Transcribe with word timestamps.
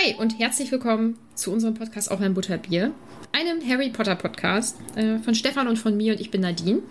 Hi 0.00 0.14
und 0.14 0.38
herzlich 0.38 0.70
willkommen 0.70 1.18
zu 1.34 1.50
unserem 1.50 1.74
Podcast 1.74 2.12
Auch 2.12 2.20
ein 2.20 2.32
Butterbier, 2.32 2.92
einem 3.32 3.68
Harry 3.68 3.90
Potter 3.90 4.14
Podcast 4.14 4.76
äh, 4.94 5.18
von 5.18 5.34
Stefan 5.34 5.66
und 5.66 5.76
von 5.76 5.96
mir 5.96 6.12
und 6.12 6.20
ich 6.20 6.30
bin 6.30 6.42
Nadine. 6.42 6.82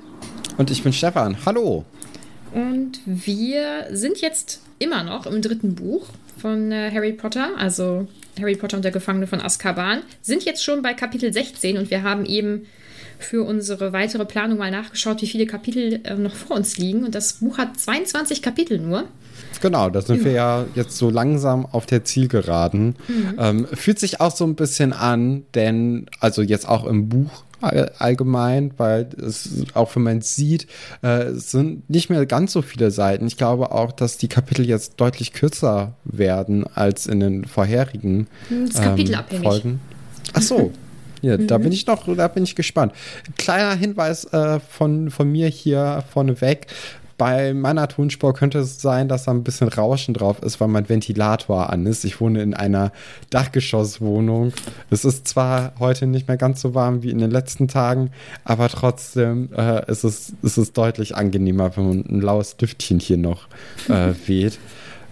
Und 0.58 0.72
ich 0.72 0.83
bin 0.83 0.91
Stefan. 0.91 1.38
Hallo. 1.45 1.86
Und 2.53 2.99
wir 3.05 3.88
sind 3.91 4.19
jetzt 4.19 4.61
immer 4.80 5.05
noch 5.05 5.25
im 5.25 5.41
dritten 5.41 5.73
Buch 5.73 6.08
von 6.38 6.73
äh, 6.73 6.91
Harry 6.91 7.14
Potter, 7.14 7.52
also 7.58 8.09
Harry 8.41 8.55
Potter 8.55 8.75
und 8.75 8.83
der 8.83 8.91
Gefangene 8.91 9.25
von 9.25 9.39
Azkaban, 9.39 10.02
sind 10.21 10.44
jetzt 10.44 10.61
schon 10.61 10.81
bei 10.81 10.94
Kapitel 10.94 11.31
16 11.31 11.77
und 11.77 11.89
wir 11.89 12.03
haben 12.03 12.25
eben 12.25 12.66
für 13.20 13.44
unsere 13.44 13.94
weitere 13.94 14.26
Planung 14.26 14.58
mal 14.58 14.72
nachgeschaut, 14.72 15.22
wie 15.22 15.28
viele 15.28 15.46
Kapitel 15.46 16.00
äh, 16.04 16.16
noch 16.16 16.36
vor 16.36 16.56
uns 16.56 16.78
liegen. 16.78 17.04
Und 17.04 17.16
das 17.16 17.33
Buch 17.33 17.58
hat 17.58 17.78
22 17.80 18.42
Kapitel 18.42 18.80
nur. 18.80 19.05
Genau, 19.61 19.89
da 19.89 20.02
sind 20.02 20.23
wir 20.23 20.32
ja 20.33 20.66
jetzt 20.76 20.98
so 20.98 21.10
langsam 21.10 21.66
auf 21.66 21.86
der 21.86 22.04
Zielgeraden. 22.04 22.95
Ähm, 23.39 23.67
fühlt 23.73 23.98
sich 24.00 24.20
auch 24.22 24.36
so 24.36 24.45
ein 24.45 24.56
bisschen 24.56 24.94
an, 24.94 25.44
denn, 25.56 26.08
also 26.20 26.42
jetzt 26.42 26.67
auch 26.67 26.86
im 26.86 27.10
Buch 27.10 27.44
all- 27.61 27.92
allgemein, 27.98 28.72
weil 28.77 29.10
es 29.20 29.50
auch 29.73 29.95
wenn 29.95 30.04
man 30.04 30.17
es 30.20 30.36
sieht, 30.36 30.67
äh, 31.02 31.32
sind 31.33 31.89
nicht 31.89 32.10
mehr 32.10 32.26
ganz 32.27 32.52
so 32.54 32.61
viele 32.61 32.92
Seiten. 32.92 33.26
Ich 33.26 33.38
glaube 33.38 33.72
auch, 33.72 33.92
dass 33.92 34.17
die 34.17 34.27
Kapitel 34.27 34.66
jetzt 34.67 34.94
deutlich 34.98 35.33
kürzer 35.33 35.94
werden 36.04 36.66
als 36.76 37.08
in 37.08 37.20
den 37.20 37.45
vorherigen 37.45 38.27
kapitelabhängig. 38.76 39.48
Folgen. 39.48 39.80
Ach 40.33 40.42
so. 40.42 40.72
Ja, 41.22 41.38
da 41.38 41.58
bin 41.58 41.72
ich 41.72 41.88
noch, 41.88 42.14
da 42.16 42.28
bin 42.28 42.44
ich 42.44 42.55
gespannt. 42.55 42.94
Kleiner 43.38 43.76
Hinweis 43.76 44.26
äh, 44.26 44.60
von, 44.60 45.10
von 45.10 45.32
mir 45.32 45.48
hier 45.48 46.04
vorneweg. 46.11 46.67
Bei 47.17 47.55
meiner 47.55 47.88
Tonspur 47.88 48.36
könnte 48.36 48.60
es 48.60 48.80
sein, 48.80 49.08
dass 49.08 49.23
da 49.23 49.32
ein 49.32 49.44
bisschen 49.44 49.70
Rauschen 49.70 50.14
drauf 50.14 50.44
ist, 50.44 50.61
weil 50.61 50.67
mein 50.67 50.88
Ventilator 50.88 51.72
an 51.72 51.88
ist. 51.88 52.06
Ich 52.06 52.22
wohne 52.22 52.44
in 52.44 52.54
einer 52.54 52.92
Dachgeschosswohnung. 53.32 54.54
Es 54.92 55.04
ist 55.04 55.27
zwar 55.27 55.73
heute 55.80 56.06
nicht 56.06 56.27
mehr 56.27 56.38
ganz 56.38 56.61
so 56.61 56.76
warm 56.76 57.02
wie 57.02 57.10
in 57.10 57.17
den 57.17 57.32
letzten 57.32 57.67
Tagen, 57.67 58.11
aber 58.44 58.70
trotzdem 58.70 59.50
äh, 59.58 59.89
ist, 59.89 60.04
es, 60.04 60.33
ist 60.44 60.58
es 60.58 60.73
deutlich 60.73 61.16
angenehmer, 61.16 61.76
wenn 61.76 61.88
man 61.88 62.06
ein 62.08 62.22
laues 62.22 62.56
Lüftchen 62.61 63.00
hier 63.00 63.17
noch 63.17 63.48
äh, 63.89 64.14
weht. 64.27 64.60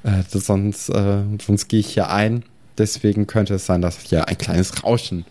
Äh, 0.03 0.21
sonst 0.27 0.89
äh, 0.89 1.23
sonst 1.43 1.67
gehe 1.69 1.79
ich 1.79 1.87
hier 1.87 2.11
ein. 2.11 2.43
Deswegen 2.77 3.25
könnte 3.25 3.55
es 3.55 3.65
sein, 3.65 3.81
dass 3.81 3.99
hier 4.01 4.27
ein 4.27 4.37
kleines 4.37 4.83
Rauschen 4.83 5.25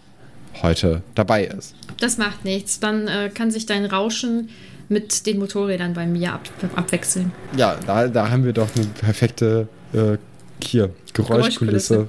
heute 0.62 1.03
dabei 1.15 1.44
ist. 1.44 1.75
Das 2.00 2.19
macht 2.19 2.44
nichts. 2.44 2.81
Dann 2.81 3.09
äh, 3.09 3.31
kann 3.32 3.50
sich 3.50 3.66
dein 3.66 3.84
Rauschen 3.84 4.48
mit 4.88 5.26
den 5.26 5.38
Motorrädern 5.38 5.94
bei 5.94 6.06
mir 6.06 6.34
ab 6.34 6.48
abwechseln. 6.76 7.32
Ja, 7.56 7.78
da, 7.87 8.09
da 8.09 8.31
haben 8.31 8.44
wir 8.44 8.53
doch 8.53 8.69
eine 8.76 8.87
perfekte 8.87 9.69
äh, 9.92 10.19
hier, 10.62 10.91
Geräuschkulisse 11.12 12.09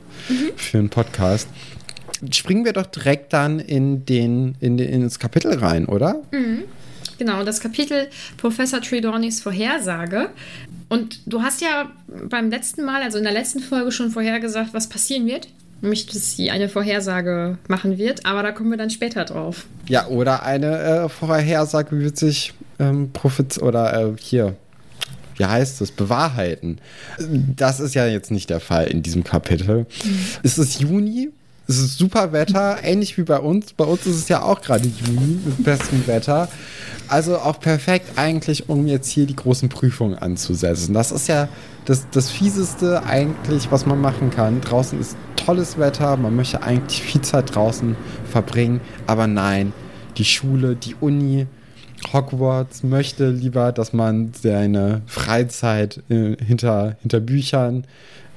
für 0.56 0.78
einen 0.78 0.90
Podcast. 0.90 1.48
Springen 2.32 2.66
wir 2.66 2.74
doch 2.74 2.86
direkt 2.86 3.34
dann 3.34 3.60
in 3.60 4.06
den, 4.06 4.56
in 4.60 4.78
den, 4.78 4.90
ins 4.90 5.20
Kapitel 5.20 5.54
rein, 5.58 5.86
oder? 5.86 6.22
Genau, 7.18 7.44
das 7.44 7.60
Kapitel 7.60 8.08
Professor 8.38 8.82
Trelawney's 8.82 9.42
Vorhersage. 9.42 10.30
Und 10.90 11.22
du 11.26 11.42
hast 11.42 11.62
ja 11.62 11.92
beim 12.30 12.50
letzten 12.50 12.86
Mal, 12.86 13.02
also 13.02 13.18
in 13.18 13.24
der 13.24 13.34
letzten 13.34 13.60
Folge 13.60 13.92
schon 13.92 14.12
vorhergesagt, 14.12 14.74
was 14.74 14.88
passieren 14.88 15.26
wird. 15.26 15.48
Nämlich, 15.86 16.08
dass 16.08 16.36
sie 16.36 16.50
eine 16.50 16.68
Vorhersage 16.68 17.60
machen 17.68 18.00
wird, 18.00 18.26
aber 18.26 18.42
da 18.42 18.52
kommen 18.52 18.72
wir 18.72 18.78
dann 18.78 18.90
später 18.90 19.24
drauf. 19.24 19.68
Ja, 19.88 20.08
oder 20.08 20.42
eine 20.42 20.80
äh, 20.80 21.10
Vorhersage 21.10 22.00
wird 22.00 22.18
sich 22.18 22.56
ähm, 22.80 23.12
Prophet 23.14 23.60
oder 23.60 23.94
äh, 23.94 24.14
hier, 24.20 24.56
wie 25.38 25.46
heißt 25.46 25.82
es, 25.82 25.92
bewahrheiten. 25.92 26.80
Das 27.56 27.80
ist 27.80 27.94
ja 27.94 28.08
jetzt 28.08 28.32
nicht 28.32 28.50
der 28.50 28.62
Fall 28.62 28.88
in 28.88 29.04
diesem 29.04 29.24
Kapitel. 29.24 29.86
Es 30.42 30.58
ist 30.58 30.82
Juni. 30.82 31.30
Es 31.68 31.80
ist 31.80 31.98
super 31.98 32.32
Wetter, 32.32 32.78
ähnlich 32.84 33.18
wie 33.18 33.24
bei 33.24 33.40
uns. 33.40 33.74
Bei 33.74 33.86
uns 33.86 34.06
ist 34.06 34.16
es 34.16 34.30
ja 34.30 34.44
auch 34.44 34.62
gerade 34.62 34.88
Juni 34.88 35.40
mit 35.44 35.64
bestem 35.64 36.06
Wetter. 36.06 36.48
Also 37.08 37.38
auch 37.38 37.60
perfekt 37.60 38.18
eigentlich, 38.18 38.70
um 38.70 38.88
jetzt 38.88 39.10
hier 39.10 39.26
die 39.26 39.36
großen 39.36 39.70
Prüfungen 39.70 40.16
anzusetzen. 40.16 40.94
Das 40.94 41.12
ist 41.12 41.28
ja 41.28 41.48
das, 41.86 42.08
das 42.12 42.30
Fieseste 42.30 43.04
eigentlich, 43.04 43.72
was 43.72 43.86
man 43.86 44.00
machen 44.00 44.30
kann. 44.30 44.62
Draußen 44.62 45.00
ist 45.00 45.16
tolles 45.36 45.78
Wetter, 45.78 46.18
man 46.18 46.36
möchte 46.36 46.64
eigentlich 46.64 47.02
viel 47.02 47.22
Zeit 47.22 47.54
draußen 47.54 47.96
verbringen, 48.30 48.82
aber 49.06 49.28
nein, 49.28 49.74
die 50.18 50.26
Schule, 50.26 50.76
die 50.76 50.96
Uni, 51.00 51.46
Hogwarts 52.12 52.84
möchte 52.84 53.30
lieber, 53.30 53.72
dass 53.72 53.94
man 53.94 54.32
seine 54.34 55.02
Freizeit 55.06 56.04
äh, 56.10 56.36
hinter, 56.44 56.98
hinter 57.02 57.20
Büchern 57.20 57.86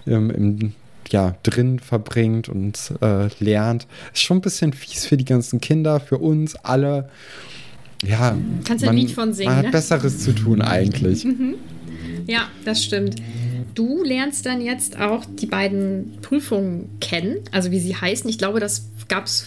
ähm, 0.06 0.30
im, 0.30 0.72
ja, 1.12 1.36
drin 1.42 1.78
verbringt 1.78 2.48
und 2.48 2.92
äh, 3.00 3.28
lernt. 3.40 3.86
Ist 4.12 4.22
schon 4.22 4.38
ein 4.38 4.42
bisschen 4.42 4.72
fies 4.72 5.06
für 5.06 5.16
die 5.16 5.24
ganzen 5.24 5.60
Kinder, 5.60 6.00
für 6.00 6.18
uns 6.18 6.54
alle. 6.56 7.08
Ja, 8.04 8.36
Kannst 8.64 8.84
du 8.84 8.88
ein 8.90 8.96
Lied 8.96 9.10
von 9.10 9.32
singen, 9.32 9.48
Man 9.48 9.56
hat 9.58 9.64
ne? 9.66 9.70
Besseres 9.72 10.20
zu 10.20 10.32
tun 10.32 10.62
eigentlich. 10.62 11.26
Ja, 12.26 12.42
das 12.64 12.84
stimmt. 12.84 13.16
Du 13.74 14.02
lernst 14.04 14.46
dann 14.46 14.60
jetzt 14.60 15.00
auch 15.00 15.24
die 15.24 15.46
beiden 15.46 16.18
Prüfungen 16.22 16.88
kennen, 17.00 17.38
also 17.52 17.70
wie 17.70 17.80
sie 17.80 17.94
heißen. 17.96 18.28
Ich 18.30 18.38
glaube, 18.38 18.60
das 18.60 18.86
gab 19.08 19.26
es 19.26 19.46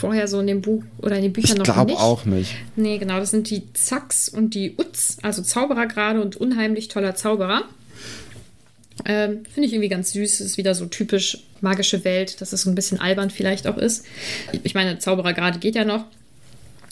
vorher 0.00 0.26
so 0.28 0.40
in 0.40 0.46
dem 0.46 0.60
Buch 0.60 0.82
oder 0.98 1.16
in 1.16 1.22
den 1.22 1.32
Büchern 1.32 1.52
Ich 1.52 1.58
noch 1.58 1.64
glaube 1.64 1.92
nicht. 1.92 2.00
auch 2.00 2.24
nicht. 2.24 2.54
Nee, 2.76 2.98
genau, 2.98 3.18
das 3.18 3.30
sind 3.30 3.48
die 3.50 3.72
Zacks 3.74 4.28
und 4.28 4.54
die 4.54 4.74
Utz, 4.78 5.18
also 5.22 5.42
Zauberergrade 5.42 6.20
und 6.20 6.36
unheimlich 6.36 6.88
toller 6.88 7.14
Zauberer. 7.14 7.62
Ähm, 9.04 9.44
Finde 9.52 9.66
ich 9.66 9.72
irgendwie 9.72 9.88
ganz 9.88 10.12
süß. 10.12 10.40
Ist 10.40 10.56
wieder 10.56 10.74
so 10.74 10.86
typisch 10.86 11.38
magische 11.60 12.04
Welt, 12.04 12.40
dass 12.40 12.52
es 12.52 12.62
so 12.62 12.70
ein 12.70 12.74
bisschen 12.74 13.00
albern 13.00 13.30
vielleicht 13.30 13.66
auch 13.66 13.76
ist. 13.76 14.04
Ich 14.62 14.74
meine, 14.74 14.98
Zauberergrade 14.98 15.58
geht 15.58 15.74
ja 15.74 15.84
noch. 15.84 16.04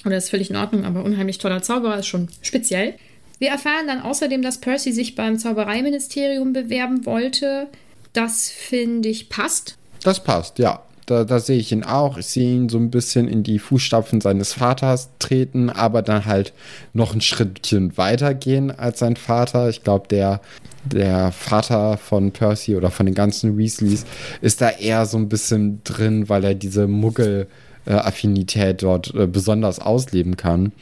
Oder 0.05 0.17
ist 0.17 0.31
völlig 0.31 0.51
in 0.51 0.57
Ordnung, 0.57 0.85
aber 0.85 1.05
unheimlich 1.05 1.39
toller 1.39 1.63
Zauberer 1.63 1.99
ist 1.99 2.07
schon 2.07 2.29
speziell. 2.41 2.95
Wir 3.39 3.51
erfahren 3.51 3.87
dann 3.87 4.03
außerdem, 4.03 4.43
dass 4.43 4.59
Percy 4.59 4.93
sich 4.93 5.15
beim 5.15 5.39
Zaubereiministerium 5.39 6.53
bewerben 6.53 7.07
wollte. 7.07 7.69
Das 8.13 8.51
finde 8.51 9.09
ich 9.09 9.29
passt. 9.29 9.77
Das 10.03 10.23
passt, 10.23 10.59
ja. 10.59 10.83
Da, 11.07 11.25
da 11.25 11.41
sehe 11.41 11.59
ich 11.59 11.73
ihn 11.73 11.85
auch. 11.85 12.17
Ich 12.17 12.27
sehe 12.27 12.55
ihn 12.55 12.69
so 12.69 12.79
ein 12.79 12.91
bisschen 12.91 13.27
in 13.29 13.43
die 13.43 13.59
Fußstapfen 13.59 14.21
seines 14.21 14.53
Vaters 14.53 15.11
treten, 15.19 15.71
aber 15.71 16.03
dann 16.03 16.25
halt 16.25 16.53
noch 16.93 17.15
ein 17.15 17.21
Schrittchen 17.21 17.97
weiter 17.97 18.35
gehen 18.35 18.71
als 18.71 19.01
sein 19.01 19.17
Vater. 19.17 19.69
Ich 19.69 19.83
glaube, 19.83 20.07
der, 20.09 20.41
der 20.85 21.33
Vater 21.33 21.97
von 21.97 22.31
Percy 22.31 22.77
oder 22.77 22.91
von 22.91 23.07
den 23.07 23.15
ganzen 23.15 23.59
Weasleys 23.59 24.05
ist 24.41 24.61
da 24.61 24.71
eher 24.71 25.07
so 25.07 25.19
ein 25.19 25.29
bisschen 25.29 25.81
drin, 25.85 26.29
weil 26.29 26.45
er 26.45 26.55
diese 26.55 26.87
Muggel-Affinität 26.87 28.83
dort 28.83 29.13
äh, 29.15 29.27
besonders 29.27 29.81
ausleben 29.81 30.37
kann. 30.37 30.73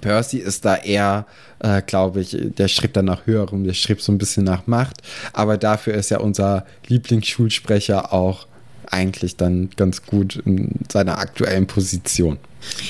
Percy 0.00 0.38
ist 0.38 0.64
da 0.64 0.76
eher, 0.76 1.26
äh, 1.60 1.82
glaube 1.82 2.20
ich, 2.20 2.36
der 2.40 2.68
strebt 2.68 2.96
dann 2.96 3.04
nach 3.04 3.26
höherem, 3.26 3.64
der 3.64 3.74
strebt 3.74 4.02
so 4.02 4.12
ein 4.12 4.18
bisschen 4.18 4.44
nach 4.44 4.66
Macht. 4.66 5.02
Aber 5.32 5.58
dafür 5.58 5.94
ist 5.94 6.10
ja 6.10 6.18
unser 6.18 6.64
Lieblingsschulsprecher 6.86 8.12
auch 8.12 8.46
eigentlich 8.92 9.36
dann 9.36 9.70
ganz 9.76 10.04
gut 10.04 10.36
in 10.44 10.70
seiner 10.90 11.18
aktuellen 11.18 11.66
Position. 11.66 12.38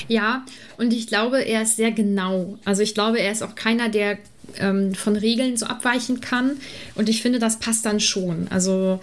Ja, 0.07 0.45
und 0.77 0.93
ich 0.93 1.07
glaube, 1.07 1.43
er 1.43 1.63
ist 1.63 1.75
sehr 1.77 1.91
genau. 1.91 2.57
Also 2.65 2.81
ich 2.81 2.93
glaube, 2.93 3.19
er 3.19 3.31
ist 3.31 3.43
auch 3.43 3.55
keiner, 3.55 3.89
der 3.89 4.17
ähm, 4.59 4.93
von 4.95 5.15
Regeln 5.15 5.57
so 5.57 5.65
abweichen 5.65 6.21
kann. 6.21 6.57
Und 6.95 7.09
ich 7.09 7.21
finde, 7.21 7.39
das 7.39 7.59
passt 7.59 7.85
dann 7.85 7.99
schon. 7.99 8.47
Also 8.49 8.99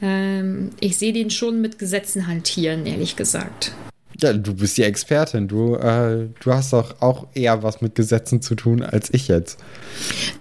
ähm, 0.00 0.70
ich 0.80 0.98
sehe 0.98 1.12
den 1.12 1.30
schon 1.30 1.60
mit 1.60 1.78
Gesetzen 1.78 2.26
hantieren, 2.26 2.86
ehrlich 2.86 3.16
gesagt. 3.16 3.72
Ja, 4.20 4.32
du 4.32 4.54
bist 4.54 4.76
die 4.76 4.82
Expertin. 4.82 5.48
Du, 5.48 5.74
äh, 5.76 6.28
du 6.40 6.52
hast 6.52 6.72
doch 6.72 7.00
auch 7.00 7.26
eher 7.34 7.62
was 7.62 7.80
mit 7.80 7.94
Gesetzen 7.94 8.42
zu 8.42 8.54
tun 8.54 8.82
als 8.82 9.12
ich 9.12 9.28
jetzt. 9.28 9.58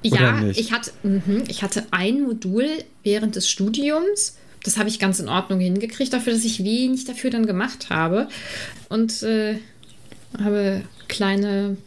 ja, 0.04 0.42
Ich, 0.44 0.72
hatte, 0.72 0.92
mh, 1.04 1.44
ich 1.48 1.64
hatte 1.64 1.86
ein 1.92 2.22
Modul 2.22 2.68
während 3.04 3.36
des 3.36 3.50
Studiums. 3.50 4.38
Das 4.64 4.78
habe 4.78 4.90
ich 4.90 5.00
ganz 5.00 5.20
in 5.20 5.28
Ordnung 5.28 5.60
hingekriegt, 5.60 6.14
dafür, 6.14 6.34
dass 6.34 6.46
ich 6.46 6.64
wenig 6.64 7.06
dafür 7.06 7.30
dann 7.32 7.46
gemacht 7.46 7.90
habe. 7.90 8.28
Und 8.90 9.24
äh, 9.24 9.58
habe 10.40 10.84
kleine 11.08 11.78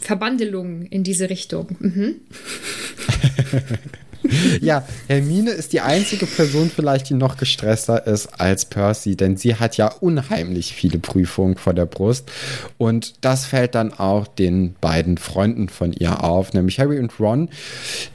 Verbandelungen 0.00 0.86
in 0.86 1.04
diese 1.04 1.30
Richtung. 1.30 1.76
Mhm. 1.80 2.16
ja, 4.60 4.86
Hermine 5.08 5.50
ist 5.50 5.72
die 5.72 5.80
einzige 5.80 6.26
Person 6.26 6.70
vielleicht, 6.74 7.08
die 7.10 7.14
noch 7.14 7.36
gestresster 7.36 8.06
ist 8.06 8.40
als 8.40 8.64
Percy, 8.64 9.16
denn 9.16 9.36
sie 9.36 9.56
hat 9.56 9.76
ja 9.76 9.88
unheimlich 9.88 10.74
viele 10.74 10.98
Prüfungen 10.98 11.56
vor 11.56 11.74
der 11.74 11.86
Brust 11.86 12.30
und 12.78 13.14
das 13.20 13.46
fällt 13.46 13.74
dann 13.74 13.92
auch 13.92 14.26
den 14.26 14.74
beiden 14.80 15.18
Freunden 15.18 15.68
von 15.68 15.92
ihr 15.92 16.24
auf, 16.24 16.52
nämlich 16.52 16.78
Harry 16.78 16.98
und 16.98 17.18
Ron. 17.18 17.48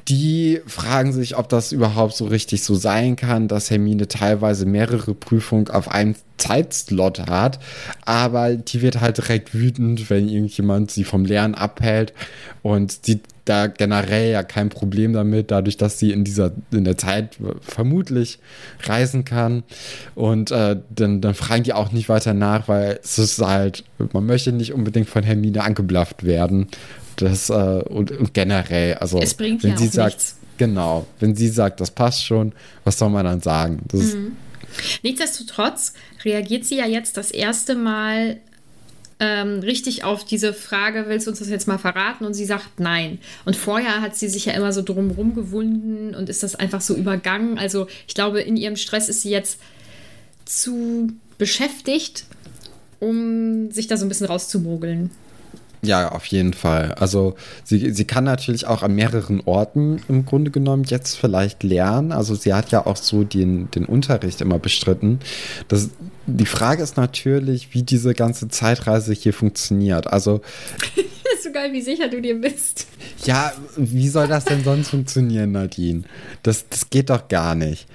Die 0.07 0.61
fragen 0.67 1.13
sich, 1.13 1.37
ob 1.37 1.49
das 1.49 1.71
überhaupt 1.71 2.15
so 2.15 2.25
richtig 2.25 2.63
so 2.63 2.75
sein 2.75 3.15
kann, 3.15 3.47
dass 3.47 3.69
Hermine 3.69 4.07
teilweise 4.07 4.65
mehrere 4.65 5.13
Prüfungen 5.13 5.69
auf 5.69 5.89
einem 5.89 6.15
Zeitslot 6.37 7.27
hat, 7.27 7.59
aber 8.05 8.55
die 8.55 8.81
wird 8.81 8.99
halt 9.01 9.17
direkt 9.17 9.53
wütend, 9.53 10.09
wenn 10.09 10.27
irgendjemand 10.27 10.91
sie 10.91 11.03
vom 11.03 11.25
Lernen 11.25 11.55
abhält 11.55 12.13
und 12.61 13.05
sie 13.05 13.21
da 13.45 13.67
generell 13.67 14.31
ja 14.31 14.43
kein 14.43 14.69
Problem 14.69 15.13
damit, 15.13 15.51
dadurch, 15.51 15.77
dass 15.77 15.99
sie 15.99 16.11
in 16.11 16.23
dieser, 16.23 16.51
in 16.71 16.83
der 16.83 16.97
Zeit 16.97 17.37
vermutlich 17.61 18.39
reisen 18.83 19.23
kann. 19.23 19.63
Und 20.15 20.49
äh, 20.51 20.77
dann, 20.89 21.21
dann 21.21 21.35
fragen 21.35 21.63
die 21.63 21.73
auch 21.73 21.91
nicht 21.91 22.09
weiter 22.09 22.33
nach, 22.33 22.67
weil 22.67 22.99
es 23.03 23.19
ist 23.19 23.39
halt, 23.39 23.83
man 24.13 24.25
möchte 24.25 24.51
nicht 24.51 24.73
unbedingt 24.73 25.07
von 25.07 25.23
Hermine 25.23 25.63
angeblafft 25.63 26.23
werden. 26.23 26.67
Das, 27.17 27.49
äh, 27.49 27.53
und, 27.53 28.11
und, 28.11 28.33
generell, 28.33 28.95
also 28.95 29.19
es 29.19 29.35
bringt 29.35 29.63
wenn 29.63 29.71
ja 29.71 29.77
sie 29.77 29.87
sagt, 29.87 30.15
nichts. 30.15 30.37
genau, 30.57 31.05
wenn 31.19 31.35
sie 31.35 31.47
sagt, 31.47 31.79
das 31.79 31.91
passt 31.91 32.25
schon, 32.25 32.51
was 32.83 32.97
soll 32.97 33.09
man 33.09 33.25
dann 33.25 33.41
sagen? 33.41 33.79
Das 33.87 34.15
Mhm. 34.15 34.31
Nichtsdestotrotz 35.03 35.93
reagiert 36.25 36.65
sie 36.65 36.77
ja 36.77 36.85
jetzt 36.85 37.17
das 37.17 37.31
erste 37.31 37.75
Mal 37.75 38.37
ähm, 39.19 39.59
richtig 39.59 40.03
auf 40.03 40.25
diese 40.25 40.53
Frage, 40.53 41.05
willst 41.07 41.27
du 41.27 41.31
uns 41.31 41.39
das 41.39 41.49
jetzt 41.49 41.67
mal 41.67 41.77
verraten? 41.77 42.25
Und 42.25 42.33
sie 42.33 42.45
sagt 42.45 42.79
nein. 42.79 43.19
Und 43.45 43.55
vorher 43.55 44.01
hat 44.01 44.15
sie 44.15 44.27
sich 44.27 44.45
ja 44.45 44.53
immer 44.53 44.73
so 44.73 44.81
drumherum 44.81 45.35
gewunden 45.35 46.13
und 46.13 46.27
ist 46.27 46.43
das 46.43 46.55
einfach 46.55 46.81
so 46.81 46.95
übergangen. 46.95 47.57
Also 47.57 47.87
ich 48.07 48.13
glaube, 48.13 48.41
in 48.41 48.57
ihrem 48.57 48.75
Stress 48.75 49.07
ist 49.07 49.21
sie 49.21 49.29
jetzt 49.29 49.59
zu 50.43 51.13
beschäftigt, 51.37 52.25
um 52.99 53.71
sich 53.71 53.87
da 53.87 53.97
so 53.97 54.05
ein 54.05 54.09
bisschen 54.09 54.27
rauszumogeln. 54.27 55.11
Ja, 55.85 56.11
auf 56.11 56.25
jeden 56.25 56.53
Fall. 56.53 56.93
Also 56.93 57.35
sie, 57.63 57.91
sie 57.91 58.05
kann 58.05 58.23
natürlich 58.23 58.65
auch 58.67 58.81
an 58.81 58.95
mehreren 58.95 59.41
Orten 59.45 60.01
im 60.07 60.25
Grunde 60.25 60.51
genommen 60.51 60.83
jetzt 60.85 61.15
vielleicht 61.17 61.63
lernen. 61.63 62.11
Also 62.11 62.35
sie 62.35 62.53
hat 62.53 62.71
ja 62.71 62.85
auch 62.85 62.97
so 62.97 63.23
den, 63.23 63.69
den 63.71 63.85
Unterricht 63.85 64.41
immer 64.41 64.59
bestritten. 64.59 65.19
Das, 65.67 65.89
die 66.25 66.45
Frage 66.45 66.81
ist 66.81 66.97
natürlich, 66.97 67.73
wie 67.73 67.83
diese 67.83 68.13
ganze 68.13 68.47
Zeitreise 68.47 69.13
hier 69.13 69.33
funktioniert. 69.33 70.07
Also 70.07 70.41
ist 71.35 71.43
so 71.43 71.51
geil, 71.51 71.71
wie 71.73 71.81
sicher 71.81 72.07
du 72.07 72.21
dir 72.21 72.39
bist. 72.39 72.87
ja, 73.25 73.53
wie 73.77 74.09
soll 74.09 74.27
das 74.27 74.45
denn 74.45 74.63
sonst 74.63 74.89
funktionieren, 74.89 75.51
Nadine? 75.51 76.03
Das, 76.43 76.67
das 76.69 76.89
geht 76.89 77.09
doch 77.09 77.27
gar 77.27 77.55
nicht. 77.55 77.87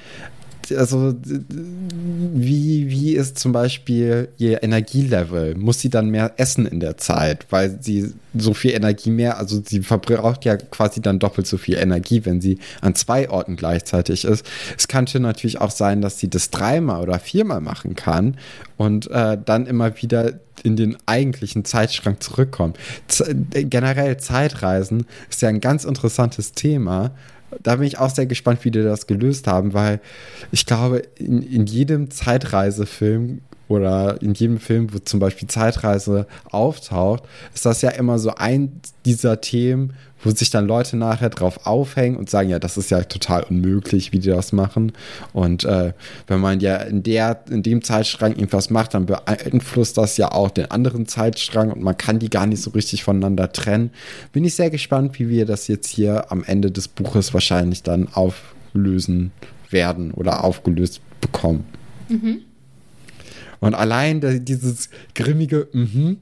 Also, 0.77 1.15
wie, 1.25 2.91
wie 2.91 3.15
ist 3.15 3.39
zum 3.39 3.53
Beispiel 3.53 4.29
ihr 4.39 4.63
Energielevel? 4.63 5.55
Muss 5.57 5.81
sie 5.81 5.91
dann 5.91 6.11
mehr 6.11 6.33
essen 6.37 6.67
in 6.67 6.81
der 6.81 6.97
Zeit, 6.97 7.47
weil 7.51 7.79
sie 7.81 8.13
so 8.35 8.55
viel 8.55 8.73
Energie 8.73 9.11
mehr, 9.11 9.39
also 9.39 9.61
sie 9.65 9.83
verbraucht 9.83 10.45
ja 10.45 10.57
quasi 10.57 11.01
dann 11.01 11.19
doppelt 11.19 11.47
so 11.47 11.57
viel 11.57 11.77
Energie, 11.77 12.25
wenn 12.25 12.41
sie 12.41 12.59
an 12.81 12.95
zwei 12.95 13.29
Orten 13.29 13.57
gleichzeitig 13.57 14.25
ist. 14.25 14.47
Es 14.77 14.89
könnte 14.89 15.21
natürlich 15.21 15.61
auch 15.61 15.71
sein, 15.71 16.01
dass 16.01 16.19
sie 16.19 16.29
das 16.29 16.51
dreimal 16.51 17.03
oder 17.03 17.19
viermal 17.19 17.61
machen 17.61 17.95
kann 17.95 18.37
und 18.77 19.11
äh, 19.11 19.37
dann 19.45 19.67
immer 19.67 20.01
wieder 20.01 20.35
in 20.63 20.77
den 20.77 20.97
eigentlichen 21.07 21.65
Zeitschrank 21.65 22.23
zurückkommt. 22.23 22.79
Z 23.09 23.35
generell 23.51 24.19
Zeitreisen 24.19 25.07
ist 25.29 25.43
ja 25.43 25.49
ein 25.49 25.61
ganz 25.61 25.85
interessantes 25.85 26.53
Thema 26.53 27.13
da 27.63 27.77
bin 27.77 27.87
ich 27.87 27.99
auch 27.99 28.11
sehr 28.11 28.27
gespannt, 28.27 28.65
wie 28.65 28.71
die 28.71 28.83
das 28.83 29.07
gelöst 29.07 29.47
haben, 29.47 29.75
weil 29.75 30.01
ich 30.53 30.67
glaube, 30.67 31.03
in, 31.17 31.43
in 31.43 31.67
jedem 31.67 32.11
Zeitreisefilm 32.11 33.41
oder 33.71 34.21
in 34.21 34.35
jedem 34.35 34.59
Film, 34.59 34.93
wo 34.93 34.99
zum 34.99 35.21
Beispiel 35.21 35.47
Zeitreise 35.47 36.27
auftaucht, 36.51 37.23
ist 37.55 37.65
das 37.65 37.83
ja 37.83 37.91
immer 37.91 38.19
so 38.19 38.35
ein 38.35 38.81
dieser 39.05 39.41
Themen, 39.41 39.93
wo 40.25 40.31
sich 40.31 40.51
dann 40.51 40.67
Leute 40.67 40.97
nachher 40.97 41.31
drauf 41.31 41.67
aufhängen 41.67 42.17
und 42.17 42.29
sagen, 42.29 42.51
ja, 42.51 42.59
das 42.59 42.77
ist 42.77 42.91
ja 42.91 43.01
total 43.05 43.45
unmöglich, 43.45 44.11
wie 44.11 44.19
die 44.19 44.29
das 44.29 44.51
machen. 44.51 44.91
Und 45.33 45.63
äh, 45.65 45.93
wenn 46.27 46.41
man 46.41 46.59
ja 46.59 46.79
in 46.79 47.05
der, 47.05 47.45
in 47.49 47.63
dem 47.63 47.83
Zeitstrang 47.83 48.33
irgendwas 48.33 48.71
macht, 48.71 48.95
dann 48.95 49.07
beeinflusst 49.07 49.97
das 49.97 50.17
ja 50.17 50.33
auch 50.33 50.51
den 50.51 50.69
anderen 50.73 51.07
Zeitstrang 51.07 51.71
und 51.71 51.81
man 51.81 51.97
kann 51.97 52.19
die 52.19 52.29
gar 52.29 52.47
nicht 52.47 52.63
so 52.63 52.71
richtig 52.71 53.05
voneinander 53.05 53.53
trennen. 53.53 53.93
Bin 54.33 54.45
ich 54.45 54.57
sehr 54.57 54.71
gespannt, 54.71 55.21
wie 55.21 55.29
wir 55.29 55.47
das 55.47 55.69
jetzt 55.69 55.87
hier 55.87 56.33
am 56.33 56.43
Ende 56.43 56.73
des 56.73 56.89
Buches 56.89 57.33
wahrscheinlich 57.33 57.85
dann 57.85 58.09
auflösen 58.09 59.31
werden 59.71 60.11
oder 60.11 60.43
aufgelöst 60.43 61.01
bekommen. 61.21 61.65
Mhm. 62.09 62.43
Und 63.61 63.75
allein 63.75 64.21
dieses 64.45 64.89
grimmige, 65.15 65.69
mhm, 65.73 66.19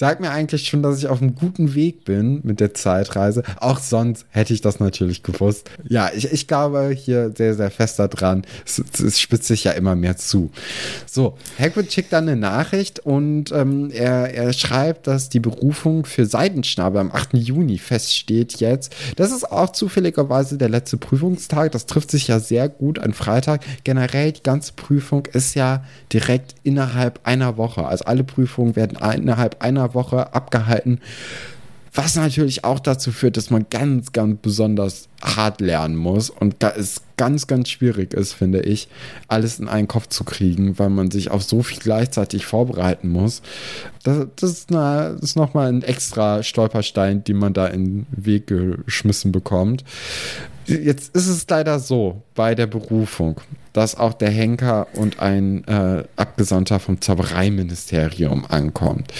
sagt 0.00 0.22
mir 0.22 0.30
eigentlich 0.30 0.66
schon, 0.66 0.82
dass 0.82 0.96
ich 0.96 1.08
auf 1.08 1.20
einem 1.20 1.34
guten 1.34 1.74
Weg 1.74 2.06
bin 2.06 2.40
mit 2.42 2.58
der 2.58 2.72
Zeitreise. 2.72 3.42
Auch 3.60 3.78
sonst 3.78 4.24
hätte 4.30 4.54
ich 4.54 4.62
das 4.62 4.80
natürlich 4.80 5.22
gewusst. 5.22 5.70
Ja, 5.86 6.10
ich, 6.16 6.32
ich 6.32 6.48
glaube 6.48 6.88
hier 6.88 7.32
sehr, 7.36 7.54
sehr 7.54 7.70
fest 7.70 7.98
daran. 7.98 8.46
Es, 8.64 8.82
es 8.98 9.20
spitzt 9.20 9.48
sich 9.48 9.64
ja 9.64 9.72
immer 9.72 9.96
mehr 9.96 10.16
zu. 10.16 10.50
So, 11.04 11.36
Hagrid 11.58 11.92
schickt 11.92 12.14
dann 12.14 12.26
eine 12.26 12.40
Nachricht 12.40 13.00
und 13.00 13.52
ähm, 13.52 13.90
er, 13.90 14.32
er 14.32 14.54
schreibt, 14.54 15.06
dass 15.06 15.28
die 15.28 15.38
Berufung 15.38 16.06
für 16.06 16.24
Seidenschnabel 16.24 16.98
am 16.98 17.12
8. 17.12 17.34
Juni 17.34 17.76
feststeht 17.76 18.58
jetzt. 18.58 18.94
Das 19.16 19.30
ist 19.30 19.52
auch 19.52 19.70
zufälligerweise 19.70 20.56
der 20.56 20.70
letzte 20.70 20.96
Prüfungstag. 20.96 21.72
Das 21.72 21.84
trifft 21.84 22.10
sich 22.10 22.26
ja 22.26 22.40
sehr 22.40 22.70
gut 22.70 22.98
an 22.98 23.12
Freitag. 23.12 23.60
Generell 23.84 24.32
die 24.32 24.42
ganze 24.42 24.72
Prüfung 24.72 25.26
ist 25.26 25.54
ja 25.54 25.84
direkt 26.10 26.54
innerhalb 26.62 27.20
einer 27.24 27.58
Woche. 27.58 27.86
Also 27.86 28.06
alle 28.06 28.24
Prüfungen 28.24 28.76
werden 28.76 28.96
innerhalb 28.96 29.62
einer 29.62 29.89
Woche 29.94 30.34
abgehalten. 30.34 31.00
Was 31.92 32.14
natürlich 32.14 32.62
auch 32.64 32.78
dazu 32.78 33.10
führt, 33.10 33.36
dass 33.36 33.50
man 33.50 33.66
ganz, 33.68 34.12
ganz 34.12 34.38
besonders 34.40 35.08
hart 35.22 35.60
lernen 35.60 35.96
muss 35.96 36.30
und 36.30 36.56
da 36.60 36.70
es 36.70 37.02
ganz, 37.16 37.48
ganz 37.48 37.68
schwierig 37.68 38.14
ist, 38.14 38.32
finde 38.32 38.60
ich, 38.60 38.88
alles 39.26 39.58
in 39.58 39.68
einen 39.68 39.88
Kopf 39.88 40.06
zu 40.06 40.22
kriegen, 40.22 40.78
weil 40.78 40.88
man 40.88 41.10
sich 41.10 41.32
auf 41.32 41.42
so 41.42 41.62
viel 41.62 41.78
gleichzeitig 41.78 42.46
vorbereiten 42.46 43.08
muss. 43.08 43.42
Das, 44.04 44.26
das 44.36 44.50
ist, 44.50 44.70
das 44.70 45.20
ist 45.20 45.36
nochmal 45.36 45.68
ein 45.68 45.82
extra 45.82 46.44
Stolperstein, 46.44 47.24
den 47.24 47.38
man 47.38 47.54
da 47.54 47.66
in 47.66 47.84
den 47.84 48.06
Weg 48.12 48.46
geschmissen 48.46 49.32
bekommt. 49.32 49.84
Jetzt 50.66 51.14
ist 51.16 51.26
es 51.26 51.46
leider 51.48 51.78
so 51.78 52.22
bei 52.34 52.54
der 52.54 52.66
Berufung, 52.66 53.40
dass 53.72 53.96
auch 53.96 54.14
der 54.14 54.30
Henker 54.30 54.88
und 54.94 55.20
ein 55.20 55.64
äh, 55.64 56.04
Abgesandter 56.16 56.78
vom 56.78 57.00
Zaubereiministerium 57.00 58.44
ankommt. 58.48 59.12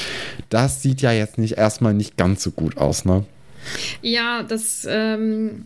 Das 0.48 0.82
sieht 0.82 1.02
ja 1.02 1.12
jetzt 1.12 1.38
nicht 1.38 1.58
erstmal 1.58 1.94
nicht 1.94 2.16
ganz 2.16 2.42
so 2.42 2.50
gut 2.50 2.76
aus, 2.76 3.04
ne? 3.04 3.24
Ja, 4.02 4.42
das, 4.42 4.86
ähm, 4.88 5.64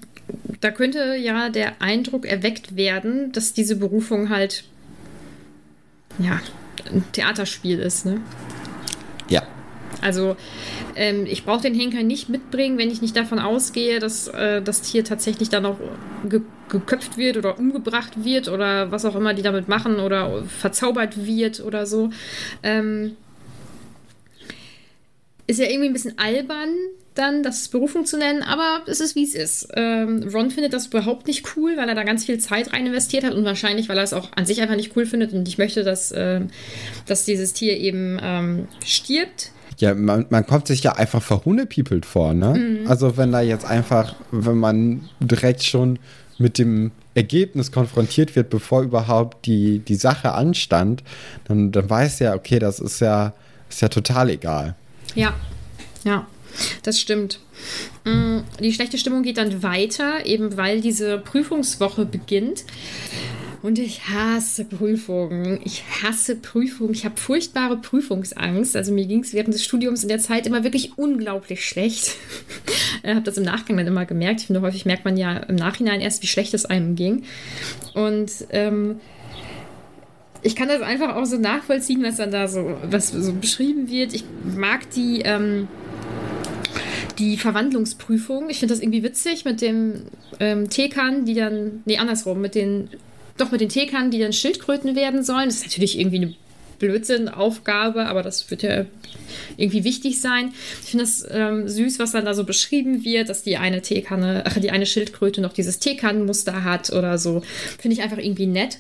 da 0.61 0.71
könnte 0.71 1.17
ja 1.17 1.49
der 1.49 1.81
Eindruck 1.81 2.27
erweckt 2.27 2.77
werden, 2.77 3.33
dass 3.33 3.53
diese 3.53 3.77
Berufung 3.77 4.31
halt 4.31 4.65
ja, 6.19 6.41
ein 6.91 7.05
Theaterspiel 7.13 7.79
ist, 7.79 8.07
ne? 8.07 8.21
Ja. 9.29 9.43
Also 10.05 10.37
ähm, 10.97 11.25
ich 11.27 11.45
brauche 11.45 11.63
den 11.63 11.75
Henker 11.75 12.03
nicht 12.03 12.29
mitbringen, 12.29 12.79
wenn 12.79 12.91
ich 12.91 13.01
nicht 13.01 13.17
davon 13.17 13.39
ausgehe, 13.39 13.99
dass 13.99 14.29
äh, 14.29 14.61
das 14.63 14.83
Tier 14.83 15.03
tatsächlich 15.03 15.49
dann 15.49 15.67
auch 15.67 15.79
ge 16.29 16.43
geköpft 16.67 17.19
wird 17.19 17.37
oder 17.37 17.59
umgebracht 17.59 18.25
wird 18.25 18.49
oder 18.49 18.91
was 18.91 19.05
auch 19.05 19.15
immer 19.15 19.35
die 19.35 19.43
damit 19.43 19.69
machen 19.69 20.01
oder 20.01 20.43
verzaubert 20.45 21.27
wird 21.27 21.61
oder 21.61 21.85
so. 21.85 22.09
Ähm, 22.63 23.17
ist 25.47 25.61
ja 25.61 25.67
irgendwie 25.67 25.89
ein 25.89 25.93
bisschen 25.93 26.19
albern, 26.19 26.71
dann 27.15 27.43
das 27.43 27.69
Berufung 27.69 28.07
zu 28.07 28.19
nennen, 28.19 28.43
aber 28.43 28.83
es 28.87 29.01
ist 29.01 29.15
wie 29.15 29.25
es 29.25 29.35
ist. 29.35 29.69
Ähm, 29.75 30.29
Ron 30.33 30.51
findet 30.51 30.73
das 30.73 30.87
überhaupt 30.87 31.27
nicht 31.27 31.57
cool, 31.57 31.77
weil 31.77 31.89
er 31.89 31.95
da 31.95 32.03
ganz 32.03 32.25
viel 32.25 32.39
Zeit 32.39 32.73
rein 32.73 32.87
investiert 32.87 33.25
hat 33.25 33.35
und 33.35 33.45
wahrscheinlich, 33.45 33.89
weil 33.89 33.99
er 33.99 34.05
es 34.05 34.13
auch 34.13 34.31
an 34.35 34.47
sich 34.47 34.61
einfach 34.61 34.77
nicht 34.77 34.97
cool 34.97 35.07
findet 35.07 35.33
und 35.33 35.47
ich 35.47 35.59
möchte, 35.59 35.85
dass, 35.85 36.11
äh, 36.13 36.41
dass 37.07 37.25
dieses 37.25 37.53
Tier 37.53 37.77
eben 37.77 38.19
ähm, 38.23 38.69
stirbt. 38.85 39.53
Ja, 39.79 39.95
man, 39.95 40.27
man 40.31 40.47
kommt 40.47 40.67
sich 40.67 40.83
ja 40.83 40.93
einfach 40.93 41.23
verhunepiepelt 41.23 42.07
vor, 42.07 42.35
ne? 42.35 42.55
Mhm. 42.55 42.89
Also 42.89 43.17
wenn 43.17 43.33
da 43.33 43.41
jetzt 43.41 43.65
einfach, 43.65 44.15
wenn 44.31 44.59
man 44.59 45.09
direkt 45.21 45.63
schon 45.63 45.99
mit 46.39 46.59
dem 46.59 46.93
Ergebnis 47.15 47.71
konfrontiert 47.73 48.35
wird, 48.37 48.51
bevor 48.51 48.83
überhaupt 48.83 49.47
die, 49.47 49.79
die 49.79 49.95
Sache 49.95 50.33
anstand, 50.33 51.03
dann, 51.47 51.73
dann 51.73 51.89
weiß 51.89 52.19
ja, 52.21 52.35
okay, 52.35 52.59
das 52.59 52.81
ist 52.81 53.01
ja, 53.01 53.33
ist 53.69 53.83
ja 53.83 53.89
total 53.89 54.31
egal. 54.31 54.75
Ja, 55.15 55.35
ja, 56.05 56.27
das 56.83 56.99
stimmt. 56.99 57.41
Mm, 58.05 58.39
die 58.61 58.73
schlechte 58.73 58.99
Stimmung 58.99 59.23
geht 59.23 59.39
dann 59.39 59.63
weiter, 59.63 60.27
eben 60.27 60.57
weil 60.57 60.81
diese 60.81 61.19
Prüfungswoche 61.19 62.05
beginnt. 62.05 62.65
Und 63.65 63.79
ich 63.79 64.11
hasse 64.11 64.67
Prüfungen. 64.67 65.59
Ich 65.65 65.85
hasse 66.03 66.37
Prüfungen. 66.37 66.93
Ich 66.93 67.07
habe 67.07 67.17
furchtbare 67.19 67.79
Prüfungsangst. 67.79 68.77
Also 68.77 68.93
mir 68.93 69.07
ging 69.07 69.21
es 69.21 69.33
während 69.33 69.55
des 69.55 69.65
Studiums 69.65 70.03
in 70.03 70.11
der 70.11 70.19
Zeit 70.19 70.47
immer 70.47 70.65
wirklich 70.65 70.99
unglaublich 70.99 71.67
schlecht. 71.67 72.15
ich 73.03 73.09
habe 73.09 73.23
das 73.23 73.39
im 73.39 73.45
Nachgang 73.45 73.79
dann 73.79 73.87
immer 73.87 74.05
gemerkt. 74.05 74.43
Ich 74.43 74.49
finde, 74.49 74.61
häufig 74.61 74.85
merkt 74.85 75.07
man 75.07 75.17
ja 75.17 75.39
im 75.39 75.55
Nachhinein 75.55 76.03
erst, 76.03 76.23
wie 76.23 76.27
schlecht 76.27 76.53
es 76.53 76.67
einem 76.67 76.95
ging. 76.95 77.23
Und 77.95 78.31
ähm, 78.51 79.01
ich 80.43 80.57
kann 80.57 80.69
das 80.69 80.83
einfach 80.83 81.17
auch 81.17 81.25
so 81.25 81.39
nachvollziehen, 81.39 82.03
was 82.03 82.17
dann 82.17 82.33
da 82.33 82.49
so, 82.49 82.77
was 82.91 83.13
so 83.13 83.33
beschrieben 83.33 83.89
wird. 83.89 84.13
Ich 84.13 84.25
mag 84.55 84.91
die, 84.91 85.23
ähm, 85.25 85.69
die 87.19 87.39
Verwandlungsprüfung. 87.39 88.51
Ich 88.51 88.59
finde 88.59 88.75
das 88.75 88.83
irgendwie 88.83 89.03
witzig 89.03 89.47
mit 89.47 89.63
dem 89.63 90.03
ähm, 90.39 90.69
Teekern, 90.69 91.25
die 91.25 91.33
dann, 91.33 91.81
nee, 91.87 91.97
andersrum, 91.97 92.43
mit 92.43 92.55
den, 92.55 92.91
doch 93.37 93.51
mit 93.51 93.61
den 93.61 93.69
Teekannen, 93.69 94.11
die 94.11 94.19
dann 94.19 94.33
Schildkröten 94.33 94.97
werden 94.97 95.23
sollen. 95.23 95.47
Das 95.47 95.57
ist 95.57 95.65
natürlich 95.65 95.99
irgendwie 95.99 96.17
eine 96.17 96.35
Blödsinn-Aufgabe, 96.79 98.07
aber 98.07 98.23
das 98.23 98.51
wird 98.51 98.63
ja 98.63 98.85
irgendwie 99.57 99.85
wichtig 99.85 100.21
sein. 100.21 100.53
Ich 100.83 100.91
finde 100.91 101.05
das 101.05 101.27
ähm, 101.31 101.69
süß, 101.69 101.99
was 101.99 102.13
dann 102.13 102.25
da 102.25 102.35
so 102.35 102.45
beschrieben 102.45 103.05
wird, 103.05 103.29
dass 103.29 103.43
die 103.43 103.57
eine 103.57 103.83
Teekanne, 103.83 104.45
ach, 104.47 104.59
die 104.59 104.71
eine 104.71 104.87
Schildkröte 104.87 105.41
noch 105.41 105.53
dieses 105.53 105.79
Teekannenmuster 105.79 106.65
hat 106.65 106.91
oder 106.93 107.19
so. 107.19 107.43
Finde 107.79 107.97
ich 107.97 108.03
einfach 108.03 108.19
irgendwie 108.19 108.47
nett. 108.47 108.79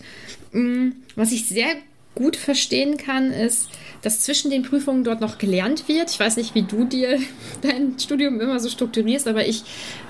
Mm, 0.53 0.91
was 1.17 1.33
ich 1.33 1.47
sehr 1.47 1.69
gut 2.15 2.37
verstehen 2.37 2.97
kann, 2.97 3.33
ist, 3.33 3.69
dass 4.03 4.21
zwischen 4.21 4.51
den 4.51 4.63
Prüfungen 4.63 5.03
dort 5.03 5.21
noch 5.21 5.39
gelernt 5.39 5.89
wird. 5.89 6.11
Ich 6.11 6.21
weiß 6.21 6.37
nicht, 6.37 6.55
wie 6.55 6.63
du 6.63 6.85
dir 6.85 7.19
dein 7.63 7.99
Studium 7.99 8.41
immer 8.41 8.61
so 8.61 8.69
strukturierst, 8.69 9.27
aber 9.27 9.47
ich 9.47 9.63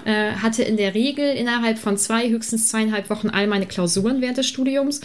äh, 0.04 0.32
hatte 0.32 0.62
in 0.64 0.76
der 0.76 0.94
Regel 0.94 1.34
innerhalb 1.34 1.78
von 1.78 1.96
zwei, 1.96 2.28
höchstens 2.28 2.68
zweieinhalb 2.68 3.08
Wochen 3.08 3.30
all 3.30 3.46
meine 3.46 3.66
Klausuren 3.66 4.20
während 4.20 4.36
des 4.36 4.46
Studiums. 4.46 5.00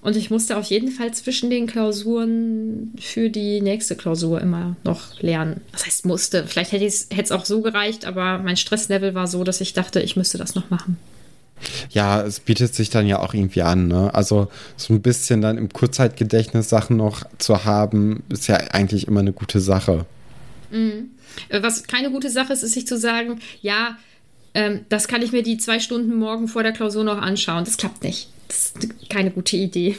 Und 0.00 0.16
ich 0.16 0.30
musste 0.30 0.56
auf 0.56 0.66
jeden 0.66 0.90
Fall 0.90 1.12
zwischen 1.12 1.50
den 1.50 1.66
Klausuren 1.66 2.94
für 3.00 3.28
die 3.28 3.60
nächste 3.60 3.96
Klausur 3.96 4.40
immer 4.40 4.76
noch 4.84 5.20
lernen. 5.20 5.60
Das 5.72 5.86
heißt, 5.86 6.06
musste. 6.06 6.46
Vielleicht 6.46 6.72
hätte 6.72 6.86
es 6.86 7.32
auch 7.32 7.44
so 7.44 7.60
gereicht, 7.60 8.04
aber 8.04 8.38
mein 8.38 8.56
Stresslevel 8.56 9.14
war 9.14 9.26
so, 9.26 9.44
dass 9.44 9.60
ich 9.60 9.74
dachte, 9.74 10.00
ich 10.00 10.16
müsste 10.16 10.38
das 10.38 10.54
noch 10.54 10.70
machen. 10.70 10.96
Ja, 11.90 12.22
es 12.22 12.40
bietet 12.40 12.74
sich 12.74 12.90
dann 12.90 13.06
ja 13.06 13.18
auch 13.18 13.34
irgendwie 13.34 13.62
an. 13.62 13.88
Ne? 13.88 14.14
Also 14.14 14.48
so 14.76 14.94
ein 14.94 15.02
bisschen 15.02 15.40
dann 15.40 15.58
im 15.58 15.72
Kurzzeitgedächtnis 15.72 16.68
Sachen 16.68 16.96
noch 16.96 17.24
zu 17.38 17.64
haben, 17.64 18.22
ist 18.28 18.46
ja 18.48 18.56
eigentlich 18.56 19.08
immer 19.08 19.20
eine 19.20 19.32
gute 19.32 19.60
Sache. 19.60 20.06
Mhm. 20.70 21.10
Was 21.50 21.84
keine 21.84 22.10
gute 22.10 22.30
Sache 22.30 22.52
ist, 22.52 22.62
ist 22.62 22.74
sich 22.74 22.86
zu 22.86 22.98
sagen, 22.98 23.40
ja, 23.60 23.96
ähm, 24.54 24.80
das 24.88 25.08
kann 25.08 25.22
ich 25.22 25.32
mir 25.32 25.42
die 25.42 25.58
zwei 25.58 25.78
Stunden 25.78 26.16
morgen 26.16 26.48
vor 26.48 26.62
der 26.62 26.72
Klausur 26.72 27.04
noch 27.04 27.18
anschauen. 27.18 27.64
Das 27.64 27.76
klappt 27.76 28.02
nicht. 28.02 28.28
Das 28.48 28.72
ist 28.78 29.10
keine 29.10 29.30
gute 29.30 29.56
Idee. 29.56 29.96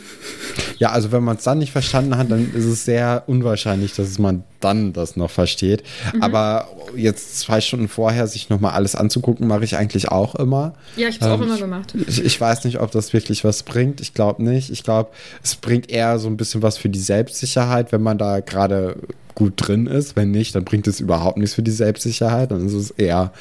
Ja, 0.80 0.90
also 0.90 1.12
wenn 1.12 1.24
man 1.24 1.38
es 1.38 1.44
dann 1.44 1.60
nicht 1.60 1.72
verstanden 1.72 2.18
hat, 2.18 2.32
dann 2.32 2.52
ist 2.54 2.66
es 2.66 2.84
sehr 2.84 3.24
unwahrscheinlich, 3.28 3.94
dass 3.94 4.18
man 4.18 4.44
dann 4.60 4.92
das 4.92 5.16
noch 5.16 5.30
versteht. 5.30 5.84
Mhm. 6.14 6.24
Aber 6.24 6.68
jetzt 6.96 7.40
zwei 7.40 7.62
Stunden 7.62 7.88
vorher 7.88 8.26
sich 8.26 8.50
nochmal 8.50 8.74
alles 8.74 8.96
anzugucken, 8.96 9.48
mache 9.48 9.64
ich 9.64 9.78
eigentlich 9.78 10.10
auch 10.10 10.34
immer. 10.36 10.74
Ja, 10.96 11.10
ich 11.10 11.22
habe 11.22 11.26
es 11.26 11.40
ähm, 11.40 11.42
auch 11.42 11.46
immer 11.46 11.58
gemacht. 11.60 11.94
Ich, 12.08 12.24
ich, 12.26 12.42
weiß 12.42 12.64
nicht, 12.64 12.80
ob 12.80 12.90
das 12.92 13.14
wirklich 13.14 13.44
was 13.44 13.62
bringt. 13.62 14.02
Ich 14.02 14.16
glaube 14.16 14.44
nicht. 14.44 14.72
Ich 14.72 14.84
glaube, 14.84 15.12
es 15.44 15.56
bringt 15.56 15.90
eher 15.90 16.18
so 16.18 16.28
ein 16.28 16.38
bisschen 16.38 16.64
was 16.64 16.78
für 16.78 16.90
die 16.90 17.00
Selbstsicherheit, 17.00 17.92
wenn 17.92 18.02
man 18.02 18.18
da 18.18 18.40
gerade 18.40 18.96
gut 19.36 19.54
drin 19.58 19.86
ist. 19.86 20.16
Wenn 20.16 20.32
nicht, 20.32 20.56
dann 20.56 20.66
bringt 20.66 20.88
es 20.88 21.00
überhaupt 21.00 21.38
nichts 21.38 21.54
für 21.54 21.64
die 21.64 21.72
Selbstsicherheit. 21.72 22.50
Dann 22.50 22.66
ist 22.66 22.74
es 22.74 22.92
eher, 22.92 23.32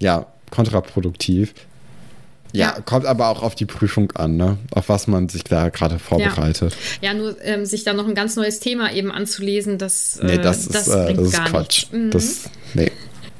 ja, 0.00 0.26
kontraproduktiv. 0.50 1.54
Ja, 2.56 2.80
kommt 2.84 3.04
aber 3.04 3.28
auch 3.28 3.42
auf 3.42 3.56
die 3.56 3.66
Prüfung 3.66 4.12
an, 4.12 4.36
ne? 4.36 4.58
auf 4.70 4.88
was 4.88 5.08
man 5.08 5.28
sich 5.28 5.42
da 5.42 5.70
gerade 5.70 5.98
vorbereitet. 5.98 6.76
Ja, 7.00 7.12
ja 7.12 7.14
nur 7.18 7.36
ähm, 7.42 7.66
sich 7.66 7.82
da 7.82 7.92
noch 7.92 8.06
ein 8.06 8.14
ganz 8.14 8.36
neues 8.36 8.60
Thema 8.60 8.92
eben 8.92 9.10
anzulesen, 9.10 9.76
das, 9.76 10.18
äh, 10.18 10.26
nee, 10.26 10.38
das, 10.38 10.68
das, 10.68 10.86
ist, 10.86 10.94
äh, 10.94 11.14
das 11.14 11.28
ist 11.28 11.44
Quatsch. 11.46 11.86
Mhm. 11.90 12.10
Das, 12.10 12.44
nee. 12.74 12.92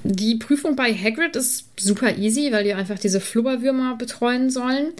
Die 0.02 0.34
Prüfung 0.34 0.74
bei 0.74 0.92
Hagrid 0.92 1.36
ist 1.36 1.66
super 1.78 2.16
easy, 2.18 2.50
weil 2.52 2.64
die 2.64 2.74
einfach 2.74 2.98
diese 2.98 3.20
Flubberwürmer 3.20 3.96
betreuen 3.96 4.50
sollen. 4.50 4.92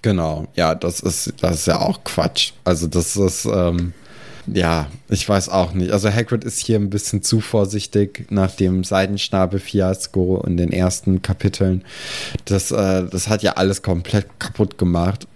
Genau, 0.00 0.46
ja, 0.54 0.74
das 0.76 1.00
ist, 1.00 1.34
das 1.40 1.56
ist 1.56 1.66
ja 1.66 1.80
auch 1.80 2.04
Quatsch. 2.04 2.52
Also 2.64 2.86
das 2.86 3.16
ist, 3.16 3.46
ähm, 3.46 3.92
ja, 4.52 4.86
ich 5.08 5.28
weiß 5.28 5.48
auch 5.48 5.72
nicht. 5.72 5.92
Also 5.92 6.10
Hagrid 6.10 6.44
ist 6.44 6.58
hier 6.58 6.78
ein 6.78 6.90
bisschen 6.90 7.22
zu 7.22 7.40
vorsichtig 7.40 8.26
nach 8.30 8.52
dem 8.52 8.84
Seidenschnabel-Fiasko 8.84 10.44
in 10.46 10.56
den 10.56 10.72
ersten 10.72 11.22
Kapiteln. 11.22 11.82
Das, 12.44 12.70
äh, 12.70 13.04
das 13.04 13.28
hat 13.28 13.42
ja 13.42 13.52
alles 13.52 13.82
komplett 13.82 14.26
kaputt 14.38 14.78
gemacht. 14.78 15.26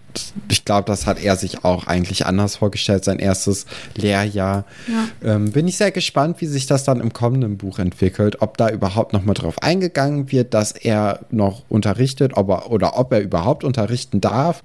Ich 0.49 0.65
glaube, 0.65 0.87
das 0.87 1.07
hat 1.07 1.23
er 1.23 1.37
sich 1.37 1.65
auch 1.65 1.87
eigentlich 1.87 2.27
anders 2.27 2.57
vorgestellt, 2.57 3.05
sein 3.05 3.21
erstes 3.21 3.67
Lehrjahr. 3.95 4.65
Ja. 4.89 5.35
Ähm, 5.35 5.53
bin 5.53 5.69
ich 5.69 5.77
sehr 5.77 5.93
gespannt, 5.93 6.41
wie 6.41 6.47
sich 6.47 6.67
das 6.67 6.83
dann 6.85 7.01
im 7.01 7.13
kommenden 7.13 7.57
Buch 7.57 7.79
entwickelt, 7.79 8.43
ob 8.43 8.57
da 8.57 8.71
überhaupt 8.71 9.13
noch 9.13 9.25
mal 9.25 9.35
drauf 9.35 9.63
eingegangen 9.63 10.33
wird, 10.33 10.53
dass 10.55 10.73
er 10.73 11.21
noch 11.31 11.63
unterrichtet 11.69 12.33
ob 12.35 12.49
er, 12.49 12.71
oder 12.71 12.99
ob 12.99 13.13
er 13.13 13.21
überhaupt 13.21 13.63
unterrichten 13.63 14.21
darf. 14.21 14.63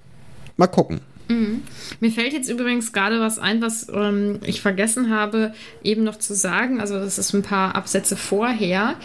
Mal 0.57 0.67
gucken. 0.67 1.01
Mhm. 1.27 1.63
Mir 1.99 2.11
fällt 2.11 2.33
jetzt 2.33 2.49
übrigens 2.49 2.93
gerade 2.93 3.19
was 3.19 3.39
ein, 3.39 3.61
was 3.61 3.87
ähm, 3.91 4.39
ich 4.45 4.61
vergessen 4.61 5.09
habe, 5.09 5.53
eben 5.83 6.03
noch 6.03 6.17
zu 6.17 6.35
sagen. 6.35 6.79
Also, 6.79 6.99
das 6.99 7.17
ist 7.17 7.33
ein 7.33 7.41
paar 7.41 7.75
Absätze 7.75 8.15
vorher. 8.15 8.95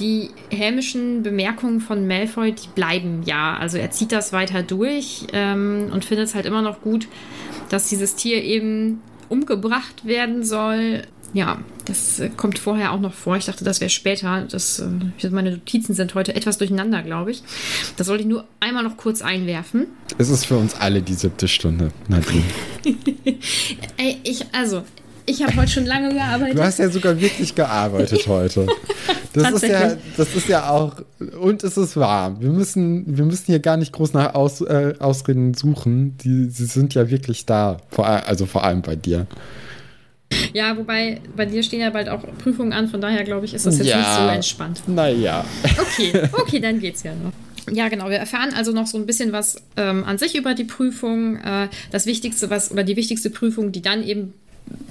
Die 0.00 0.30
hämischen 0.50 1.22
Bemerkungen 1.22 1.80
von 1.80 2.06
Malfoy, 2.06 2.52
die 2.52 2.68
bleiben 2.74 3.22
ja. 3.24 3.56
Also, 3.56 3.78
er 3.78 3.90
zieht 3.90 4.12
das 4.12 4.32
weiter 4.32 4.62
durch 4.62 5.26
ähm, 5.32 5.90
und 5.92 6.04
findet 6.04 6.28
es 6.28 6.34
halt 6.34 6.46
immer 6.46 6.62
noch 6.62 6.80
gut, 6.80 7.06
dass 7.68 7.88
dieses 7.88 8.16
Tier 8.16 8.42
eben 8.42 9.00
umgebracht 9.28 10.04
werden 10.04 10.44
soll 10.44 11.02
ja, 11.32 11.58
das 11.86 12.20
äh, 12.20 12.28
kommt 12.28 12.58
vorher 12.58 12.92
auch 12.92 13.00
noch 13.00 13.14
vor. 13.14 13.36
Ich 13.36 13.46
dachte, 13.46 13.64
das 13.64 13.80
wäre 13.80 13.90
später. 13.90 14.46
Das, 14.50 14.80
äh, 14.80 15.30
meine 15.30 15.52
Notizen 15.52 15.94
sind 15.94 16.14
heute 16.14 16.34
etwas 16.34 16.58
durcheinander, 16.58 17.02
glaube 17.02 17.30
ich. 17.30 17.42
Das 17.96 18.06
sollte 18.06 18.22
ich 18.22 18.28
nur 18.28 18.44
einmal 18.60 18.82
noch 18.82 18.96
kurz 18.96 19.22
einwerfen. 19.22 19.86
Es 20.18 20.28
ist 20.28 20.46
für 20.46 20.56
uns 20.56 20.74
alle 20.74 21.02
die 21.02 21.14
siebte 21.14 21.48
Stunde, 21.48 21.90
Nadine. 22.08 22.44
Ey, 23.96 24.18
ich, 24.24 24.44
also, 24.52 24.82
ich 25.24 25.42
habe 25.42 25.56
heute 25.56 25.70
schon 25.70 25.86
lange 25.86 26.12
gearbeitet. 26.12 26.58
Du 26.58 26.62
hast 26.62 26.78
ja 26.78 26.90
sogar 26.90 27.18
wirklich 27.20 27.54
gearbeitet 27.54 28.26
heute. 28.26 28.66
Das 29.32 29.50
ist 29.52 29.62
ja, 29.62 29.96
das 30.18 30.34
ist 30.34 30.48
ja 30.48 30.68
auch, 30.68 30.96
und 31.40 31.64
es 31.64 31.78
ist 31.78 31.96
warm. 31.96 32.40
Wir 32.40 32.50
müssen, 32.50 33.16
wir 33.16 33.24
müssen 33.24 33.46
hier 33.46 33.60
gar 33.60 33.78
nicht 33.78 33.92
groß 33.92 34.12
nach 34.12 34.34
Aus, 34.34 34.60
äh, 34.60 34.94
Ausreden 34.98 35.54
suchen. 35.54 36.18
Die, 36.18 36.50
sie 36.50 36.66
sind 36.66 36.92
ja 36.94 37.08
wirklich 37.08 37.46
da. 37.46 37.78
Vor, 37.88 38.06
also 38.06 38.44
vor 38.44 38.64
allem 38.64 38.82
bei 38.82 38.96
dir. 38.96 39.26
Ja, 40.52 40.76
wobei 40.76 41.20
bei 41.36 41.46
dir 41.46 41.62
stehen 41.62 41.80
ja 41.80 41.90
bald 41.90 42.08
auch 42.08 42.22
Prüfungen 42.38 42.72
an, 42.72 42.88
von 42.88 43.00
daher 43.00 43.24
glaube 43.24 43.46
ich, 43.46 43.54
ist 43.54 43.66
das 43.66 43.78
jetzt 43.78 43.88
ja, 43.88 43.98
nicht 43.98 44.08
so 44.08 44.34
entspannt. 44.34 44.82
Naja. 44.86 45.44
Okay, 45.80 46.28
okay, 46.32 46.60
dann 46.60 46.80
geht's 46.80 47.02
ja 47.02 47.12
noch. 47.14 47.32
Ja, 47.70 47.88
genau. 47.88 48.08
Wir 48.10 48.16
erfahren 48.16 48.52
also 48.54 48.72
noch 48.72 48.86
so 48.86 48.98
ein 48.98 49.06
bisschen 49.06 49.32
was 49.32 49.56
ähm, 49.76 50.04
an 50.04 50.18
sich 50.18 50.36
über 50.36 50.54
die 50.54 50.64
Prüfung. 50.64 51.36
Äh, 51.36 51.68
das 51.90 52.06
Wichtigste, 52.06 52.50
was 52.50 52.72
oder 52.72 52.82
die 52.82 52.96
wichtigste 52.96 53.30
Prüfung, 53.30 53.72
die 53.72 53.82
dann 53.82 54.06
eben 54.06 54.34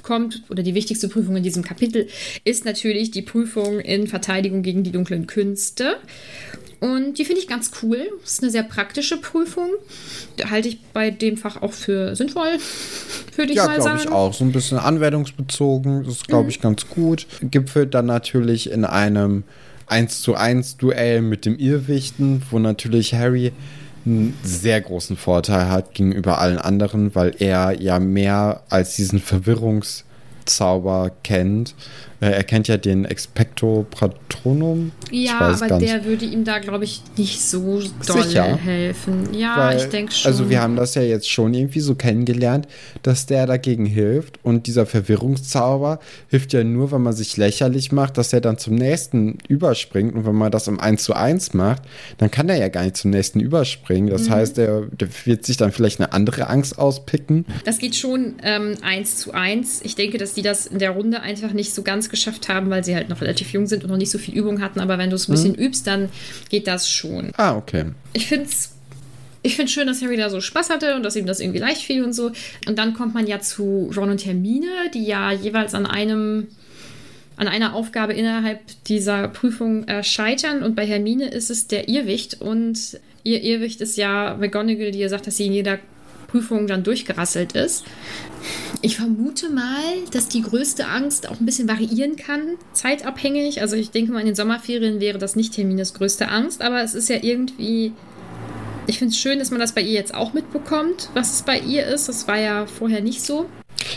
kommt, 0.04 0.44
oder 0.50 0.64
die 0.64 0.76
wichtigste 0.76 1.08
Prüfung 1.08 1.38
in 1.38 1.44
diesem 1.44 1.64
Kapitel, 1.64 2.08
ist 2.44 2.66
natürlich 2.66 3.12
die 3.12 3.22
Prüfung 3.22 3.80
in 3.80 4.08
Verteidigung 4.08 4.64
gegen 4.64 4.84
die 4.84 4.92
dunklen 4.92 5.28
Künste. 5.28 5.98
Und 6.82 7.20
die 7.20 7.26
finde 7.26 7.40
ich 7.42 7.48
ganz 7.48 7.72
cool. 7.84 8.10
Das 8.22 8.34
ist 8.34 8.44
eine 8.44 8.52
sehr 8.52 8.64
praktische 8.64 9.18
Prüfung. 9.18 9.70
Halte 10.50 10.68
ich 10.68 10.82
bei 10.94 11.12
dem 11.12 11.38
Fach 11.38 11.62
auch 11.62 11.74
für 11.74 12.16
sinnvoll, 12.16 12.58
würde 13.36 13.52
ich 13.52 13.58
ja, 13.58 13.68
mal 13.68 13.76
glaube 13.76 14.00
sagen. 14.00 14.02
ich 14.04 14.12
auch. 14.12 14.34
So 14.34 14.44
ein 14.44 14.52
bisschen 14.52 14.80
anwendungsbezogen. 14.80 16.04
Das 16.04 16.16
ist, 16.16 16.28
glaube 16.28 16.50
ich, 16.50 16.60
ganz 16.60 16.90
gut. 16.90 17.28
Gipfelt 17.42 17.94
dann 17.94 18.08
natürlich 18.08 18.72
in 18.72 18.84
einem 18.84 19.44
1 19.86 20.24
zu 20.24 20.34
1 20.34 20.78
Duell 20.78 21.22
mit 21.22 21.46
dem 21.46 21.60
Irrwichten, 21.60 22.42
wo 22.50 22.58
natürlich 22.58 23.14
Harry 23.14 23.52
einen 24.04 24.36
sehr 24.44 24.82
großen 24.82 25.18
Vorteil 25.18 25.70
hat 25.70 25.94
gegenüber 25.94 26.40
allen 26.40 26.58
anderen, 26.58 27.14
weil 27.14 27.36
er 27.38 27.80
ja 27.80 28.00
mehr 28.00 28.64
als 28.70 28.96
diesen 28.96 29.20
Verwirrungszauber 29.20 31.12
kennt. 31.24 31.76
Er 32.24 32.44
kennt 32.44 32.68
ja 32.68 32.78
den 32.78 33.06
Expecto 33.06 33.86
Patronum. 33.90 34.92
Ja, 35.12 35.40
aber 35.40 35.80
der 35.80 36.06
würde 36.06 36.26
ihm 36.26 36.44
da, 36.44 36.60
glaube 36.60 36.84
ich, 36.84 37.02
nicht 37.18 37.42
so 37.42 37.82
doll 38.06 38.24
Sicher? 38.24 38.56
helfen. 38.58 39.34
Ja, 39.34 39.58
Weil- 39.58 39.78
ich 39.78 39.86
denke 39.86 40.12
schon. 40.14 40.32
Also 40.32 40.50
wir 40.50 40.62
haben 40.62 40.76
das 40.76 40.94
ja 40.96 41.02
jetzt 41.02 41.30
schon 41.30 41.54
irgendwie 41.54 41.80
so 41.80 41.96
kennengelernt, 41.96 42.68
dass 43.02 43.26
der 43.26 43.48
dagegen 43.48 43.86
hilft 43.88 44.40
und 44.44 44.68
dieser 44.68 44.86
Verwirrungszauber 44.86 46.00
hilft 46.28 46.54
ja 46.54 46.64
nur, 46.64 46.92
wenn 46.92 47.02
man 47.02 47.14
sich 47.14 47.38
lächerlich 47.38 47.92
macht, 47.92 48.18
dass 48.18 48.34
er 48.34 48.42
dann 48.42 48.58
zum 48.58 48.76
nächsten 48.76 49.40
überspringt 49.48 50.14
und 50.14 50.26
wenn 50.26 50.36
man 50.36 50.52
das 50.52 50.68
im 50.68 50.80
1 50.80 51.04
zu 51.04 51.14
1 51.14 51.54
macht, 51.54 51.82
dann 52.20 52.30
kann 52.30 52.50
er 52.50 52.58
ja 52.58 52.68
gar 52.68 52.84
nicht 52.84 52.98
zum 52.98 53.12
nächsten 53.12 53.40
überspringen. 53.40 54.10
Das 54.10 54.28
Mhm. 54.30 54.34
heißt, 54.34 54.58
der 54.58 54.84
wird 55.26 55.46
sich 55.46 55.58
dann 55.58 55.72
vielleicht 55.72 56.00
eine 56.00 56.14
andere 56.14 56.48
Angst 56.50 56.78
auspicken. 56.78 57.46
Das 57.66 57.80
geht 57.80 57.96
schon 57.96 58.36
ähm, 58.44 58.76
eins 58.84 59.18
zu 59.18 59.34
eins. 59.34 59.82
Ich 59.84 59.96
denke, 59.96 60.18
dass 60.18 60.34
die 60.34 60.42
das 60.44 60.68
in 60.68 60.80
der 60.80 60.92
Runde 60.92 61.22
einfach 61.22 61.54
nicht 61.54 61.74
so 61.74 61.82
ganz 61.82 62.10
geschafft 62.12 62.50
haben, 62.50 62.70
weil 62.70 62.84
sie 62.84 62.94
halt 62.94 63.10
noch 63.10 63.22
relativ 63.22 63.52
jung 63.52 63.66
sind 63.66 63.84
und 63.84 63.90
noch 63.90 63.98
nicht 63.98 64.12
so 64.12 64.20
viel 64.20 64.36
Übung 64.36 64.62
hatten. 64.62 64.80
Aber 64.80 65.00
wenn 65.00 65.10
du 65.10 65.16
es 65.16 65.28
ein 65.28 65.32
bisschen 65.32 65.56
übst, 65.56 65.88
dann 65.88 66.10
geht 66.50 66.68
das 66.68 66.88
schon. 66.88 67.32
Ah, 67.38 67.56
okay. 67.56 67.86
Ich 68.14 68.28
finde 68.28 68.46
es 68.46 68.76
ich 69.44 69.56
finde 69.56 69.72
schön, 69.72 69.88
dass 69.88 70.04
Harry 70.04 70.18
da 70.18 70.30
so 70.30 70.40
Spaß 70.40 70.70
hatte 70.70 70.96
und 70.96 71.04
dass 71.04 71.16
ihm 71.16 71.26
das 71.26 71.40
irgendwie 71.40 71.60
leicht 71.60 71.82
fiel 71.82 72.04
und 72.04 72.14
so. 72.14 72.32
Und 72.68 72.78
dann 72.78 72.94
kommt 72.94 73.16
man 73.16 73.26
ja 73.26 73.40
zu 73.40 73.92
Ron 73.96 74.12
und 74.12 74.24
Hermine, 74.24 74.68
die 74.94 75.04
ja 75.04 75.32
jeweils 75.32 75.74
an 75.74 75.88
einem 75.88 76.48
an 77.38 77.48
einer 77.48 77.74
Aufgabe 77.74 78.14
innerhalb 78.14 78.60
dieser 78.86 79.28
Prüfung 79.28 79.88
äh, 79.88 80.04
scheitern. 80.04 80.62
Und 80.62 80.76
bei 80.76 80.86
Hermine 80.86 81.28
ist 81.30 81.50
es 81.50 81.66
der 81.66 81.90
Irrwicht. 81.90 82.40
Und 82.40 83.00
ihr 83.24 83.42
Irrwicht 83.42 83.82
ist 83.82 83.98
ja 83.98 84.38
McGonagall, 84.40 84.92
die 84.92 85.00
ihr 85.00 85.10
sagt, 85.10 85.26
dass 85.26 85.38
sie 85.38 85.48
in 85.48 85.54
jeder 85.54 85.80
Prüfung 86.28 86.68
dann 86.68 86.84
durchgerasselt 86.84 87.54
ist. 87.54 87.84
Ich 88.84 88.96
vermute 88.96 89.50
mal, 89.50 89.84
dass 90.12 90.28
die 90.28 90.42
größte 90.42 90.88
Angst 90.88 91.30
auch 91.30 91.40
ein 91.40 91.46
bisschen 91.46 91.68
variieren 91.68 92.16
kann, 92.16 92.58
zeitabhängig. 92.74 93.62
Also 93.62 93.76
ich 93.76 93.92
denke 93.92 94.12
mal, 94.12 94.22
in 94.22 94.26
den 94.26 94.36
Sommerferien 94.36 95.00
wäre 95.00 95.20
das 95.20 95.36
nicht 95.36 95.56
Hermines 95.56 95.94
größte 95.94 96.30
Angst, 96.30 96.64
aber 96.64 96.82
es 96.82 96.96
ist 96.96 97.08
ja 97.08 97.18
irgendwie. 97.22 97.94
Ich 98.88 98.98
finde 98.98 99.12
es 99.12 99.20
schön, 99.20 99.38
dass 99.38 99.52
man 99.52 99.60
das 99.60 99.74
bei 99.74 99.82
ihr 99.82 99.94
jetzt 99.94 100.16
auch 100.16 100.34
mitbekommt, 100.34 101.10
was 101.14 101.32
es 101.32 101.44
bei 101.44 101.60
ihr 101.60 101.86
ist. 101.86 102.10
Das 102.10 102.28
war 102.28 102.40
ja 102.40 102.66
vorher 102.66 103.02
nicht 103.02 103.22
so. 103.22 103.46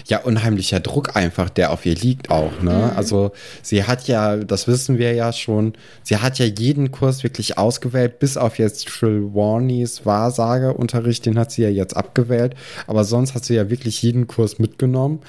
Ja, 0.07 0.23
unheimlicher 0.23 0.81
Druck 0.81 1.17
einfach, 1.17 1.51
der 1.51 1.71
auf 1.71 1.85
ihr 1.87 1.95
liegt 1.95 2.31
auch, 2.31 2.63
ne? 2.63 2.91
Mhm. 2.93 2.97
Also 2.97 3.33
sie 3.63 3.85
hat 3.85 4.09
ja, 4.09 4.37
das 4.37 4.67
wissen 4.67 4.99
wir 4.99 5.13
ja 5.15 5.33
schon, 5.33 5.75
sie 6.03 6.17
hat 6.17 6.39
ja 6.39 6.47
jeden 6.47 6.91
Kurs 6.91 7.23
wirklich 7.23 7.59
ausgewählt, 7.59 8.19
bis 8.19 8.37
auf 8.37 8.59
jetzt 8.59 8.89
Trelawney's 8.89 10.07
Wahrsageunterricht, 10.07 11.27
den 11.27 11.39
hat 11.39 11.53
sie 11.53 11.63
ja 11.63 11.69
jetzt 11.69 11.97
abgewählt, 11.97 12.55
aber 12.87 13.05
sonst 13.05 13.35
hat 13.35 13.45
sie 13.45 13.55
ja 13.55 13.71
wirklich 13.71 14.03
jeden 14.03 14.27
Kurs 14.27 14.59
mitgenommen 14.59 15.21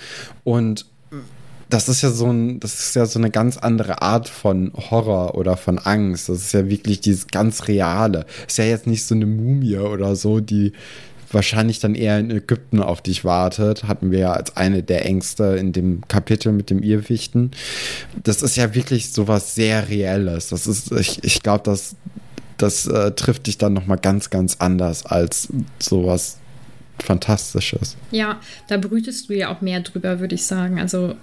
und 0.44 0.86
das 1.70 1.90
ist 1.90 2.02
ja 2.04 2.12
so 2.12 2.28
ein, 2.28 2.60
das 2.60 2.80
ist 2.80 2.96
ja 2.96 3.06
so 3.06 3.20
eine 3.20 3.32
ganz 3.32 3.58
andere 3.58 4.02
Art 4.02 4.30
von 4.30 4.72
Horror 4.76 5.36
oder 5.36 5.58
von 5.58 5.80
Angst. 5.80 6.30
Das 6.30 6.38
ist 6.38 6.54
ja 6.54 6.70
wirklich 6.70 7.02
dieses 7.02 7.28
ganz 7.28 7.68
Reale. 7.68 8.26
Ist 8.48 8.58
ja 8.58 8.66
jetzt 8.66 8.88
nicht 8.88 9.04
so 9.04 9.16
eine 9.16 9.26
Mumie 9.26 9.78
oder 9.78 10.16
so, 10.16 10.40
die 10.40 10.74
wahrscheinlich 11.36 11.80
dann 11.80 11.94
eher 11.94 12.18
in 12.18 12.32
Ägypten 12.32 12.82
auf 12.82 13.02
dich 13.02 13.24
wartet. 13.24 13.84
Hatten 13.84 14.10
wir 14.10 14.20
ja 14.20 14.34
als 14.34 14.58
eine 14.58 14.82
der 14.82 15.06
Ängste 15.06 15.56
in 15.60 15.72
dem 15.72 16.02
Kapitel 16.08 16.52
mit 16.52 16.72
dem 16.72 16.82
Irrwichten. 16.82 17.52
Das 18.24 18.42
ist 18.42 18.56
ja 18.56 18.74
wirklich 18.74 19.12
sowas 19.12 19.54
sehr 19.54 19.88
Reelles. 19.90 20.50
Das 20.50 20.66
ist, 20.66 20.92
ich, 20.92 21.24
ich 21.24 21.44
glaube, 21.44 21.64
das, 21.64 21.96
das 22.58 22.88
äh, 22.88 23.12
trifft 23.12 23.46
dich 23.46 23.60
dann 23.60 23.74
nochmal 23.74 24.00
ganz, 24.00 24.32
ganz 24.32 24.56
anders 24.60 25.06
als 25.06 25.50
sowas 25.78 26.38
Fantastisches. 27.04 27.98
Ja, 28.12 28.40
da 28.70 28.78
brütest 28.78 29.30
du 29.30 29.34
ja 29.34 29.54
auch 29.54 29.62
mehr 29.62 29.82
drüber, 29.82 30.22
würde 30.22 30.36
ich 30.36 30.46
sagen. 30.46 30.80
Also 30.80 31.16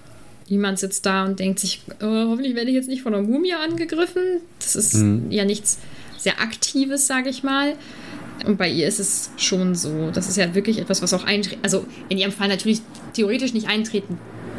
niemand 0.47 0.77
sitzt 0.77 1.05
da 1.05 1.25
und 1.25 1.39
denkt 1.39 1.59
sich, 1.59 1.81
oh, 1.99 2.29
hoffentlich 2.29 2.55
werde 2.55 2.69
ich 2.69 2.75
jetzt 2.75 2.89
nicht 2.89 3.01
von 3.01 3.13
einer 3.13 3.23
Mumie 3.23 3.53
angegriffen. 3.53 4.21
Das 4.59 4.75
ist 4.75 4.93
ja 5.29 5.45
nichts 5.45 5.79
sehr 6.17 6.39
Aktives, 6.39 7.07
sage 7.07 7.29
ich 7.29 7.43
mal. 7.43 7.73
Und 8.45 8.57
bei 8.57 8.69
ihr 8.69 8.87
ist 8.87 8.99
es 8.99 9.29
schon 9.37 9.75
so. 9.75 10.09
Das 10.11 10.27
ist 10.27 10.37
ja 10.37 10.53
wirklich 10.55 10.79
etwas, 10.79 11.01
was 11.01 11.13
auch 11.13 11.23
eintreten, 11.23 11.61
also 11.63 11.85
in 12.09 12.17
ihrem 12.17 12.31
Fall 12.31 12.47
natürlich 12.49 12.81
theoretisch 13.13 13.53
nicht 13.53 13.67
eintreten 13.69 14.17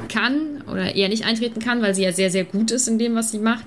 kann 0.08 0.62
oder 0.70 0.94
eher 0.94 1.08
nicht 1.08 1.24
eintreten 1.26 1.60
kann, 1.60 1.82
weil 1.82 1.94
sie 1.94 2.02
ja 2.02 2.12
sehr, 2.12 2.30
sehr 2.30 2.44
gut 2.44 2.70
ist 2.70 2.88
in 2.88 2.98
dem, 2.98 3.14
was 3.14 3.30
sie 3.30 3.38
macht. 3.38 3.64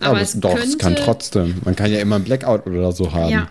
Aber, 0.00 0.10
Aber, 0.10 0.20
es 0.20 0.34
es, 0.34 0.40
doch, 0.40 0.54
könnte, 0.54 0.68
es 0.68 0.78
kann 0.78 0.96
trotzdem. 0.96 1.54
Man 1.64 1.76
kann 1.76 1.90
ja 1.92 2.00
immer 2.00 2.16
einen 2.16 2.24
Blackout 2.24 2.66
oder 2.66 2.92
so 2.92 3.12
haben. 3.12 3.30
Ja. 3.30 3.48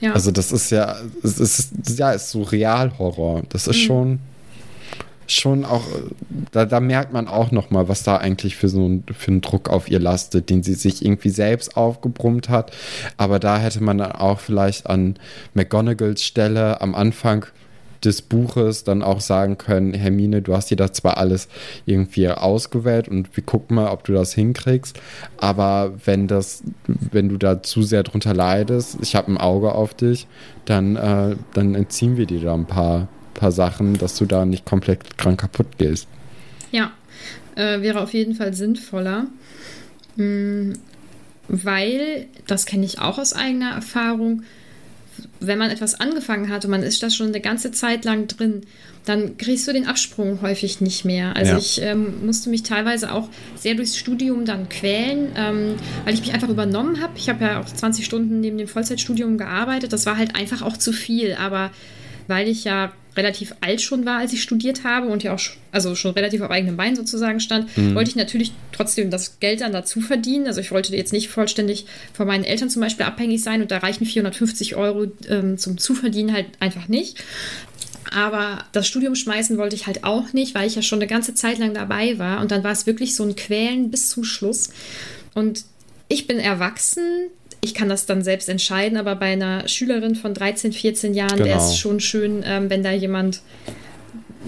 ja. 0.00 0.12
Also 0.12 0.30
das 0.30 0.50
ist 0.52 0.70
ja, 0.70 0.96
es 1.22 1.38
ist, 1.38 1.70
ja, 1.98 2.12
ist 2.12 2.30
so 2.30 2.42
Realhorror. 2.42 3.42
Das 3.50 3.66
Mhm. 3.66 3.70
ist 3.70 3.78
schon, 3.80 4.18
schon 5.28 5.64
auch, 5.64 5.84
da, 6.52 6.64
da 6.64 6.80
merkt 6.80 7.12
man 7.12 7.28
auch 7.28 7.50
noch 7.50 7.70
mal, 7.70 7.88
was 7.88 8.02
da 8.02 8.16
eigentlich 8.16 8.56
für 8.56 8.68
so 8.68 8.88
ein, 8.88 9.04
für 9.16 9.30
einen 9.30 9.40
Druck 9.40 9.68
auf 9.68 9.90
ihr 9.90 10.00
lastet, 10.00 10.50
den 10.50 10.62
sie 10.62 10.74
sich 10.74 11.04
irgendwie 11.04 11.30
selbst 11.30 11.76
aufgebrummt 11.76 12.48
hat. 12.48 12.72
Aber 13.16 13.38
da 13.38 13.58
hätte 13.58 13.82
man 13.82 13.98
dann 13.98 14.12
auch 14.12 14.40
vielleicht 14.40 14.86
an 14.86 15.16
McGonagalls 15.54 16.24
Stelle 16.24 16.80
am 16.80 16.94
Anfang 16.94 17.46
des 18.04 18.22
Buches 18.22 18.84
dann 18.84 19.02
auch 19.02 19.20
sagen 19.20 19.58
können, 19.58 19.94
Hermine, 19.94 20.42
du 20.42 20.54
hast 20.54 20.70
dir 20.70 20.76
das 20.76 20.92
zwar 20.92 21.18
alles 21.18 21.48
irgendwie 21.86 22.28
ausgewählt 22.28 23.08
und 23.08 23.36
wir 23.36 23.44
gucken 23.44 23.76
mal, 23.76 23.90
ob 23.90 24.04
du 24.04 24.12
das 24.12 24.34
hinkriegst, 24.34 25.00
aber 25.36 25.92
wenn 26.04 26.28
das, 26.28 26.62
wenn 26.86 27.28
du 27.28 27.36
da 27.36 27.62
zu 27.62 27.82
sehr 27.82 28.02
drunter 28.02 28.34
leidest, 28.34 28.98
ich 29.02 29.14
habe 29.14 29.32
ein 29.32 29.38
Auge 29.38 29.72
auf 29.72 29.94
dich, 29.94 30.26
dann, 30.64 30.96
äh, 30.96 31.36
dann 31.54 31.74
entziehen 31.74 32.16
wir 32.16 32.26
dir 32.26 32.40
da 32.40 32.54
ein 32.54 32.66
paar, 32.66 33.08
paar 33.38 33.52
Sachen, 33.52 33.96
dass 33.98 34.16
du 34.16 34.26
da 34.26 34.44
nicht 34.44 34.64
komplett 34.64 35.16
krank 35.18 35.40
kaputt 35.40 35.78
gehst. 35.78 36.08
Ja, 36.72 36.92
äh, 37.54 37.80
wäre 37.80 38.00
auf 38.00 38.12
jeden 38.12 38.34
Fall 38.34 38.52
sinnvoller. 38.54 39.26
Mm, 40.16 40.72
weil, 41.48 42.26
das 42.46 42.66
kenne 42.66 42.84
ich 42.84 42.98
auch 43.00 43.18
aus 43.18 43.32
eigener 43.32 43.70
Erfahrung, 43.70 44.42
wenn 45.40 45.58
man 45.58 45.70
etwas 45.70 45.98
angefangen 45.98 46.48
hat 46.50 46.64
und 46.64 46.70
man 46.70 46.82
ist 46.82 47.02
da 47.02 47.10
schon 47.10 47.28
eine 47.28 47.40
ganze 47.40 47.72
Zeit 47.72 48.04
lang 48.04 48.26
drin, 48.28 48.62
dann 49.04 49.36
kriegst 49.38 49.66
du 49.66 49.72
den 49.72 49.86
Absprung 49.86 50.42
häufig 50.42 50.80
nicht 50.80 51.04
mehr. 51.04 51.34
Also 51.36 51.52
Ja. 51.52 51.58
ich 51.58 51.80
ähm, 51.82 52.26
musste 52.26 52.50
mich 52.50 52.62
teilweise 52.62 53.12
auch 53.12 53.28
sehr 53.56 53.74
durchs 53.74 53.96
Studium 53.96 54.44
dann 54.44 54.68
quälen, 54.68 55.28
ähm, 55.36 55.74
weil 56.04 56.14
ich 56.14 56.20
mich 56.20 56.34
einfach 56.34 56.48
übernommen 56.50 57.00
habe. 57.00 57.14
Ich 57.16 57.28
habe 57.28 57.44
ja 57.44 57.60
auch 57.60 57.66
20 57.66 58.04
Stunden 58.04 58.40
neben 58.40 58.58
dem 58.58 58.68
Vollzeitstudium 58.68 59.38
gearbeitet. 59.38 59.92
Das 59.92 60.06
war 60.06 60.18
halt 60.18 60.36
einfach 60.36 60.62
auch 60.62 60.76
zu 60.76 60.92
viel. 60.92 61.34
Aber 61.34 61.70
weil 62.26 62.46
ich 62.48 62.64
ja 62.64 62.92
relativ 63.18 63.54
alt 63.60 63.82
schon 63.82 64.06
war, 64.06 64.18
als 64.18 64.32
ich 64.32 64.40
studiert 64.42 64.84
habe 64.84 65.08
und 65.08 65.22
ja 65.22 65.34
auch 65.34 65.38
sch- 65.38 65.56
also 65.72 65.94
schon 65.94 66.12
relativ 66.12 66.40
auf 66.40 66.50
eigenen 66.50 66.76
Beinen 66.78 66.96
sozusagen 66.96 67.40
stand, 67.40 67.68
wollte 67.94 68.08
ich 68.10 68.16
natürlich 68.16 68.52
trotzdem 68.72 69.10
das 69.10 69.40
Geld 69.40 69.60
dann 69.60 69.72
dazu 69.72 70.00
verdienen. 70.00 70.46
Also 70.46 70.60
ich 70.60 70.70
wollte 70.70 70.96
jetzt 70.96 71.12
nicht 71.12 71.28
vollständig 71.28 71.84
von 72.14 72.26
meinen 72.26 72.44
Eltern 72.44 72.70
zum 72.70 72.80
Beispiel 72.80 73.04
abhängig 73.04 73.42
sein 73.42 73.60
und 73.60 73.70
da 73.70 73.78
reichen 73.78 74.06
450 74.06 74.76
Euro 74.76 75.06
ähm, 75.28 75.58
zum 75.58 75.76
Zuverdienen 75.76 76.32
halt 76.32 76.46
einfach 76.60 76.88
nicht. 76.88 77.22
Aber 78.10 78.64
das 78.72 78.86
Studium 78.88 79.14
schmeißen 79.14 79.58
wollte 79.58 79.76
ich 79.76 79.86
halt 79.86 80.04
auch 80.04 80.32
nicht, 80.32 80.54
weil 80.54 80.66
ich 80.66 80.74
ja 80.76 80.82
schon 80.82 80.98
eine 80.98 81.06
ganze 81.06 81.34
Zeit 81.34 81.58
lang 81.58 81.74
dabei 81.74 82.18
war. 82.18 82.40
Und 82.40 82.50
dann 82.50 82.64
war 82.64 82.72
es 82.72 82.86
wirklich 82.86 83.14
so 83.14 83.22
ein 83.24 83.36
Quälen 83.36 83.90
bis 83.90 84.08
zum 84.08 84.24
Schluss. 84.24 84.70
Und 85.34 85.64
ich 86.08 86.26
bin 86.26 86.38
erwachsen. 86.38 87.02
Ich 87.60 87.74
kann 87.74 87.88
das 87.88 88.06
dann 88.06 88.22
selbst 88.22 88.48
entscheiden, 88.48 88.96
aber 88.98 89.16
bei 89.16 89.32
einer 89.32 89.66
Schülerin 89.68 90.14
von 90.14 90.32
13, 90.34 90.72
14 90.72 91.14
Jahren 91.14 91.38
wäre 91.38 91.48
Genau. 91.50 91.64
es 91.70 91.76
schon 91.76 92.00
schön, 92.00 92.42
ähm, 92.46 92.70
wenn 92.70 92.82
da 92.82 92.92
jemand 92.92 93.40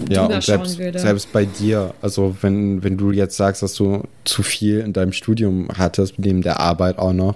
Ja, 0.09 0.21
drüber 0.23 0.35
und 0.35 0.43
schauen 0.43 0.57
selbst, 0.65 0.77
würde. 0.79 0.99
selbst 0.99 1.31
bei 1.33 1.45
dir, 1.45 1.93
also 2.01 2.35
wenn, 2.41 2.83
wenn 2.83 2.97
du 2.97 3.11
jetzt 3.11 3.35
sagst, 3.37 3.61
dass 3.61 3.73
du 3.75 4.03
zu 4.23 4.41
viel 4.43 4.79
in 4.79 4.93
deinem 4.93 5.11
Studium 5.11 5.67
hattest, 5.77 6.17
neben 6.17 6.41
der 6.41 6.59
Arbeit 6.61 6.97
auch 6.97 7.13
noch, 7.13 7.35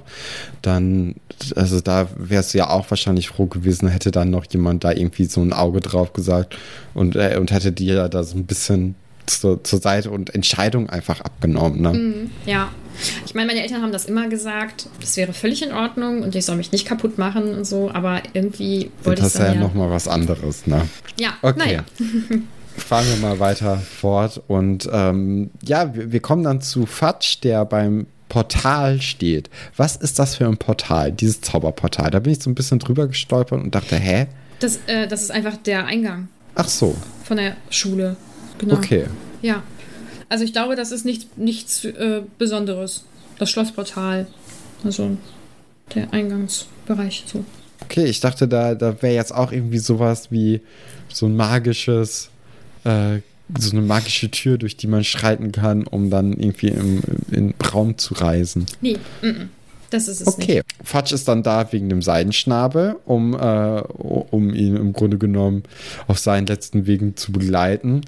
dann, 0.61 1.15
also 1.55 1.81
da 1.81 2.07
wärst 2.17 2.53
du 2.53 2.59
ja 2.59 2.69
auch 2.69 2.89
wahrscheinlich 2.89 3.27
froh 3.27 3.45
gewesen, 3.45 3.89
hätte 3.89 4.11
dann 4.11 4.29
noch 4.31 4.45
jemand 4.49 4.83
da 4.85 4.91
irgendwie 4.93 5.25
so 5.25 5.41
ein 5.41 5.51
Auge 5.53 5.81
drauf 5.81 6.13
gesagt 6.13 6.57
und, 6.93 7.15
äh, 7.17 7.38
und 7.39 7.51
hätte 7.51 7.71
dir 7.73 8.07
da 8.07 8.23
so 8.23 8.38
ein 8.38 8.45
bisschen 8.45 8.95
zur, 9.25 9.63
zur 9.63 9.81
Seite 9.81 10.09
und 10.09 10.33
Entscheidung 10.33 10.89
einfach 10.89 11.19
abgenommen. 11.21 11.81
Ne? 11.81 11.93
Mhm. 11.93 12.29
Ja, 12.45 12.69
ich 13.25 13.34
meine, 13.36 13.47
meine 13.47 13.62
Eltern 13.62 13.81
haben 13.81 13.91
das 13.91 14.05
immer 14.05 14.27
gesagt, 14.27 14.88
das 14.99 15.17
wäre 15.17 15.34
völlig 15.34 15.62
in 15.63 15.71
Ordnung 15.71 16.21
und 16.23 16.36
ich 16.36 16.45
soll 16.45 16.55
mich 16.55 16.71
nicht 16.71 16.86
kaputt 16.86 17.17
machen 17.17 17.53
und 17.55 17.65
so, 17.65 17.91
aber 17.91 18.21
irgendwie 18.34 18.91
wollte 19.03 19.21
ich 19.21 19.25
Das 19.25 19.36
es 19.36 19.41
ist 19.41 19.47
ja 19.47 19.53
ja. 19.53 19.60
nochmal 19.60 19.89
was 19.89 20.08
anderes, 20.08 20.67
ne? 20.67 20.88
Ja, 21.19 21.34
Okay. 21.41 21.60
naja. 21.60 21.84
Fahren 22.77 23.05
wir 23.08 23.15
mal 23.17 23.39
weiter 23.39 23.77
fort. 23.77 24.41
Und 24.47 24.89
ähm, 24.91 25.49
ja, 25.63 25.95
wir, 25.95 26.12
wir 26.12 26.19
kommen 26.19 26.43
dann 26.43 26.62
zu 26.62 26.86
Fatsch, 26.86 27.39
der 27.41 27.63
beim 27.63 28.05
Portal 28.27 29.01
steht. 29.01 29.49
Was 29.77 29.95
ist 29.95 30.19
das 30.19 30.36
für 30.36 30.45
ein 30.45 30.58
Portal, 30.58 31.13
dieses 31.13 31.39
Zauberportal? 31.39 32.12
Da 32.12 32.19
bin 32.19 32.34
ich 32.34 32.43
so 32.43 32.49
ein 32.49 32.55
bisschen 32.55 32.79
drüber 32.79 33.08
gestolpert 33.08 33.62
und 33.63 33.73
dachte, 33.73 33.95
hä? 33.95 34.27
Das, 34.60 34.79
äh, 34.88 35.08
das 35.08 35.21
ist 35.21 35.31
einfach 35.31 35.55
der 35.58 35.86
Eingang 35.86 36.27
Ach 36.55 36.67
so, 36.67 36.95
von 37.23 37.38
der 37.38 37.55
Schule. 37.69 38.17
Genau. 38.58 38.75
okay. 38.75 39.05
Ja. 39.41 39.63
Also 40.29 40.43
ich 40.43 40.53
glaube, 40.53 40.75
das 40.75 40.91
ist 40.91 41.05
nicht, 41.05 41.38
nichts 41.38 41.85
äh, 41.85 42.21
Besonderes. 42.38 43.05
Das 43.38 43.49
Schlossportal. 43.49 44.27
Also 44.83 45.17
der 45.93 46.13
Eingangsbereich 46.13 47.25
so. 47.27 47.43
Okay, 47.81 48.05
ich 48.05 48.19
dachte, 48.19 48.47
da, 48.47 48.75
da 48.75 49.01
wäre 49.01 49.13
jetzt 49.13 49.33
auch 49.33 49.51
irgendwie 49.51 49.77
sowas 49.77 50.31
wie 50.31 50.61
so 51.09 51.27
ein 51.27 51.35
magisches, 51.35 52.29
äh, 52.83 53.19
so 53.57 53.71
eine 53.71 53.81
magische 53.81 54.31
Tür, 54.31 54.57
durch 54.57 54.77
die 54.77 54.88
man 54.88 55.03
schreiten 55.03 55.51
kann, 55.51 55.85
um 55.85 56.09
dann 56.09 56.33
irgendwie 56.33 56.69
im, 56.69 57.01
im 57.31 57.53
Raum 57.73 57.97
zu 57.97 58.15
reisen. 58.15 58.65
Nee, 58.81 58.97
mm 59.21 59.25
-mm. 59.25 59.47
Das 59.95 60.08
ist 60.08 60.21
es 60.21 60.38
nicht. 60.38 60.49
Okay, 60.49 60.62
Fatsch 60.84 61.12
ist 61.12 61.27
dann 61.27 61.43
da 61.43 61.71
wegen 61.71 61.89
dem 61.89 62.01
Seidenschnabel, 62.01 62.97
um, 63.05 63.34
äh, 63.34 63.38
um 63.38 64.53
ihn 64.53 64.75
im 64.75 64.93
Grunde 64.93 65.17
genommen 65.17 65.63
auf 66.08 66.19
seinen 66.19 66.47
letzten 66.47 66.86
Wegen 66.86 67.15
zu 67.15 67.31
begleiten. 67.31 68.01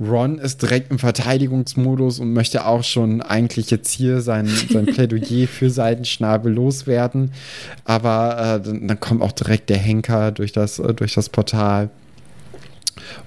Ron 0.00 0.38
ist 0.38 0.62
direkt 0.62 0.90
im 0.90 0.98
Verteidigungsmodus 0.98 2.18
und 2.18 2.32
möchte 2.32 2.66
auch 2.66 2.82
schon 2.82 3.22
eigentlich 3.22 3.70
jetzt 3.70 3.92
hier 3.92 4.20
sein, 4.20 4.46
sein 4.46 4.86
Plädoyer 4.86 5.46
für 5.46 5.70
Seidenschnabel 5.70 6.52
loswerden. 6.52 7.32
Aber 7.84 8.60
äh, 8.60 8.66
dann, 8.66 8.88
dann 8.88 9.00
kommt 9.00 9.22
auch 9.22 9.32
direkt 9.32 9.70
der 9.70 9.78
Henker 9.78 10.32
durch 10.32 10.52
das, 10.52 10.78
äh, 10.78 10.94
durch 10.94 11.14
das 11.14 11.28
Portal. 11.28 11.90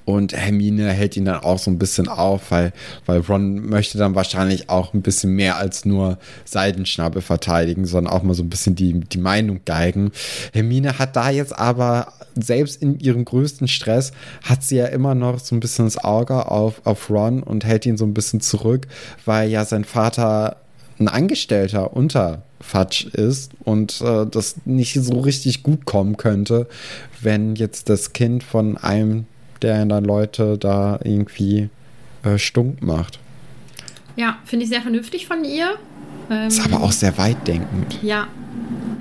Und 0.05 0.33
Hermine 0.33 0.91
hält 0.91 1.17
ihn 1.17 1.25
dann 1.25 1.41
auch 1.43 1.59
so 1.59 1.71
ein 1.71 1.79
bisschen 1.79 2.07
auf, 2.07 2.51
weil, 2.51 2.73
weil 3.05 3.19
Ron 3.21 3.67
möchte 3.69 3.97
dann 3.97 4.15
wahrscheinlich 4.15 4.69
auch 4.69 4.93
ein 4.93 5.01
bisschen 5.01 5.33
mehr 5.33 5.57
als 5.57 5.85
nur 5.85 6.17
Seidenschnabel 6.45 7.21
verteidigen, 7.21 7.85
sondern 7.85 8.13
auch 8.13 8.23
mal 8.23 8.33
so 8.33 8.43
ein 8.43 8.49
bisschen 8.49 8.75
die, 8.75 8.99
die 8.99 9.17
Meinung 9.17 9.61
geigen. 9.65 10.11
Hermine 10.53 10.99
hat 10.99 11.15
da 11.15 11.29
jetzt 11.29 11.57
aber, 11.57 12.13
selbst 12.35 12.81
in 12.81 12.99
ihrem 12.99 13.25
größten 13.25 13.67
Stress, 13.67 14.11
hat 14.43 14.63
sie 14.63 14.77
ja 14.77 14.85
immer 14.85 15.15
noch 15.15 15.39
so 15.39 15.55
ein 15.55 15.59
bisschen 15.59 15.85
das 15.85 15.97
Auge 15.97 16.49
auf, 16.49 16.81
auf 16.85 17.09
Ron 17.09 17.43
und 17.43 17.65
hält 17.65 17.85
ihn 17.85 17.97
so 17.97 18.05
ein 18.05 18.13
bisschen 18.13 18.41
zurück, 18.41 18.87
weil 19.25 19.49
ja 19.49 19.65
sein 19.65 19.83
Vater 19.83 20.57
ein 20.99 21.07
Angestellter 21.07 21.95
unter 21.95 22.43
Fatsch 22.61 23.05
ist 23.05 23.51
und 23.63 24.01
äh, 24.01 24.25
das 24.25 24.55
nicht 24.65 24.93
so 24.93 25.19
richtig 25.19 25.63
gut 25.63 25.85
kommen 25.85 26.17
könnte, 26.17 26.67
wenn 27.21 27.55
jetzt 27.55 27.89
das 27.89 28.13
Kind 28.13 28.43
von 28.43 28.77
einem 28.77 29.25
der 29.61 29.81
anderen 29.81 30.05
Leute 30.05 30.57
da 30.57 30.99
irgendwie 31.03 31.69
äh, 32.23 32.37
stunk 32.37 32.81
macht. 32.81 33.19
Ja, 34.15 34.37
finde 34.45 34.63
ich 34.63 34.69
sehr 34.69 34.81
vernünftig 34.81 35.27
von 35.27 35.43
ihr. 35.43 35.75
Ähm, 36.29 36.47
Ist 36.47 36.63
aber 36.65 36.83
auch 36.83 36.91
sehr 36.91 37.17
weitdenkend. 37.17 37.99
Ja. 38.01 38.27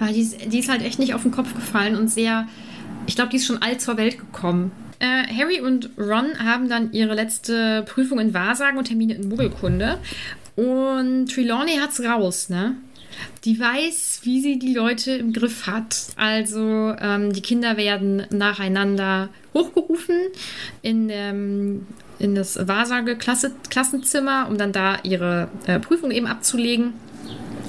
ja 0.01 0.07
die, 0.13 0.21
ist, 0.21 0.53
die 0.53 0.59
ist 0.59 0.69
halt 0.69 0.83
echt 0.83 0.99
nicht 0.99 1.15
auf 1.15 1.23
den 1.23 1.33
Kopf 1.33 1.55
gefallen 1.55 1.97
und 1.97 2.09
sehr. 2.09 2.47
Ich 3.07 3.17
glaube, 3.17 3.31
die 3.31 3.37
ist 3.37 3.47
schon 3.47 3.63
alt 3.63 3.81
zur 3.81 3.97
Welt 3.97 4.19
gekommen. 4.19 4.71
Äh, 5.01 5.25
Harry 5.33 5.61
und 5.61 5.91
Ron 5.97 6.39
haben 6.39 6.69
dann 6.69 6.93
ihre 6.93 7.15
letzte 7.15 7.83
Prüfung 7.85 8.19
in 8.19 8.35
Wahrsagen 8.35 8.79
und 8.79 8.85
Termine 8.85 9.15
in 9.15 9.29
Muggelkunde. 9.29 9.99
Und 10.57 11.33
Trelawney 11.33 11.77
hat's 11.81 12.01
raus, 12.03 12.49
ne? 12.49 12.75
Die 13.45 13.59
weiß, 13.59 14.21
wie 14.23 14.41
sie 14.41 14.59
die 14.59 14.75
Leute 14.75 15.13
im 15.13 15.33
Griff 15.33 15.67
hat. 15.67 15.97
Also 16.17 16.95
ähm, 17.01 17.33
die 17.33 17.43
Kinder 17.43 17.77
werden 17.77 18.27
nacheinander 18.31 19.29
hochgerufen 19.55 20.17
in, 20.83 21.09
ähm, 21.11 21.87
in 22.19 22.35
das 22.35 22.57
Wahrsage-Klassenzimmer, 22.67 24.47
um 24.49 24.59
dann 24.59 24.73
da 24.73 24.99
ihre 25.03 25.49
äh, 25.67 25.79
Prüfung 25.79 26.11
eben 26.11 26.27
abzulegen. 26.27 26.93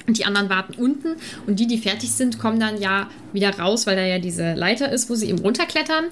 Und 0.07 0.17
die 0.17 0.25
anderen 0.25 0.49
warten 0.49 0.73
unten. 0.73 1.17
Und 1.45 1.59
die, 1.59 1.67
die 1.67 1.77
fertig 1.77 2.11
sind, 2.11 2.39
kommen 2.39 2.59
dann 2.59 2.81
ja 2.81 3.09
wieder 3.31 3.51
raus, 3.59 3.85
weil 3.85 3.95
da 3.95 4.03
ja 4.03 4.17
diese 4.17 4.53
Leiter 4.55 4.91
ist, 4.91 5.09
wo 5.09 5.15
sie 5.15 5.29
eben 5.29 5.39
runterklettern. 5.39 6.05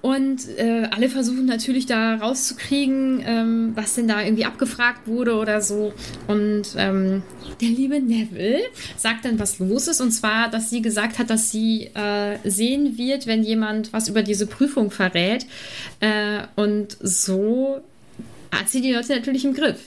Und 0.00 0.48
äh, 0.58 0.88
alle 0.90 1.08
versuchen 1.08 1.46
natürlich 1.46 1.86
da 1.86 2.16
rauszukriegen, 2.16 3.22
ähm, 3.26 3.72
was 3.74 3.94
denn 3.94 4.08
da 4.08 4.22
irgendwie 4.22 4.44
abgefragt 4.44 5.06
wurde 5.06 5.34
oder 5.34 5.60
so. 5.60 5.92
Und 6.26 6.62
ähm, 6.76 7.22
der 7.60 7.68
liebe 7.68 8.00
Neville 8.00 8.60
sagt 8.96 9.24
dann, 9.24 9.38
was 9.38 9.58
los 9.58 9.88
ist. 9.88 10.00
Und 10.00 10.10
zwar, 10.12 10.50
dass 10.50 10.70
sie 10.70 10.82
gesagt 10.82 11.18
hat, 11.18 11.30
dass 11.30 11.50
sie 11.50 11.90
äh, 11.94 12.38
sehen 12.48 12.96
wird, 12.96 13.26
wenn 13.26 13.42
jemand 13.42 13.92
was 13.92 14.08
über 14.08 14.22
diese 14.22 14.46
Prüfung 14.46 14.90
verrät. 14.90 15.46
Äh, 16.00 16.40
und 16.56 16.96
so 17.00 17.80
hat 18.50 18.68
sie 18.68 18.80
die 18.80 18.92
Leute 18.92 19.14
natürlich 19.14 19.44
im 19.44 19.54
Griff. 19.54 19.78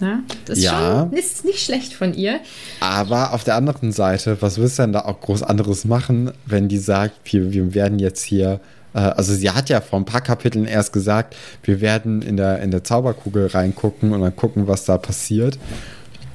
Na, 0.00 0.22
das 0.44 0.58
ist 0.58 0.64
Ja. 0.64 1.08
schon 1.10 1.18
ist 1.18 1.44
nicht 1.44 1.58
schlecht 1.60 1.92
von 1.92 2.14
ihr. 2.14 2.38
Aber 2.78 3.32
auf 3.32 3.42
der 3.42 3.56
anderen 3.56 3.90
Seite, 3.90 4.36
was 4.40 4.56
willst 4.58 4.78
du 4.78 4.82
denn 4.82 4.92
da 4.92 5.00
auch 5.00 5.20
groß 5.20 5.42
anderes 5.42 5.84
machen, 5.84 6.30
wenn 6.46 6.68
die 6.68 6.78
sagt, 6.78 7.32
wir, 7.32 7.52
wir 7.52 7.74
werden 7.74 7.98
jetzt 7.98 8.22
hier, 8.22 8.60
also 9.06 9.34
sie 9.34 9.50
hat 9.50 9.68
ja 9.68 9.80
vor 9.80 9.98
ein 9.98 10.04
paar 10.04 10.20
Kapiteln 10.20 10.66
erst 10.66 10.92
gesagt, 10.92 11.36
wir 11.62 11.80
werden 11.80 12.22
in 12.22 12.36
der, 12.36 12.60
in 12.60 12.70
der 12.70 12.84
Zauberkugel 12.84 13.46
reingucken 13.48 14.12
und 14.12 14.20
dann 14.20 14.34
gucken, 14.36 14.66
was 14.68 14.84
da 14.84 14.98
passiert. 14.98 15.58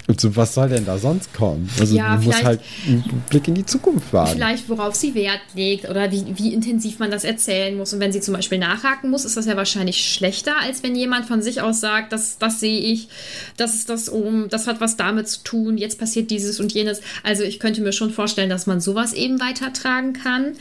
Und 0.06 0.20
so, 0.20 0.36
was 0.36 0.54
soll 0.54 0.68
denn 0.68 0.86
da 0.86 0.98
sonst 0.98 1.34
kommen? 1.34 1.70
Also 1.80 1.96
Ja, 1.96 2.18
du 2.18 2.24
musst 2.26 2.38
vielleicht- 2.40 2.46
halt 2.46 2.60
einen 2.86 3.24
Blick 3.30 3.48
in 3.48 3.56
die 3.56 3.66
Zukunft 3.66 4.12
wagen. 4.12 4.32
Vielleicht, 4.34 4.68
worauf 4.68 4.96
sie 4.96 5.16
Wert 5.16 5.40
legt 5.56 5.90
oder 5.90 6.12
wie, 6.12 6.26
wie 6.36 6.54
intensiv 6.54 7.00
man 7.00 7.10
das 7.10 7.24
erzählen 7.24 7.78
muss. 7.78 7.94
Und 7.94 8.02
wenn 8.02 8.12
sie 8.12 8.20
zum 8.20 8.34
Beispiel 8.34 8.58
nachhaken 8.58 9.10
muss, 9.10 9.24
ist 9.24 9.38
das 9.38 9.46
ja 9.46 9.56
wahrscheinlich 9.56 10.12
schlechter, 10.14 10.56
als 10.62 10.84
wenn 10.84 10.94
jemand 10.98 11.26
von 11.26 11.42
sich 11.42 11.62
aus 11.62 11.80
sagt, 11.80 12.12
das, 12.12 12.38
das 12.38 12.60
sehe 12.60 12.82
ich, 12.82 13.08
das 13.56 13.76
ist 13.76 13.90
das 13.90 14.12
oben, 14.12 14.50
das 14.50 14.68
hat 14.68 14.82
was 14.82 14.98
damit 14.98 15.30
zu 15.30 15.42
tun, 15.42 15.78
jetzt 15.78 16.00
passiert 16.00 16.30
dieses 16.32 16.60
und 16.60 16.74
jenes. 16.74 17.00
Also 17.24 17.44
ich 17.44 17.62
könnte 17.62 17.82
mir 17.82 17.94
schon 17.94 18.12
vorstellen, 18.12 18.50
dass 18.50 18.68
man 18.68 18.82
sowas 18.82 19.14
eben 19.14 19.40
weitertragen 19.40 20.12
kann. 20.12 20.58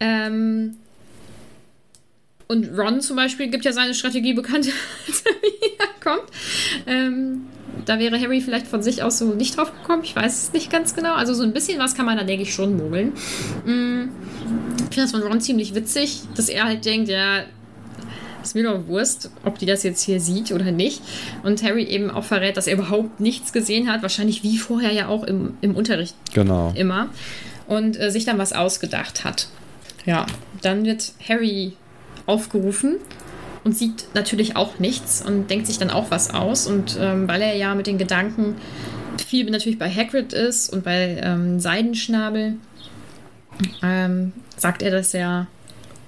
Ähm, 0.00 0.74
und 2.52 2.78
Ron 2.78 3.00
zum 3.00 3.16
Beispiel 3.16 3.48
gibt 3.48 3.64
ja 3.64 3.72
seine 3.72 3.94
Strategie 3.94 4.34
bekannt, 4.34 4.68
als 5.08 5.22
er 5.22 5.32
wiederkommt. 5.42 6.30
Ähm, 6.86 7.46
da 7.86 7.98
wäre 7.98 8.20
Harry 8.20 8.40
vielleicht 8.40 8.66
von 8.68 8.82
sich 8.82 9.02
aus 9.02 9.18
so 9.18 9.26
nicht 9.34 9.56
drauf 9.56 9.72
gekommen. 9.72 10.02
Ich 10.04 10.14
weiß 10.14 10.44
es 10.44 10.52
nicht 10.52 10.70
ganz 10.70 10.94
genau. 10.94 11.14
Also 11.14 11.34
so 11.34 11.42
ein 11.42 11.52
bisschen 11.52 11.78
was 11.80 11.94
kann 11.94 12.06
man 12.06 12.16
da, 12.18 12.22
denke 12.24 12.42
ich, 12.44 12.54
schon 12.54 12.76
mogeln. 12.76 13.12
Mm, 13.64 14.10
Ich 14.78 14.94
finde 14.94 15.02
das 15.02 15.10
von 15.12 15.22
Ron 15.22 15.40
ziemlich 15.40 15.74
witzig, 15.74 16.20
dass 16.36 16.48
er 16.48 16.64
halt 16.64 16.84
denkt, 16.84 17.08
ja, 17.08 17.44
ist 18.42 18.54
mir 18.54 18.64
doch 18.64 18.86
Wurst, 18.88 19.30
ob 19.44 19.58
die 19.58 19.66
das 19.66 19.84
jetzt 19.84 20.02
hier 20.02 20.20
sieht 20.20 20.52
oder 20.52 20.70
nicht. 20.72 21.00
Und 21.44 21.62
Harry 21.62 21.84
eben 21.84 22.10
auch 22.10 22.24
verrät, 22.24 22.56
dass 22.56 22.66
er 22.66 22.74
überhaupt 22.74 23.20
nichts 23.20 23.52
gesehen 23.52 23.90
hat. 23.90 24.02
Wahrscheinlich 24.02 24.42
wie 24.42 24.58
vorher 24.58 24.92
ja 24.92 25.08
auch 25.08 25.22
im, 25.24 25.54
im 25.60 25.74
Unterricht 25.76 26.14
Genau. 26.34 26.72
immer. 26.76 27.08
Und 27.68 27.98
äh, 27.98 28.10
sich 28.10 28.24
dann 28.24 28.38
was 28.38 28.52
ausgedacht 28.52 29.24
hat. 29.24 29.48
Ja, 30.04 30.26
dann 30.60 30.84
wird 30.84 31.12
Harry 31.28 31.72
aufgerufen 32.26 32.96
und 33.64 33.76
sieht 33.76 34.08
natürlich 34.14 34.56
auch 34.56 34.78
nichts 34.78 35.24
und 35.24 35.50
denkt 35.50 35.66
sich 35.66 35.78
dann 35.78 35.90
auch 35.90 36.10
was 36.10 36.34
aus. 36.34 36.66
Und 36.66 36.98
ähm, 37.00 37.28
weil 37.28 37.42
er 37.42 37.54
ja 37.54 37.74
mit 37.74 37.86
den 37.86 37.98
Gedanken 37.98 38.56
viel 39.26 39.48
natürlich 39.50 39.78
bei 39.78 39.90
Hagrid 39.90 40.32
ist 40.32 40.72
und 40.72 40.84
bei 40.84 41.20
ähm, 41.22 41.60
Seidenschnabel, 41.60 42.54
ähm, 43.82 44.32
sagt 44.56 44.82
er, 44.82 44.90
dass 44.90 45.14
er 45.14 45.46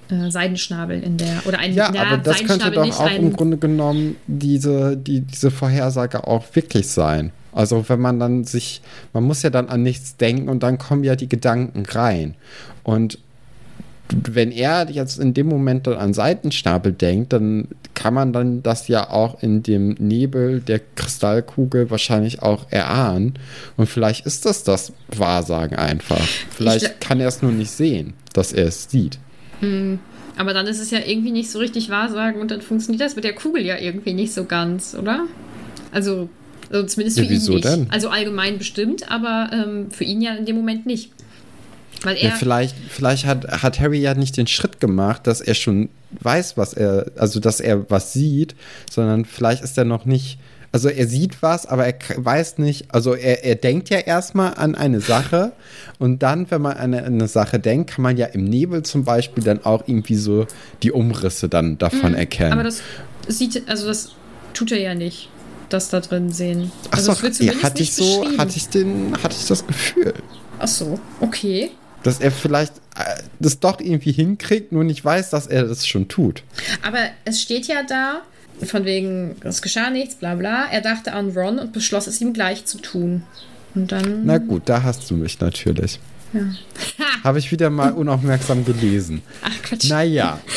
äh, 0.09 0.29
Seidenschnabel 0.29 1.01
in 1.01 1.17
der 1.17 1.45
oder 1.45 1.59
ein 1.59 1.73
Ja, 1.73 1.87
aber 1.87 2.17
das 2.17 2.43
könnte 2.43 2.71
doch 2.71 2.99
auch 2.99 3.11
im 3.11 3.33
Grunde 3.33 3.57
genommen 3.57 4.17
diese, 4.27 4.97
die, 4.97 5.21
diese 5.21 5.51
Vorhersage 5.51 6.27
auch 6.27 6.43
wirklich 6.53 6.87
sein. 6.87 7.31
Also 7.51 7.87
wenn 7.87 8.01
man 8.01 8.19
dann 8.19 8.43
sich, 8.43 8.81
man 9.13 9.23
muss 9.23 9.41
ja 9.41 9.49
dann 9.49 9.69
an 9.69 9.81
nichts 9.81 10.17
denken 10.17 10.49
und 10.49 10.61
dann 10.61 10.77
kommen 10.77 11.03
ja 11.03 11.15
die 11.15 11.29
Gedanken 11.29 11.85
rein. 11.85 12.35
Und 12.83 13.19
wenn 14.09 14.51
er 14.51 14.89
jetzt 14.91 15.19
in 15.19 15.33
dem 15.33 15.47
Moment 15.47 15.87
dann 15.87 15.95
an 15.97 16.13
Seitenstapel 16.13 16.91
denkt, 16.91 17.33
dann 17.33 17.69
kann 17.95 18.13
man 18.13 18.33
dann 18.33 18.61
das 18.61 18.87
ja 18.87 19.09
auch 19.09 19.41
in 19.41 19.63
dem 19.63 19.95
Nebel 19.99 20.59
der 20.61 20.79
Kristallkugel 20.95 21.89
wahrscheinlich 21.89 22.41
auch 22.43 22.67
erahnen. 22.71 23.33
Und 23.77 23.87
vielleicht 23.87 24.25
ist 24.25 24.45
das 24.45 24.63
das 24.63 24.93
Wahrsagen 25.15 25.77
einfach. 25.77 26.21
Vielleicht 26.51 26.85
gl- 26.85 26.99
kann 26.99 27.19
er 27.19 27.27
es 27.29 27.41
nur 27.41 27.51
nicht 27.51 27.71
sehen, 27.71 28.13
dass 28.33 28.53
er 28.53 28.67
es 28.67 28.89
sieht. 28.91 29.17
Aber 30.37 30.53
dann 30.53 30.67
ist 30.67 30.79
es 30.81 30.91
ja 30.91 30.99
irgendwie 31.05 31.31
nicht 31.31 31.49
so 31.49 31.59
richtig 31.59 31.89
Wahrsagen 31.89 32.39
und 32.41 32.51
dann 32.51 32.61
funktioniert 32.61 33.01
das 33.01 33.15
mit 33.15 33.23
der 33.23 33.33
Kugel 33.33 33.65
ja 33.65 33.77
irgendwie 33.77 34.13
nicht 34.13 34.33
so 34.33 34.43
ganz, 34.45 34.93
oder? 34.93 35.25
Also, 35.91 36.29
also 36.69 36.85
zumindest 36.85 37.17
für 37.17 37.23
Ja, 37.25 37.29
wieso 37.31 37.53
ihn 37.53 37.55
nicht. 37.55 37.67
denn? 37.67 37.87
Also 37.89 38.09
allgemein 38.09 38.57
bestimmt, 38.57 39.09
aber 39.09 39.49
ähm, 39.53 39.89
für 39.91 40.03
ihn 40.03 40.21
ja 40.21 40.35
in 40.35 40.45
dem 40.45 40.57
Moment 40.57 40.85
nicht. 40.85 41.11
Weil 42.05 42.17
Ja, 42.17 42.29
er. 42.29 42.35
vielleicht, 42.35 42.75
vielleicht 42.89 43.25
hat, 43.25 43.45
hat 43.63 43.79
Harry 43.79 43.99
ja 43.99 44.13
nicht 44.13 44.37
den 44.37 44.47
Schritt 44.47 44.79
gemacht, 44.79 45.27
dass 45.27 45.41
er 45.41 45.53
schon 45.55 45.89
weiß, 46.21 46.55
was 46.57 46.73
er, 46.73 47.07
also 47.17 47.39
dass 47.39 47.59
er 47.59 47.89
was 47.89 48.13
sieht, 48.13 48.55
sondern 48.89 49.25
vielleicht 49.25 49.63
ist 49.63 49.77
er 49.77 49.83
noch 49.85 50.05
nicht, 50.05 50.37
also 50.71 50.89
er 50.89 51.07
sieht 51.07 51.41
was, 51.41 51.65
aber 51.65 51.85
er 51.85 51.95
weiß 52.15 52.57
nicht, 52.57 52.93
also 52.93 53.13
er, 53.13 53.43
er 53.43 53.55
denkt 53.55 53.89
ja 53.89 53.97
erstmal 53.99 54.55
an 54.55 54.75
eine 54.75 54.99
Sache 55.01 55.53
und 55.99 56.21
dann, 56.23 56.49
wenn 56.51 56.61
man 56.61 56.73
an 56.77 56.93
eine, 56.93 57.03
eine 57.03 57.27
Sache 57.27 57.59
denkt, 57.59 57.91
kann 57.91 58.03
man 58.03 58.17
ja 58.17 58.25
im 58.27 58.43
Nebel 58.45 58.83
zum 58.83 59.03
Beispiel 59.03 59.43
dann 59.43 59.63
auch 59.65 59.83
irgendwie 59.87 60.15
so 60.15 60.47
die 60.83 60.91
Umrisse 60.91 61.47
dann 61.49 61.77
davon 61.77 62.13
erkennen. 62.13 62.51
Mhm. 62.53 62.59
aber 62.59 62.63
das 62.63 62.81
sieht, 63.27 63.63
also 63.67 63.87
das 63.87 64.11
tut 64.53 64.71
er 64.71 64.79
ja 64.79 64.95
nicht. 64.95 65.29
das 65.69 65.89
da 65.89 65.99
drin 65.99 66.31
sehen. 66.31 66.71
Ach 66.91 66.97
Also 66.97 67.05
so, 67.07 67.11
es 67.13 67.39
wird 67.39 67.39
ja, 67.55 67.63
hatte 67.63 67.81
ich 67.81 67.89
nicht 67.89 67.95
so, 67.95 68.25
hatte 68.37 68.53
ich 68.55 68.67
den, 68.69 69.13
hatte 69.23 69.35
ich 69.39 69.47
das 69.47 69.65
Gefühl, 69.65 70.13
Ach 70.59 70.67
so, 70.67 70.99
okay. 71.19 71.71
Dass 72.05 72.19
er 72.19 72.31
vielleicht 72.31 72.73
äh, 72.95 73.21
das 73.39 73.59
doch 73.59 73.79
irgendwie 73.79 74.11
hinkriegt, 74.11 74.71
nur 74.71 74.83
nicht 74.83 75.03
weiß, 75.03 75.31
dass 75.31 75.47
er 75.47 75.65
das 75.65 75.87
schon 75.87 76.07
tut. 76.07 76.43
Aber 76.83 76.99
es 77.25 77.41
steht 77.41 77.67
ja 77.67 77.83
da, 77.83 78.21
von 78.63 78.85
wegen, 78.85 79.35
es 79.43 79.61
geschah 79.61 79.89
nichts, 79.89 80.15
bla 80.15 80.35
bla. 80.35 80.65
Er 80.71 80.81
dachte 80.81 81.13
an 81.13 81.31
Ron 81.31 81.57
und 81.59 81.73
beschloss 81.73 82.07
es 82.07 82.21
ihm 82.21 82.33
gleich 82.33 82.65
zu 82.65 82.77
tun. 82.77 83.23
Und 83.73 83.91
dann. 83.91 84.25
Na 84.25 84.37
gut, 84.37 84.63
da 84.65 84.83
hast 84.83 85.09
du 85.09 85.15
mich 85.15 85.39
natürlich. 85.39 85.99
Ja. 86.31 86.41
Habe 87.23 87.39
ich 87.39 87.51
wieder 87.51 87.69
mal 87.69 87.91
unaufmerksam 87.91 88.65
gelesen. 88.65 89.21
Ach 89.41 89.61
Quatsch. 89.63 89.89
Naja. 89.89 90.39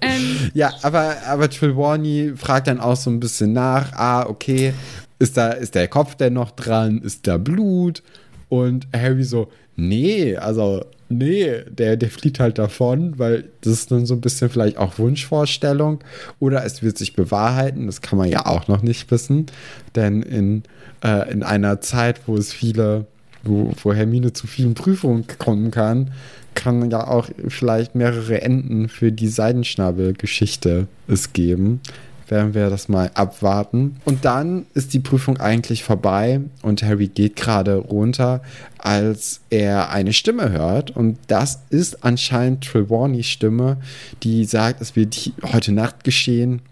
Ähm, 0.00 0.50
Ja, 0.54 0.72
aber, 0.80 1.16
aber 1.26 1.50
Trelawney 1.50 2.32
fragt 2.36 2.68
dann 2.68 2.80
auch 2.80 2.96
so 2.96 3.10
ein 3.10 3.20
bisschen 3.20 3.52
nach. 3.52 3.92
Ah, 3.92 4.24
okay, 4.26 4.72
ist 5.18 5.36
da 5.36 5.50
ist 5.50 5.74
der 5.74 5.88
Kopf 5.88 6.14
denn 6.14 6.32
noch 6.32 6.52
dran? 6.52 7.02
Ist 7.02 7.26
da 7.26 7.36
Blut? 7.36 8.02
Und 8.48 8.86
Harry 8.94 9.24
so, 9.24 9.50
nee, 9.76 10.36
also 10.36 10.84
nee, 11.08 11.62
der, 11.68 11.96
der 11.96 12.10
flieht 12.10 12.40
halt 12.40 12.58
davon, 12.58 13.18
weil 13.18 13.44
das 13.60 13.72
ist 13.72 13.92
dann 13.92 14.06
so 14.06 14.14
ein 14.14 14.20
bisschen 14.20 14.50
vielleicht 14.50 14.78
auch 14.78 14.98
Wunschvorstellung. 14.98 16.00
Oder 16.40 16.64
es 16.64 16.82
wird 16.82 16.98
sich 16.98 17.14
bewahrheiten, 17.14 17.86
das 17.86 18.00
kann 18.00 18.18
man 18.18 18.28
ja 18.28 18.46
auch 18.46 18.68
noch 18.68 18.82
nicht 18.82 19.10
wissen. 19.10 19.46
Denn 19.94 20.22
in, 20.22 20.62
äh, 21.04 21.30
in 21.30 21.42
einer 21.42 21.80
Zeit, 21.80 22.20
wo 22.26 22.36
es 22.36 22.52
viele, 22.52 23.06
wo, 23.44 23.72
wo 23.82 23.92
Hermine 23.92 24.32
zu 24.32 24.46
vielen 24.46 24.74
Prüfungen 24.74 25.26
kommen 25.38 25.70
kann, 25.70 26.12
kann 26.54 26.90
ja 26.90 27.06
auch 27.06 27.28
vielleicht 27.48 27.94
mehrere 27.94 28.40
Enden 28.40 28.88
für 28.88 29.12
die 29.12 29.28
Seidenschnabel-Geschichte 29.28 30.88
es 31.06 31.32
geben. 31.32 31.80
Werden 32.28 32.54
wir 32.54 32.70
das 32.70 32.88
mal 32.88 33.10
abwarten. 33.14 33.96
Und 34.04 34.24
dann 34.24 34.66
ist 34.74 34.94
die 34.94 34.98
Prüfung 34.98 35.38
eigentlich 35.38 35.84
vorbei 35.84 36.40
und 36.62 36.82
Harry 36.82 37.08
geht 37.08 37.36
gerade 37.36 37.76
runter, 37.76 38.42
als 38.78 39.40
er 39.50 39.90
eine 39.90 40.12
Stimme 40.12 40.50
hört. 40.50 40.90
Und 40.90 41.18
das 41.28 41.60
ist 41.70 42.04
anscheinend 42.04 42.64
Trelawney's 42.64 43.26
Stimme, 43.26 43.76
die 44.22 44.44
sagt, 44.44 44.80
es 44.80 44.96
wird 44.96 45.32
heute 45.52 45.72
Nacht 45.72 46.04
geschehen. 46.04 46.62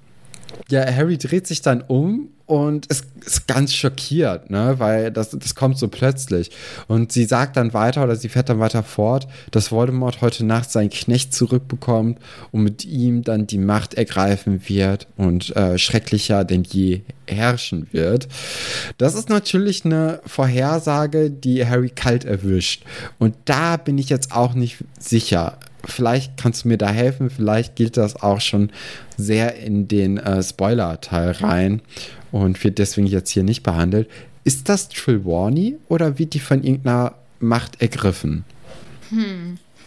Ja, 0.68 0.84
Harry 0.84 1.18
dreht 1.18 1.46
sich 1.46 1.62
dann 1.62 1.82
um 1.82 2.28
und 2.46 2.86
ist, 2.86 3.06
ist 3.24 3.46
ganz 3.46 3.74
schockiert, 3.74 4.50
ne? 4.50 4.74
weil 4.78 5.10
das, 5.10 5.30
das 5.30 5.54
kommt 5.54 5.78
so 5.78 5.88
plötzlich. 5.88 6.50
Und 6.88 7.10
sie 7.10 7.24
sagt 7.24 7.56
dann 7.56 7.72
weiter 7.72 8.04
oder 8.04 8.16
sie 8.16 8.28
fährt 8.28 8.50
dann 8.50 8.60
weiter 8.60 8.82
fort, 8.82 9.26
dass 9.50 9.72
Voldemort 9.72 10.20
heute 10.20 10.44
Nacht 10.44 10.70
seinen 10.70 10.90
Knecht 10.90 11.32
zurückbekommt 11.32 12.18
und 12.52 12.62
mit 12.62 12.84
ihm 12.84 13.22
dann 13.22 13.46
die 13.46 13.58
Macht 13.58 13.94
ergreifen 13.94 14.68
wird 14.68 15.06
und 15.16 15.56
äh, 15.56 15.78
schrecklicher 15.78 16.44
denn 16.44 16.64
je 16.64 17.00
herrschen 17.26 17.88
wird. 17.92 18.28
Das 18.98 19.14
ist 19.14 19.30
natürlich 19.30 19.86
eine 19.86 20.20
Vorhersage, 20.26 21.30
die 21.30 21.66
Harry 21.66 21.88
kalt 21.88 22.26
erwischt. 22.26 22.84
Und 23.18 23.34
da 23.46 23.78
bin 23.78 23.96
ich 23.96 24.10
jetzt 24.10 24.32
auch 24.32 24.52
nicht 24.52 24.84
sicher 24.98 25.58
vielleicht 25.86 26.36
kannst 26.36 26.64
du 26.64 26.68
mir 26.68 26.78
da 26.78 26.88
helfen, 26.88 27.30
vielleicht 27.30 27.76
gilt 27.76 27.96
das 27.96 28.22
auch 28.22 28.40
schon 28.40 28.70
sehr 29.16 29.56
in 29.56 29.88
den 29.88 30.18
äh, 30.18 30.42
Spoiler-Teil 30.42 31.32
rein 31.32 31.82
und 32.32 32.62
wird 32.64 32.78
deswegen 32.78 33.06
jetzt 33.06 33.30
hier 33.30 33.44
nicht 33.44 33.62
behandelt. 33.62 34.08
Ist 34.44 34.68
das 34.68 34.88
Trelawney 34.88 35.78
oder 35.88 36.18
wird 36.18 36.34
die 36.34 36.40
von 36.40 36.62
irgendeiner 36.62 37.14
Macht 37.40 37.80
ergriffen? 37.80 38.44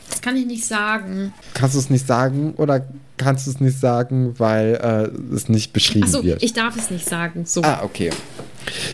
das 0.10 0.22
kann 0.22 0.38
ich 0.38 0.46
nicht 0.46 0.66
sagen. 0.66 1.34
Kannst 1.54 1.76
du 1.76 1.80
es 1.80 1.90
nicht 1.90 2.08
sagen 2.08 2.54
oder 2.58 2.86
kannst 3.18 3.48
du 3.48 3.52
es 3.52 3.60
nicht 3.60 3.80
sagen, 3.80 4.36
weil 4.38 4.76
äh, 4.76 5.36
es 5.36 5.50
nicht 5.50 5.74
beschrieben 5.74 6.06
Achso, 6.06 6.24
wird? 6.24 6.42
ich 6.44 6.54
darf 6.54 6.78
es 6.78 6.90
nicht 6.90 7.08
sagen. 7.08 7.46
So. 7.46 7.62
Ah, 7.64 7.82
okay. 7.84 8.12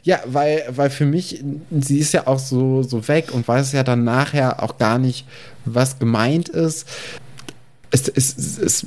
Ja, 0.04 0.19
weil, 0.26 0.63
weil 0.69 0.89
für 0.89 1.06
mich, 1.06 1.43
sie 1.72 2.00
ist 2.00 2.13
ja 2.13 2.28
auch 2.28 2.39
so, 2.39 2.84
so 2.84 3.08
weg 3.08 3.34
und 3.34 3.48
weiß 3.48 3.72
ja 3.74 3.84
dann 3.84 4.04
nachher 4.04 4.62
auch 4.62 4.78
gar 4.78 5.00
nicht, 5.00 5.26
was 5.65 6.00
gemeint 6.00 6.50
ist. 6.50 6.88
Es, 7.91 8.08
es, 8.08 8.38
es, 8.38 8.58
es, 8.58 8.86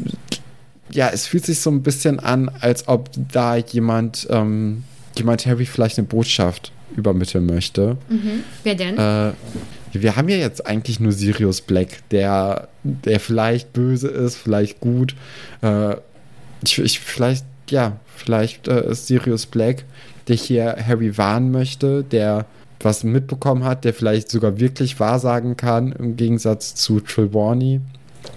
ja, 0.91 1.09
es 1.09 1.27
fühlt 1.27 1.45
sich 1.45 1.61
so 1.61 1.71
ein 1.71 1.83
bisschen 1.83 2.21
an, 2.21 2.51
als 2.61 2.89
ob 2.89 3.11
da 3.33 3.57
jemand, 3.57 4.27
ähm, 4.31 4.85
jemand 5.17 5.47
Harry 5.47 5.67
vielleicht 5.67 5.99
eine 5.99 6.07
Botschaft 6.07 6.73
übermitteln 6.97 7.47
möchte. 7.47 7.97
Wer 8.65 8.75
denn? 8.75 8.97
Äh, 8.97 9.33
wir 9.93 10.17
haben 10.17 10.29
ja 10.29 10.37
jetzt 10.37 10.67
eigentlich 10.67 11.01
nur 11.01 11.13
Sirius 11.13 11.61
Black, 11.61 12.09
der, 12.11 12.69
der 12.83 13.21
vielleicht 13.21 13.73
böse 13.73 14.09
ist, 14.09 14.37
vielleicht 14.37 14.81
gut. 14.81 15.15
Äh, 15.63 15.97
ich, 16.65 16.79
ich, 16.79 17.01
vielleicht, 17.01 17.45
ja, 17.71 17.99
vielleicht 18.15 18.69
äh, 18.69 18.91
ist 18.91 19.07
Sirius 19.07 19.47
Black, 19.47 19.85
der 20.29 20.37
hier 20.37 20.77
Harry 20.87 21.17
warnen 21.17 21.51
möchte, 21.51 22.05
der 22.05 22.47
was 22.81 23.05
mitbekommen 23.05 23.65
hat, 23.65 23.85
der 23.85 23.95
vielleicht 23.95 24.31
sogar 24.31 24.61
wirklich 24.61 25.01
wahrsagen 25.01 25.57
kann, 25.57 25.93
im 25.93 26.17
Gegensatz 26.17 26.75
zu 26.75 27.01
Trelawney. 27.01 27.81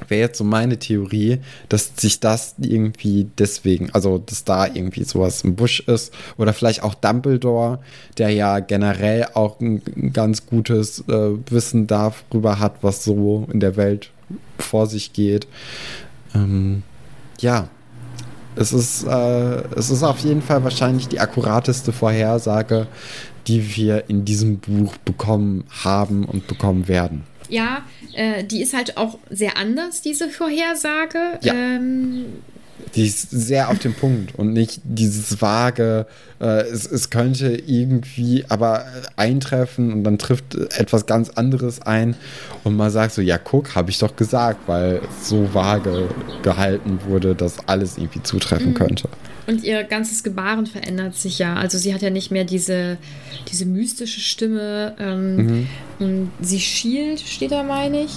Wäre 0.08 0.22
jetzt 0.22 0.38
so 0.38 0.44
meine 0.44 0.78
Theorie, 0.78 1.40
dass 1.70 1.92
sich 1.96 2.20
das 2.20 2.56
irgendwie 2.60 3.28
deswegen, 3.38 3.90
also 3.92 4.18
dass 4.18 4.44
da 4.44 4.66
irgendwie 4.66 5.04
sowas 5.04 5.44
im 5.44 5.56
Busch 5.56 5.82
ist. 5.82 6.14
Oder 6.38 6.54
vielleicht 6.54 6.84
auch 6.84 6.94
Dumbledore, 6.94 7.80
der 8.18 8.30
ja 8.32 8.60
generell 8.60 9.28
auch 9.34 9.60
ein, 9.60 9.82
ganz 10.14 10.46
gutes 10.46 11.04
äh, 11.08 11.32
Wissen 11.50 11.88
darüber 11.88 12.60
hat, 12.60 12.78
was 12.82 13.04
so 13.04 13.48
in 13.52 13.60
der 13.60 13.78
Welt 13.78 14.12
vor 14.58 14.88
sich 14.88 15.14
geht. 15.14 15.48
Ähm, 16.34 16.84
ja, 17.40 17.70
es 18.56 18.74
ist, 18.74 19.06
äh, 19.06 19.64
es 19.76 19.90
ist 19.90 20.04
auf 20.04 20.20
jeden 20.20 20.42
Fall 20.42 20.64
wahrscheinlich 20.64 21.08
die 21.08 21.20
akkurateste 21.20 21.92
Vorhersage, 21.92 22.88
die 23.48 23.76
wir 23.76 24.10
in 24.10 24.26
diesem 24.26 24.58
Buch 24.58 24.98
bekommen 24.98 25.64
haben 25.84 26.26
und 26.26 26.48
bekommen 26.48 26.88
werden. 26.88 27.24
Ja, 27.50 27.84
äh, 28.14 28.44
die 28.44 28.62
ist 28.62 28.74
halt 28.74 28.98
auch 28.98 29.18
sehr 29.30 29.58
anders, 29.58 30.02
diese 30.02 30.30
Vorhersage. 30.30 31.40
Ja. 31.42 31.54
Ähm, 31.54 32.26
Die 32.96 33.06
ist 33.06 33.30
sehr 33.30 33.70
auf 33.70 33.78
den 33.78 33.94
Punkt 33.94 34.34
und 34.36 34.54
nicht 34.54 34.82
dieses 34.84 35.42
vage, 35.42 36.08
äh, 36.40 36.62
es, 36.62 36.86
es 36.90 37.10
könnte 37.10 37.50
irgendwie 37.68 38.46
aber 38.50 38.86
eintreffen 39.16 39.92
und 39.94 40.04
dann 40.06 40.18
trifft 40.18 40.56
etwas 40.56 41.06
ganz 41.06 41.30
anderes 41.30 41.82
ein 41.82 42.16
und 42.64 42.78
man 42.78 42.90
sagt 42.90 43.14
so, 43.14 43.22
ja 43.22 43.38
guck, 43.38 43.76
habe 43.76 43.92
ich 43.92 44.00
doch 44.00 44.16
gesagt, 44.16 44.68
weil 44.68 45.02
es 45.08 45.30
so 45.30 45.54
vage 45.54 46.08
gehalten 46.42 47.00
wurde, 47.06 47.36
dass 47.36 47.68
alles 47.68 47.98
irgendwie 47.98 48.24
zutreffen 48.24 48.74
könnte. 48.74 49.10
Und 49.50 49.64
ihr 49.64 49.84
ganzes 49.84 50.24
Gebaren 50.24 50.68
verändert 50.68 51.16
sich 51.16 51.40
ja. 51.40 51.56
Also 51.56 51.80
sie 51.80 51.96
hat 51.96 52.04
ja 52.04 52.12
nicht 52.12 52.30
mehr 52.30 52.44
diese, 52.44 53.00
diese 53.52 53.66
mystische 53.66 54.20
Stimme. 54.20 54.96
Ähm, 55.00 55.68
und 55.98 56.32
sie 56.40 56.60
schielt, 56.60 57.20
steht 57.20 57.52
da, 57.52 57.64
meine 57.64 58.04
ich. 58.04 58.12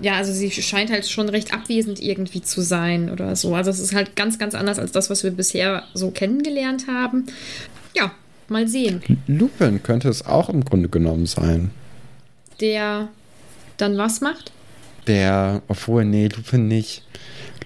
Ja, 0.00 0.14
also 0.14 0.32
sie 0.32 0.48
scheint 0.52 0.92
halt 0.92 1.08
schon 1.08 1.28
recht 1.28 1.52
abwesend 1.52 2.00
irgendwie 2.00 2.40
zu 2.40 2.60
sein 2.60 3.10
oder 3.10 3.34
so. 3.34 3.56
Also 3.56 3.70
es 3.70 3.80
ist 3.80 3.96
halt 3.96 4.14
ganz, 4.14 4.38
ganz 4.38 4.54
anders 4.54 4.78
als 4.78 4.92
das, 4.92 5.10
was 5.10 5.24
wir 5.24 5.32
bisher 5.32 5.82
so 5.92 6.12
kennengelernt 6.12 6.86
haben. 6.86 7.26
Ja, 7.96 8.12
mal 8.46 8.68
sehen. 8.68 9.02
Lupin 9.26 9.82
könnte 9.82 10.08
es 10.08 10.24
auch 10.24 10.48
im 10.48 10.64
Grunde 10.64 10.88
genommen 10.88 11.26
sein. 11.26 11.72
Der 12.60 13.08
dann 13.76 13.98
was 13.98 14.20
macht? 14.20 14.52
Der, 15.08 15.62
obwohl, 15.66 16.04
nee, 16.04 16.28
Lupin 16.28 16.68
nicht. 16.68 17.02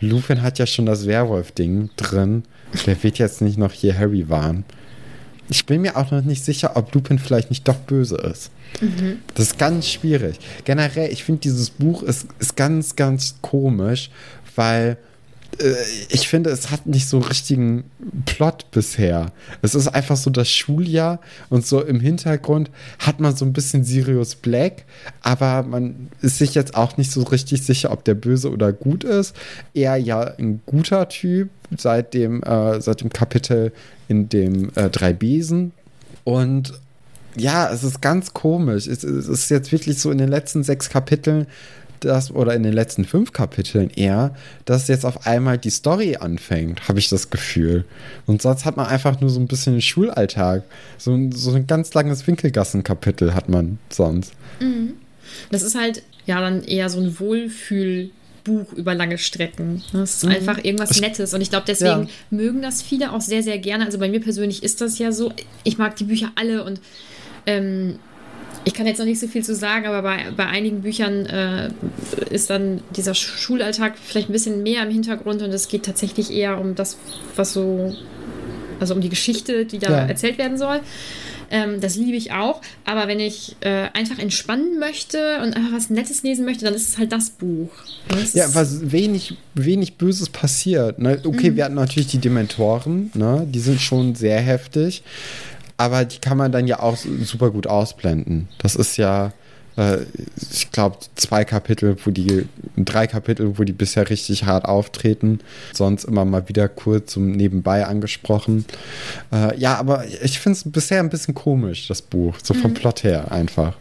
Lupin 0.01 0.41
hat 0.41 0.59
ja 0.59 0.67
schon 0.67 0.87
das 0.87 1.07
Werwolf-Ding 1.07 1.91
drin. 1.97 2.45
Der 2.87 3.03
wird 3.03 3.19
jetzt 3.19 3.41
nicht 3.41 3.59
noch 3.59 3.73
hier 3.73 3.99
Harry 3.99 4.29
warnen. 4.29 4.65
Ich 5.49 5.67
bin 5.67 5.83
mir 5.83 5.97
auch 5.97 6.13
noch 6.13 6.23
nicht 6.23 6.45
sicher, 6.45 6.77
ob 6.77 6.95
Lupin 6.95 7.19
vielleicht 7.19 7.51
nicht 7.51 7.67
doch 7.67 7.77
böse 7.77 8.17
ist. 8.17 8.51
Das 9.35 9.47
ist 9.47 9.59
ganz 9.59 9.89
schwierig. 9.89 10.39
Generell, 10.65 11.13
ich 11.13 11.25
finde, 11.25 11.41
dieses 11.41 11.71
Buch 11.71 12.05
ist, 12.05 12.29
ist 12.39 12.57
ganz, 12.57 12.95
ganz 12.95 13.35
komisch, 13.43 14.11
weil 14.55 14.97
ich 16.09 16.29
finde, 16.29 16.51
es 16.51 16.71
hat 16.71 16.87
nicht 16.87 17.09
so 17.09 17.19
richtigen 17.19 17.85
Plot 18.25 18.71
bisher. 18.71 19.33
Es 19.63 19.75
ist 19.75 19.89
einfach 19.89 20.17
so 20.17 20.31
das 20.31 20.49
Schuljahr 20.49 21.21
und 21.51 21.67
so 21.67 21.83
im 21.83 22.01
Hintergrund 22.01 22.71
hat 22.99 23.21
man 23.21 23.37
so 23.37 23.45
ein 23.45 23.53
bisschen 23.53 23.85
Sirius 23.85 24.37
Black, 24.37 24.85
aber 25.23 25.63
man 25.63 26.09
ist 26.23 26.39
sich 26.39 26.55
jetzt 26.55 26.77
auch 26.77 26.97
nicht 26.97 27.11
so 27.11 27.23
richtig 27.23 27.63
sicher, 27.63 27.91
ob 27.91 28.05
der 28.05 28.15
böse 28.15 28.51
oder 28.51 28.73
gut 28.73 29.05
ist. 29.05 29.35
Er 29.75 29.97
ja 29.97 30.21
ein 30.39 30.63
guter 30.67 31.09
Typ 31.09 31.51
seit 31.77 32.15
dem, 32.15 32.43
äh, 32.43 32.81
seit 32.81 33.03
dem 33.03 33.11
Kapitel 33.11 33.73
in 34.09 34.29
dem 34.29 34.71
äh, 34.77 34.89
Drei 34.89 35.13
Besen. 35.13 35.73
Und 36.25 36.73
ja, 37.37 37.71
es 37.71 37.85
ist 37.85 38.01
ganz 38.01 38.35
komisch. 38.35 38.87
Es, 38.87 39.05
es 39.05 39.29
ist 39.29 39.51
jetzt 39.51 39.73
wirklich 39.73 39.99
so 39.99 40.11
in 40.11 40.19
den 40.19 40.29
letzten 40.29 40.63
sechs 40.63 40.89
Kapiteln, 40.91 41.47
das, 42.05 42.31
oder 42.31 42.55
in 42.55 42.63
den 42.63 42.73
letzten 42.73 43.05
fünf 43.05 43.33
Kapiteln 43.33 43.91
eher, 43.91 44.35
dass 44.65 44.89
jetzt 44.89 45.05
auf 45.07 45.27
einmal 45.27 45.59
die 45.59 45.71
Story 45.71 46.17
anfängt, 46.17 46.89
habe 46.89 46.99
ich 46.99 47.09
das 47.09 47.31
Gefühl. 47.31 47.85
Und 48.27 48.43
sonst 48.43 48.65
hat 48.65 48.77
man 48.77 48.87
einfach 48.87 49.21
nur 49.21 49.31
so 49.31 49.41
ein 49.41 49.47
bisschen 49.47 49.75
den 49.75 49.83
Schulalltag. 49.83 50.65
So, 50.99 51.13
ein- 51.15 51.33
so 51.33 51.53
ein 51.53 51.67
ganz 51.67 51.93
langes 51.95 52.27
Winkelgassen-Kapitel 52.27 53.35
hat 53.35 53.49
man 53.49 53.79
sonst. 53.91 54.33
Das 55.51 55.63
ist 55.63 55.75
halt 55.79 56.03
ja 56.27 56.41
dann 56.41 56.63
eher 56.65 56.89
so 56.89 57.01
ein 57.01 57.15
Buch 58.45 58.73
über 58.73 58.95
lange 58.95 59.19
Strecken. 59.19 59.83
Das 59.93 60.15
ist 60.17 60.25
Mhm. 60.25 60.31
einfach 60.31 60.65
irgendwas 60.65 61.01
Nettes. 61.01 61.35
Und 61.35 61.41
ich 61.43 61.51
glaube, 61.51 61.65
deswegen 61.69 62.09
mögen 62.31 62.63
das 62.63 62.81
viele 62.83 63.13
auch 63.13 63.21
sehr, 63.21 63.43
sehr 63.43 63.59
gerne. 63.59 63.85
Also 63.85 63.99
bei 63.99 64.09
mir 64.09 64.21
persönlich 64.21 64.63
ist 64.63 64.81
das 64.81 64.99
ja 64.99 65.13
so. 65.13 65.33
Ich 65.63 65.77
mag 65.79 65.97
die 65.97 66.05
Bücher 66.05 66.33
alle 66.37 66.65
und 66.65 66.81
ähm, 67.47 67.99
ich 68.65 68.75
kann 68.75 68.87
jetzt 68.87 68.99
noch 68.99 69.07
nicht 69.07 69.19
so 69.21 69.27
viel 69.27 69.45
zu 69.45 69.55
sagen, 69.55 69.87
aber 69.87 70.03
bei, 70.03 70.19
bei 70.37 70.47
einigen 70.47 70.83
Büchern 70.83 71.27
äh, 71.27 71.71
ist 72.31 72.51
dann 72.51 72.81
dieser 72.97 73.13
Sch- 73.13 73.37
Schulalltag 73.39 73.95
vielleicht 74.03 74.29
ein 74.29 74.33
bisschen 74.33 74.63
mehr 74.63 74.83
im 74.83 74.91
Hintergrund 74.91 75.43
und 75.43 75.51
es 75.51 75.69
geht 75.69 75.85
tatsächlich 75.85 76.31
eher 76.31 76.61
um 76.61 76.75
das, 76.75 76.97
was 77.37 77.53
so, 77.55 77.95
also 78.79 78.95
um 78.95 79.01
die 79.01 79.09
Geschichte, 79.09 79.65
die 79.65 79.79
da 79.79 79.91
Ja. 79.91 80.07
erzählt 80.07 80.37
werden 80.39 80.59
soll. 80.59 80.81
Ähm, 81.53 81.81
das 81.81 81.97
liebe 81.97 82.17
ich 82.17 82.31
auch. 82.31 82.61
Aber 82.85 83.09
wenn 83.09 83.19
ich 83.19 83.57
äh, 83.61 83.89
einfach 83.93 84.21
entspannen 84.21 84.79
möchte 84.79 85.41
und 85.43 85.57
einfach 85.57 85.73
was 85.73 85.91
Nettes 85.91 86.23
lesen 86.23 86.45
möchte, 86.45 86.65
dann 86.65 86.75
ist 86.75 86.89
es 86.91 86.99
halt 86.99 87.11
das 87.11 87.31
Buch. 87.31 87.71
Das 88.09 88.35
Ja, 88.35 88.45
ist- 88.45 88.55
was 88.55 88.93
wenig, 88.93 89.37
wenig 89.55 89.95
Böses 89.95 90.29
passiert. 90.29 91.01
Ne? 91.01 91.21
Okay, 91.25 91.57
wir 91.57 91.65
hatten 91.65 91.75
natürlich 91.75 92.07
die 92.09 92.19
Dementoren, 92.19 93.11
ne? 93.15 93.47
die 93.51 93.59
sind 93.59 93.81
schon 93.81 94.15
sehr 94.15 94.39
heftig, 94.41 95.03
aber 95.81 96.05
die 96.05 96.19
kann 96.19 96.37
man 96.37 96.53
dann 96.53 96.67
ja 96.67 96.81
auch 96.81 96.95
super 96.99 97.51
gut 97.51 97.67
ausblenden. 97.67 98.49
Das 98.59 98.77
ist 98.77 98.99
ja, 98.99 99.33
äh, 99.79 100.01
ich 100.53 100.71
glaube, 100.73 100.99
zwei 101.15 101.47
Kapitel, 101.47 101.97
wo 102.05 102.11
die, 102.11 102.47
drei 102.77 103.07
Kapitel, 103.07 103.59
wo 103.59 103.65
die 103.65 103.73
bisher 103.73 104.11
richtig 104.11 104.45
hart 104.45 104.67
auftreten, 104.67 105.41
sonst 105.73 106.05
immer 106.05 106.27
mal 106.27 106.51
wieder 106.51 106.69
kurz 106.69 107.13
zum 107.13 107.33
Nebenbei 107.33 107.87
angesprochen. 107.87 108.67
Äh, 109.33 109.59
ja, 109.59 109.79
aber 109.79 110.05
ich 110.23 110.39
finde 110.39 110.59
es 110.59 110.71
bisher 110.71 111.01
ein 111.01 111.09
bisschen 111.09 111.35
komisch, 111.35 111.89
das 111.89 112.03
Buch, 112.03 112.35
so 112.43 112.53
vom 112.53 112.75
Plot 112.75 113.03
her 113.03 113.33
einfach. 113.33 113.79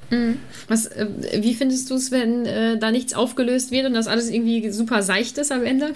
was, 0.69 0.85
äh, 0.85 1.05
wie 1.41 1.53
findest 1.53 1.89
du 1.89 1.95
es, 1.95 2.11
wenn 2.11 2.45
äh, 2.45 2.79
da 2.79 2.91
nichts 2.91 3.13
aufgelöst 3.13 3.71
wird 3.71 3.87
und 3.87 3.93
das 3.93 4.07
alles 4.07 4.29
irgendwie 4.29 4.69
super 4.71 5.03
seicht 5.03 5.37
ist 5.37 5.51
am 5.51 5.65
Ende? 5.65 5.91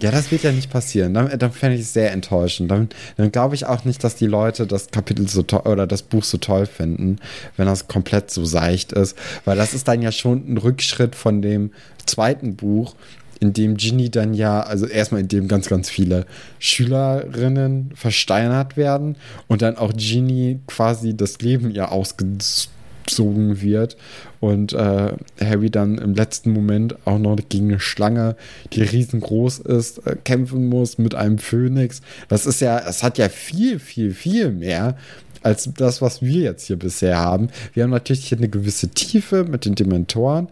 Ja, 0.00 0.10
das 0.10 0.30
wird 0.32 0.42
ja 0.42 0.52
nicht 0.52 0.70
passieren. 0.70 1.14
Dann, 1.14 1.38
dann 1.38 1.52
fände 1.52 1.76
ich 1.76 1.82
es 1.82 1.92
sehr 1.92 2.12
enttäuschend. 2.12 2.70
Dann, 2.70 2.88
dann 3.16 3.30
glaube 3.30 3.54
ich 3.54 3.66
auch 3.66 3.84
nicht, 3.84 4.02
dass 4.02 4.16
die 4.16 4.26
Leute 4.26 4.66
das 4.66 4.90
Kapitel 4.90 5.28
so 5.28 5.42
toll 5.42 5.62
oder 5.64 5.86
das 5.86 6.02
Buch 6.02 6.24
so 6.24 6.38
toll 6.38 6.66
finden, 6.66 7.18
wenn 7.56 7.66
das 7.66 7.86
komplett 7.86 8.30
so 8.30 8.44
seicht 8.44 8.92
ist. 8.92 9.16
Weil 9.44 9.56
das 9.56 9.74
ist 9.74 9.86
dann 9.86 10.02
ja 10.02 10.10
schon 10.10 10.52
ein 10.52 10.58
Rückschritt 10.58 11.14
von 11.14 11.42
dem 11.42 11.70
zweiten 12.06 12.56
Buch, 12.56 12.96
in 13.38 13.52
dem 13.52 13.76
Ginny 13.76 14.08
dann 14.08 14.34
ja, 14.34 14.60
also 14.60 14.86
erstmal 14.86 15.20
in 15.20 15.28
dem 15.28 15.48
ganz, 15.48 15.68
ganz 15.68 15.90
viele 15.90 16.26
Schülerinnen 16.60 17.90
versteinert 17.94 18.76
werden 18.76 19.16
und 19.48 19.62
dann 19.62 19.76
auch 19.76 19.92
Ginny 19.92 20.60
quasi 20.68 21.16
das 21.16 21.40
Leben 21.40 21.72
ihr 21.72 21.90
ausgezogen 21.90 23.60
wird 23.60 23.96
und 24.42 24.72
äh, 24.72 25.12
Harry 25.40 25.70
dann 25.70 25.98
im 25.98 26.14
letzten 26.14 26.50
Moment 26.50 26.96
auch 27.04 27.20
noch 27.20 27.38
gegen 27.48 27.68
eine 27.68 27.78
Schlange, 27.78 28.34
die 28.72 28.82
riesengroß 28.82 29.60
ist, 29.60 30.04
äh, 30.04 30.16
kämpfen 30.24 30.68
muss 30.68 30.98
mit 30.98 31.14
einem 31.14 31.38
Phönix. 31.38 32.02
Das 32.26 32.44
ist 32.44 32.60
ja, 32.60 32.80
es 32.80 33.04
hat 33.04 33.18
ja 33.18 33.28
viel, 33.28 33.78
viel, 33.78 34.12
viel 34.12 34.50
mehr 34.50 34.98
als 35.44 35.70
das, 35.76 36.02
was 36.02 36.22
wir 36.22 36.42
jetzt 36.42 36.66
hier 36.66 36.76
bisher 36.76 37.18
haben. 37.18 37.50
Wir 37.72 37.84
haben 37.84 37.90
natürlich 37.90 38.26
hier 38.26 38.38
eine 38.38 38.48
gewisse 38.48 38.88
Tiefe 38.88 39.44
mit 39.44 39.64
den 39.64 39.76
Dementoren, 39.76 40.48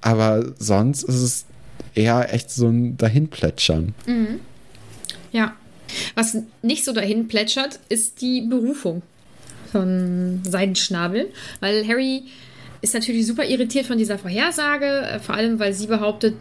aber 0.00 0.46
sonst 0.58 1.02
ist 1.02 1.20
es 1.20 1.44
eher 1.94 2.32
echt 2.32 2.50
so 2.50 2.68
ein 2.68 2.96
Dahinplätschern. 2.96 3.94
Ja. 5.32 5.54
Was 6.14 6.38
nicht 6.62 6.86
so 6.86 6.94
dahin 6.94 7.28
plätschert, 7.28 7.78
ist 7.90 8.22
die 8.22 8.40
Berufung 8.40 9.02
von 9.70 10.40
Seidenschnabel, 10.44 11.28
weil 11.60 11.86
Harry 11.86 12.24
ist 12.82 12.94
natürlich 12.94 13.26
super 13.26 13.44
irritiert 13.44 13.86
von 13.86 13.96
dieser 13.96 14.18
Vorhersage, 14.18 14.86
äh, 14.86 15.18
vor 15.20 15.36
allem 15.36 15.58
weil 15.58 15.72
sie 15.72 15.86
behauptet, 15.86 16.34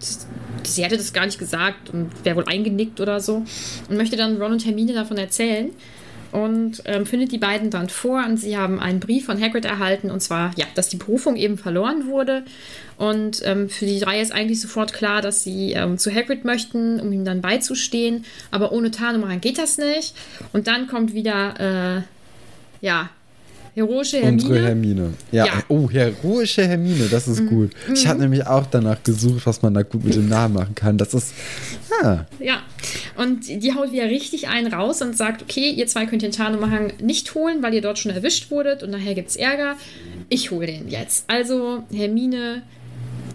sie 0.63 0.83
hätte 0.83 0.97
das 0.97 1.13
gar 1.13 1.25
nicht 1.25 1.39
gesagt 1.39 1.91
und 1.91 2.09
wäre 2.23 2.35
wohl 2.35 2.45
eingenickt 2.47 2.99
oder 2.99 3.19
so 3.19 3.45
und 3.87 3.97
möchte 3.97 4.17
dann 4.17 4.41
Ron 4.41 4.53
und 4.53 4.65
Hermine 4.65 4.93
davon 4.93 5.17
erzählen 5.17 5.69
und 6.31 6.81
ähm, 6.85 7.05
findet 7.05 7.31
die 7.31 7.37
beiden 7.37 7.69
dann 7.69 7.89
vor 7.89 8.23
und 8.25 8.37
sie 8.37 8.57
haben 8.57 8.79
einen 8.79 8.99
Brief 8.99 9.25
von 9.25 9.39
Hagrid 9.39 9.65
erhalten 9.65 10.09
und 10.09 10.21
zwar, 10.21 10.51
ja, 10.57 10.65
dass 10.73 10.89
die 10.89 10.97
Berufung 10.97 11.35
eben 11.35 11.59
verloren 11.59 12.07
wurde 12.07 12.43
und 12.97 13.41
ähm, 13.45 13.69
für 13.69 13.85
die 13.85 13.99
drei 13.99 14.19
ist 14.19 14.31
eigentlich 14.31 14.61
sofort 14.61 14.93
klar, 14.93 15.21
dass 15.21 15.43
sie 15.43 15.73
ähm, 15.73 15.99
zu 15.99 16.13
Hagrid 16.13 16.43
möchten, 16.43 16.99
um 16.99 17.11
ihm 17.13 17.23
dann 17.23 17.41
beizustehen, 17.41 18.25
aber 18.49 18.71
ohne 18.71 18.89
Tarnumhang 18.89 19.41
geht 19.41 19.59
das 19.59 19.77
nicht 19.77 20.15
und 20.53 20.65
dann 20.65 20.87
kommt 20.87 21.13
wieder, 21.13 21.99
äh, 21.99 22.85
ja, 22.85 23.09
heroische 23.73 24.17
Hermine. 24.17 24.43
Unsere 24.43 24.65
Hermine. 24.65 25.13
Ja. 25.31 25.45
Ja. 25.45 25.63
Oh, 25.67 25.89
heroische 25.89 26.67
Hermine, 26.67 27.07
das 27.09 27.27
ist 27.27 27.47
gut. 27.47 27.71
Ich 27.93 28.07
habe 28.07 28.19
nämlich 28.19 28.45
auch 28.45 28.65
danach 28.65 29.01
gesucht, 29.03 29.45
was 29.45 29.61
man 29.61 29.73
da 29.73 29.83
gut 29.83 30.03
mit 30.03 30.15
dem 30.15 30.29
Namen 30.29 30.55
machen 30.55 30.75
kann. 30.75 30.97
Das 30.97 31.13
ist. 31.13 31.33
Ja. 32.03 32.25
Ja, 32.39 32.61
und 33.17 33.47
die 33.47 33.73
haut 33.73 33.91
wieder 33.91 34.05
richtig 34.05 34.47
einen 34.47 34.73
raus 34.73 35.01
und 35.01 35.15
sagt, 35.15 35.43
okay, 35.43 35.69
ihr 35.69 35.87
zwei 35.87 36.05
könnt 36.05 36.21
den 36.21 36.31
Tarnumhang 36.31 36.93
nicht 37.01 37.33
holen, 37.35 37.61
weil 37.61 37.73
ihr 37.73 37.81
dort 37.81 37.99
schon 37.99 38.11
erwischt 38.11 38.51
wurdet 38.51 38.83
und 38.83 38.91
nachher 38.91 39.13
gibt's 39.13 39.35
Ärger. 39.35 39.75
Ich 40.29 40.51
hole 40.51 40.67
den 40.67 40.87
jetzt. 40.89 41.25
Also 41.27 41.83
Hermine, 41.93 42.63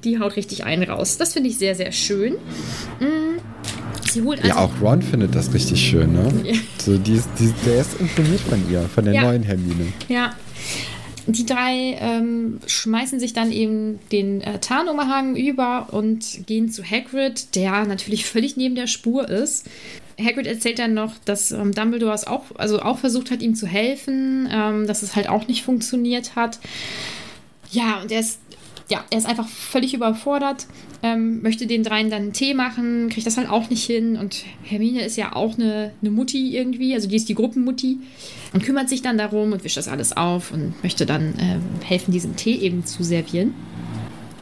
die 0.07 0.19
haut 0.19 0.37
richtig 0.37 0.65
einen 0.65 0.85
raus. 0.85 1.19
Das 1.19 1.35
finde 1.35 1.51
ich 1.51 1.59
sehr, 1.59 1.75
sehr 1.75 1.93
schön. 1.93 2.35
Mm, 3.01 3.39
Sie 4.11 4.23
holt 4.23 4.39
also 4.39 4.49
Ja, 4.49 4.57
auch 4.57 4.71
Ron 4.81 5.03
findet 5.03 5.35
das 5.35 5.53
richtig 5.53 5.81
schön, 5.81 6.13
ne? 6.15 6.33
So, 6.79 6.97
die 6.97 7.15
ist, 7.17 7.29
die, 7.39 7.53
der 7.67 7.81
ist 7.81 8.01
imponiert 8.01 8.41
von 8.41 8.71
ihr, 8.71 8.83
von 8.83 9.05
der 9.05 9.15
Ja. 9.15 9.23
neuen 9.23 9.43
Hermine. 9.43 9.93
Ja. 10.09 10.35
Die 11.29 11.45
drei 11.45 11.99
ähm, 12.01 12.61
schmeißen 12.69 13.19
sich 13.19 13.33
dann 13.33 13.51
eben 13.51 13.99
den 14.13 14.43
äh, 14.43 14.61
Tarnumhang 14.61 15.35
über 15.35 15.89
und 15.91 16.47
gehen 16.47 16.71
zu 16.71 16.85
Hagrid, 16.85 17.57
der 17.57 17.85
natürlich 17.85 18.25
völlig 18.27 18.57
neben 18.57 18.77
der 18.77 18.87
Spur 18.87 19.29
ist. 19.29 19.67
Hagrid 20.19 20.47
erzählt 20.47 20.79
dann 20.79 20.95
noch, 20.95 21.15
dass 21.25 21.51
ähm, 21.51 21.75
Dumbledore 21.75 22.15
es 22.15 22.27
auch, 22.29 22.45
also 22.57 22.81
auch 22.81 22.99
versucht 22.99 23.31
hat, 23.33 23.43
ihm 23.43 23.57
zu 23.57 23.67
helfen, 23.67 24.49
ähm, 24.51 24.87
dass 24.87 25.03
es 25.03 25.17
halt 25.17 25.29
auch 25.29 25.49
nicht 25.49 25.65
funktioniert 25.65 26.37
hat. 26.37 26.61
Ja, 27.73 28.01
und 28.01 28.13
er 28.13 28.21
ist, 28.21 28.39
ja, 28.89 29.05
er 29.11 29.19
ist 29.19 29.27
einfach 29.27 29.49
völlig 29.49 29.95
überfordert, 29.95 30.67
ähm, 31.03 31.43
möchte 31.43 31.67
den 31.67 31.83
dreien 31.83 32.09
dann 32.09 32.23
einen 32.23 32.33
Tee 32.33 32.55
machen, 32.55 33.09
kriegt 33.09 33.27
das 33.27 33.37
halt 33.37 33.49
auch 33.49 33.69
nicht 33.69 33.85
hin. 33.85 34.17
Und 34.17 34.45
Hermine 34.63 35.03
ist 35.03 35.17
ja 35.17 35.35
auch 35.35 35.55
eine, 35.55 35.93
eine 36.01 36.11
Mutti 36.11 36.57
irgendwie, 36.57 36.95
also 36.95 37.09
die 37.09 37.17
ist 37.17 37.29
die 37.29 37.35
Gruppenmutti 37.35 37.99
und 38.53 38.65
kümmert 38.65 38.89
sich 38.89 39.03
dann 39.03 39.19
darum 39.19 39.53
und 39.53 39.65
wischt 39.65 39.77
das 39.77 39.89
alles 39.89 40.17
auf 40.17 40.53
und 40.53 40.81
möchte 40.83 41.05
dann 41.05 41.35
ähm, 41.39 41.63
helfen, 41.85 42.13
diesen 42.13 42.37
Tee 42.37 42.57
eben 42.57 42.87
zu 42.87 43.03
servieren. 43.03 43.55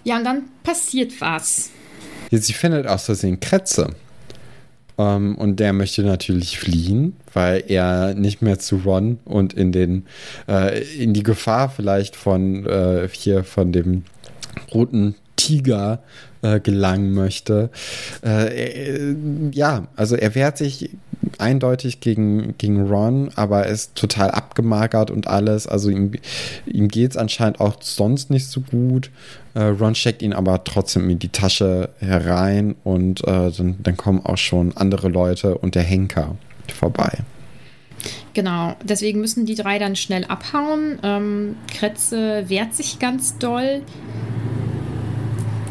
Ja, 0.05 0.19
und 0.19 0.25
dann 0.25 0.43
passiert 0.63 1.19
was. 1.21 1.71
Jetzt, 2.31 2.47
sie 2.47 2.53
findet 2.53 2.87
aus 2.87 3.07
Versehen 3.07 3.41
Kretze. 3.41 3.95
Ähm, 4.99 5.37
und 5.37 5.59
der 5.59 5.73
möchte 5.73 6.03
natürlich 6.03 6.59
fliehen, 6.59 7.17
weil 7.33 7.65
er 7.67 8.15
nicht 8.15 8.43
mehr 8.43 8.59
zu 8.59 8.77
Ron 8.85 9.19
und 9.25 9.55
in 9.55 9.73
den 9.73 10.05
äh, 10.47 10.85
in 10.97 11.15
die 11.15 11.23
Gefahr 11.23 11.69
vielleicht 11.69 12.15
von 12.15 12.67
äh, 12.67 13.09
hier 13.11 13.43
von 13.43 13.73
dem 13.73 14.05
roten 14.73 15.15
Tiger 15.37 16.01
äh, 16.43 16.61
gelangen 16.61 17.13
möchte. 17.13 17.71
Äh, 18.25 19.11
äh, 19.11 19.17
ja, 19.53 19.89
also 19.97 20.17
er 20.17 20.35
wehrt 20.35 20.59
sich 20.59 20.91
eindeutig 21.39 22.01
gegen, 22.01 22.57
gegen 22.59 22.87
Ron, 22.89 23.31
aber 23.35 23.65
er 23.65 23.73
ist 23.73 23.95
total 23.95 24.31
abgemagert 24.31 25.11
und 25.11 25.27
alles. 25.27 25.67
Also 25.67 25.91
ihm, 25.91 26.13
ihm 26.67 26.89
geht 26.89 27.13
es 27.13 27.17
anscheinend 27.17 27.61
auch 27.61 27.83
sonst 27.83 28.31
nicht 28.31 28.47
so 28.47 28.61
gut. 28.61 29.11
Äh, 29.55 29.65
Ron 29.65 29.95
steckt 29.95 30.23
ihn 30.23 30.33
aber 30.33 30.65
trotzdem 30.65 31.11
in 31.11 31.19
die 31.19 31.31
Tasche 31.31 31.91
herein 31.99 32.75
und 32.85 33.23
äh, 33.23 33.51
dann, 33.51 33.77
dann 33.83 33.97
kommen 33.97 34.25
auch 34.25 34.39
schon 34.39 34.77
andere 34.77 35.09
Leute 35.09 35.59
und 35.59 35.75
der 35.75 35.83
Henker 35.83 36.37
vorbei. 36.73 37.19
Genau, 38.35 38.77
deswegen 38.83 39.21
müssen 39.21 39.47
die 39.47 39.55
drei 39.55 39.79
dann 39.79 39.97
schnell 39.97 40.25
abhauen. 40.25 40.99
Ähm, 41.03 41.57
Kretze 41.73 42.45
wehrt 42.49 42.75
sich 42.75 42.99
ganz 42.99 43.39
doll. 43.39 43.83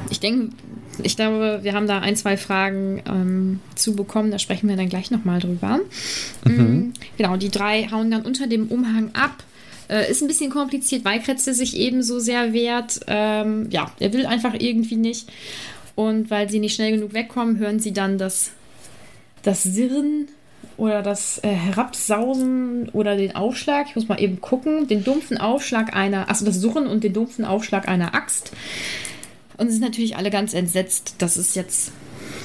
Ich 0.09 0.19
denke, 0.19 0.55
ich 1.01 1.15
glaube, 1.15 1.59
wir 1.63 1.73
haben 1.73 1.87
da 1.87 1.99
ein, 1.99 2.15
zwei 2.15 2.37
Fragen 2.37 3.01
ähm, 3.07 3.59
zu 3.75 3.95
bekommen. 3.95 4.31
Da 4.31 4.39
sprechen 4.39 4.69
wir 4.69 4.75
dann 4.75 4.89
gleich 4.89 5.11
nochmal 5.11 5.39
drüber. 5.39 5.79
Mhm. 6.45 6.93
Genau, 7.17 7.37
die 7.37 7.49
drei 7.49 7.87
hauen 7.91 8.11
dann 8.11 8.23
unter 8.23 8.47
dem 8.47 8.67
Umhang 8.67 9.11
ab. 9.13 9.43
Äh, 9.89 10.09
ist 10.09 10.21
ein 10.21 10.27
bisschen 10.27 10.49
kompliziert, 10.49 11.03
weil 11.03 11.19
Kretze 11.19 11.53
sich 11.53 11.75
ebenso 11.77 12.19
sehr 12.19 12.53
wehrt. 12.53 13.01
Ähm, 13.07 13.67
ja, 13.69 13.91
er 13.99 14.13
will 14.13 14.25
einfach 14.25 14.53
irgendwie 14.57 14.95
nicht. 14.95 15.29
Und 15.95 16.29
weil 16.29 16.49
sie 16.49 16.59
nicht 16.59 16.75
schnell 16.75 16.91
genug 16.91 17.13
wegkommen, 17.13 17.57
hören 17.57 17.79
sie 17.79 17.93
dann 17.93 18.17
das, 18.17 18.51
das 19.43 19.63
Sirren 19.63 20.27
oder 20.77 21.01
das 21.01 21.39
äh, 21.43 21.49
Herabsausen 21.49 22.89
oder 22.89 23.15
den 23.15 23.35
Aufschlag. 23.35 23.87
Ich 23.89 23.95
muss 23.95 24.07
mal 24.07 24.19
eben 24.19 24.41
gucken. 24.41 24.87
Den 24.87 25.03
dumpfen 25.03 25.37
Aufschlag 25.37 25.95
einer, 25.95 26.29
also 26.29 26.45
das 26.45 26.59
Surren 26.59 26.87
und 26.87 27.03
den 27.03 27.13
dumpfen 27.13 27.45
Aufschlag 27.45 27.87
einer 27.87 28.15
Axt. 28.15 28.51
Und 29.57 29.67
sie 29.67 29.73
sind 29.73 29.83
natürlich 29.83 30.17
alle 30.17 30.31
ganz 30.31 30.53
entsetzt, 30.53 31.15
dass 31.19 31.35
es 31.35 31.55
jetzt 31.55 31.91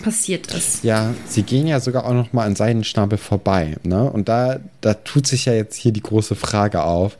passiert 0.03 0.53
ist. 0.53 0.85
Ja, 0.85 1.15
sie 1.27 1.43
gehen 1.43 1.67
ja 1.67 1.81
sogar 1.81 2.05
auch 2.05 2.13
noch 2.13 2.33
mal 2.33 2.47
an 2.47 2.55
Seidenschnabel 2.55 3.19
vorbei. 3.19 3.77
Ne? 3.83 4.11
Und 4.11 4.29
da, 4.29 4.61
da 4.81 4.95
tut 4.95 5.27
sich 5.27 5.47
ja 5.47 5.55
jetzt 5.55 5.77
hier 5.77 5.93
die 5.93 6.03
große 6.03 6.35
Frage 6.35 6.83
auf, 6.83 7.17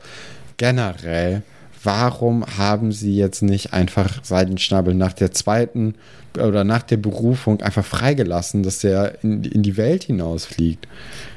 generell, 0.57 1.43
warum 1.83 2.45
haben 2.57 2.91
sie 2.91 3.15
jetzt 3.15 3.41
nicht 3.41 3.73
einfach 3.73 4.23
Seidenschnabel 4.23 4.93
nach 4.93 5.13
der 5.13 5.31
zweiten 5.31 5.95
oder 6.37 6.63
nach 6.63 6.83
der 6.83 6.97
Berufung 6.97 7.61
einfach 7.61 7.85
freigelassen, 7.85 8.63
dass 8.63 8.79
der 8.79 9.23
in, 9.23 9.43
in 9.43 9.63
die 9.63 9.77
Welt 9.77 10.03
hinausfliegt? 10.03 10.87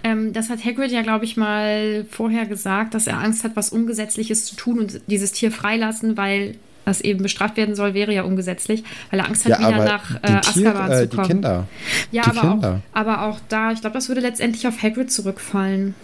Ähm, 0.04 0.32
das 0.32 0.50
hat 0.50 0.64
Hagrid 0.64 0.90
ja, 0.92 1.02
glaube 1.02 1.24
ich, 1.24 1.36
mal 1.36 2.04
vorher 2.10 2.46
gesagt, 2.46 2.94
dass 2.94 3.06
er 3.06 3.18
Angst 3.18 3.44
hat, 3.44 3.52
was 3.54 3.70
Ungesetzliches 3.70 4.44
zu 4.44 4.56
tun 4.56 4.78
und 4.78 5.00
dieses 5.06 5.32
Tier 5.32 5.50
freilassen, 5.50 6.16
weil 6.16 6.56
das 6.84 7.00
eben 7.00 7.22
bestraft 7.22 7.56
werden 7.56 7.74
soll, 7.76 7.94
wäre 7.94 8.12
ja 8.12 8.22
ungesetzlich, 8.22 8.82
weil 9.10 9.20
er 9.20 9.26
Angst 9.26 9.44
hat, 9.44 9.60
Ja, 9.60 9.68
wieder 9.68 9.84
nach 9.84 10.20
die 10.20 10.32
äh, 10.32 10.36
Azkaban 10.36 10.90
äh, 10.90 10.96
zu 10.96 11.06
die 11.06 11.16
kommen. 11.16 11.28
Kinder. 11.28 11.66
Ja, 12.10 12.22
Die 12.22 12.30
aber, 12.30 12.40
Kinder. 12.40 12.80
Auch, 12.92 12.98
aber 12.98 13.22
auch 13.22 13.40
da, 13.48 13.72
ich 13.72 13.80
glaube, 13.80 13.94
das 13.94 14.08
würde 14.08 14.20
letztendlich 14.20 14.66
auf 14.66 14.82
Hagrid 14.82 15.10
zurückfallen. 15.10 15.94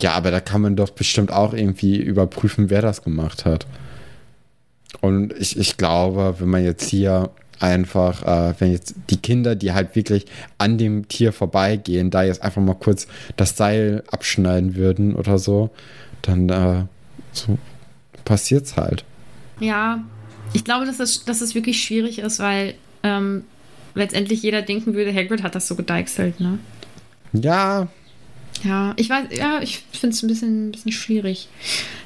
Ja, 0.00 0.12
aber 0.12 0.30
da 0.30 0.40
kann 0.40 0.60
man 0.60 0.76
doch 0.76 0.90
bestimmt 0.90 1.32
auch 1.32 1.52
irgendwie 1.52 1.96
überprüfen, 1.96 2.70
wer 2.70 2.82
das 2.82 3.02
gemacht 3.02 3.44
hat. 3.44 3.66
Und 5.00 5.32
ich, 5.38 5.58
ich 5.58 5.76
glaube, 5.76 6.36
wenn 6.38 6.48
man 6.48 6.64
jetzt 6.64 6.88
hier 6.88 7.30
einfach, 7.60 8.22
äh, 8.22 8.54
wenn 8.58 8.72
jetzt 8.72 8.94
die 9.10 9.16
Kinder, 9.16 9.56
die 9.56 9.72
halt 9.72 9.96
wirklich 9.96 10.26
an 10.58 10.78
dem 10.78 11.08
Tier 11.08 11.32
vorbeigehen, 11.32 12.10
da 12.10 12.22
jetzt 12.22 12.42
einfach 12.42 12.62
mal 12.62 12.74
kurz 12.74 13.08
das 13.36 13.56
Seil 13.56 14.04
abschneiden 14.10 14.76
würden 14.76 15.14
oder 15.14 15.38
so, 15.38 15.70
dann 16.22 16.48
äh, 16.48 16.84
so 17.32 17.58
passiert's 18.24 18.76
halt. 18.76 19.04
Ja, 19.60 20.04
ich 20.52 20.64
glaube, 20.64 20.86
dass 20.86 21.00
es, 21.00 21.24
dass 21.24 21.40
es 21.40 21.54
wirklich 21.54 21.82
schwierig 21.82 22.20
ist, 22.20 22.38
weil 22.38 22.74
ähm, 23.02 23.44
letztendlich 23.94 24.42
jeder 24.42 24.62
denken 24.62 24.94
würde, 24.94 25.12
Hagrid 25.12 25.42
hat 25.42 25.54
das 25.54 25.66
so 25.66 25.74
gedeichselt, 25.74 26.40
ne? 26.40 26.58
Ja, 27.32 27.88
Ja, 28.64 28.94
ich 28.96 29.08
weiß, 29.08 29.28
ja, 29.36 29.60
ich 29.60 29.82
finde 29.92 30.14
es 30.14 30.22
ein 30.22 30.28
bisschen, 30.28 30.68
ein 30.68 30.72
bisschen 30.72 30.92
schwierig. 30.92 31.48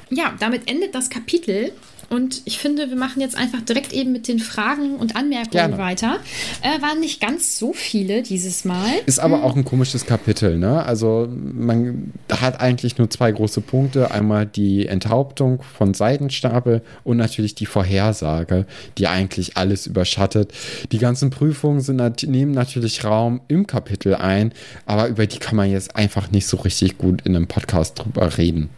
Ja, 0.09 0.35
damit 0.39 0.69
endet 0.69 0.93
das 0.93 1.09
Kapitel. 1.09 1.71
Und 2.09 2.41
ich 2.45 2.59
finde, 2.59 2.89
wir 2.89 2.97
machen 2.97 3.21
jetzt 3.21 3.35
einfach 3.35 3.61
direkt 3.61 3.93
eben 3.93 4.11
mit 4.11 4.27
den 4.27 4.39
Fragen 4.39 4.95
und 4.95 5.15
Anmerkungen 5.15 5.51
Gerne. 5.51 5.77
weiter. 5.77 6.17
Äh, 6.61 6.81
waren 6.81 6.99
nicht 6.99 7.21
ganz 7.21 7.57
so 7.57 7.73
viele 7.73 8.23
dieses 8.23 8.65
Mal. 8.65 8.91
Ist 9.05 9.19
aber 9.19 9.43
auch 9.43 9.55
ein 9.55 9.65
komisches 9.65 10.05
Kapitel, 10.05 10.57
ne? 10.57 10.83
Also 10.85 11.27
man 11.29 12.11
hat 12.31 12.61
eigentlich 12.61 12.97
nur 12.97 13.09
zwei 13.09 13.31
große 13.31 13.61
Punkte. 13.61 14.11
Einmal 14.11 14.45
die 14.45 14.87
Enthauptung 14.87 15.61
von 15.77 15.93
Seidenstapel 15.93 16.81
und 17.03 17.17
natürlich 17.17 17.55
die 17.55 17.65
Vorhersage, 17.65 18.65
die 18.97 19.07
eigentlich 19.07 19.57
alles 19.57 19.87
überschattet. 19.87 20.53
Die 20.91 20.99
ganzen 20.99 21.29
Prüfungen 21.29 21.81
sind, 21.81 22.23
nehmen 22.27 22.51
natürlich 22.51 23.03
Raum 23.03 23.41
im 23.47 23.67
Kapitel 23.67 24.15
ein, 24.15 24.53
aber 24.85 25.07
über 25.07 25.25
die 25.25 25.39
kann 25.39 25.55
man 25.55 25.71
jetzt 25.71 25.95
einfach 25.95 26.31
nicht 26.31 26.47
so 26.47 26.57
richtig 26.57 26.97
gut 26.97 27.21
in 27.23 27.35
einem 27.35 27.47
Podcast 27.47 27.99
drüber 27.99 28.37
reden. 28.37 28.69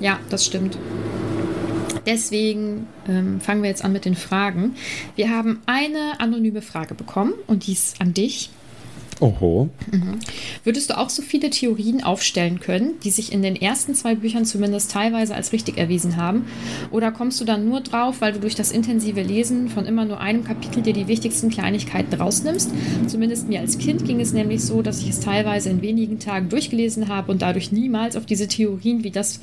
Ja, 0.00 0.18
das 0.30 0.46
stimmt. 0.46 0.76
Deswegen 2.08 2.86
ähm, 3.06 3.38
fangen 3.38 3.62
wir 3.62 3.68
jetzt 3.68 3.84
an 3.84 3.92
mit 3.92 4.06
den 4.06 4.14
Fragen. 4.14 4.76
Wir 5.14 5.28
haben 5.28 5.60
eine 5.66 6.18
anonyme 6.20 6.62
Frage 6.62 6.94
bekommen 6.94 7.34
und 7.46 7.66
die 7.66 7.72
ist 7.72 8.00
an 8.00 8.14
dich. 8.14 8.48
Oho. 9.20 9.68
Würdest 10.62 10.90
du 10.90 10.96
auch 10.96 11.10
so 11.10 11.22
viele 11.22 11.50
Theorien 11.50 12.04
aufstellen 12.04 12.60
können, 12.60 13.00
die 13.02 13.10
sich 13.10 13.32
in 13.32 13.42
den 13.42 13.56
ersten 13.56 13.94
zwei 13.94 14.14
Büchern 14.14 14.44
zumindest 14.44 14.92
teilweise 14.92 15.34
als 15.34 15.52
richtig 15.52 15.76
erwiesen 15.76 16.16
haben? 16.16 16.46
Oder 16.92 17.10
kommst 17.10 17.40
du 17.40 17.44
dann 17.44 17.68
nur 17.68 17.80
drauf, 17.80 18.20
weil 18.20 18.32
du 18.32 18.38
durch 18.38 18.54
das 18.54 18.70
intensive 18.70 19.22
Lesen 19.22 19.68
von 19.68 19.86
immer 19.86 20.04
nur 20.04 20.20
einem 20.20 20.44
Kapitel 20.44 20.82
dir 20.82 20.92
die 20.92 21.08
wichtigsten 21.08 21.50
Kleinigkeiten 21.50 22.14
rausnimmst? 22.14 22.70
Zumindest 23.08 23.48
mir 23.48 23.58
als 23.58 23.78
Kind 23.78 24.04
ging 24.04 24.20
es 24.20 24.32
nämlich 24.32 24.62
so, 24.62 24.82
dass 24.82 25.02
ich 25.02 25.10
es 25.10 25.20
teilweise 25.20 25.70
in 25.70 25.82
wenigen 25.82 26.20
Tagen 26.20 26.48
durchgelesen 26.48 27.08
habe 27.08 27.32
und 27.32 27.42
dadurch 27.42 27.72
niemals 27.72 28.14
auf 28.16 28.24
diese 28.24 28.46
Theorien, 28.46 29.02
wie 29.02 29.10
das, 29.10 29.40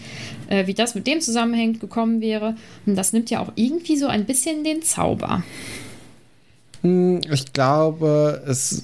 äh, 0.47 0.67
wie 0.67 0.73
das 0.73 0.95
mit 0.95 1.05
dem 1.05 1.19
zusammenhängt, 1.19 1.81
gekommen 1.81 2.21
wäre. 2.21 2.55
Und 2.85 2.95
das 2.95 3.11
nimmt 3.11 3.29
ja 3.29 3.41
auch 3.41 3.51
irgendwie 3.55 3.97
so 3.97 4.07
ein 4.07 4.25
bisschen 4.25 4.63
den 4.63 4.83
Zauber. 4.83 5.43
Hm, 6.81 7.19
Ich 7.29 7.51
glaube, 7.51 8.41
es 8.47 8.83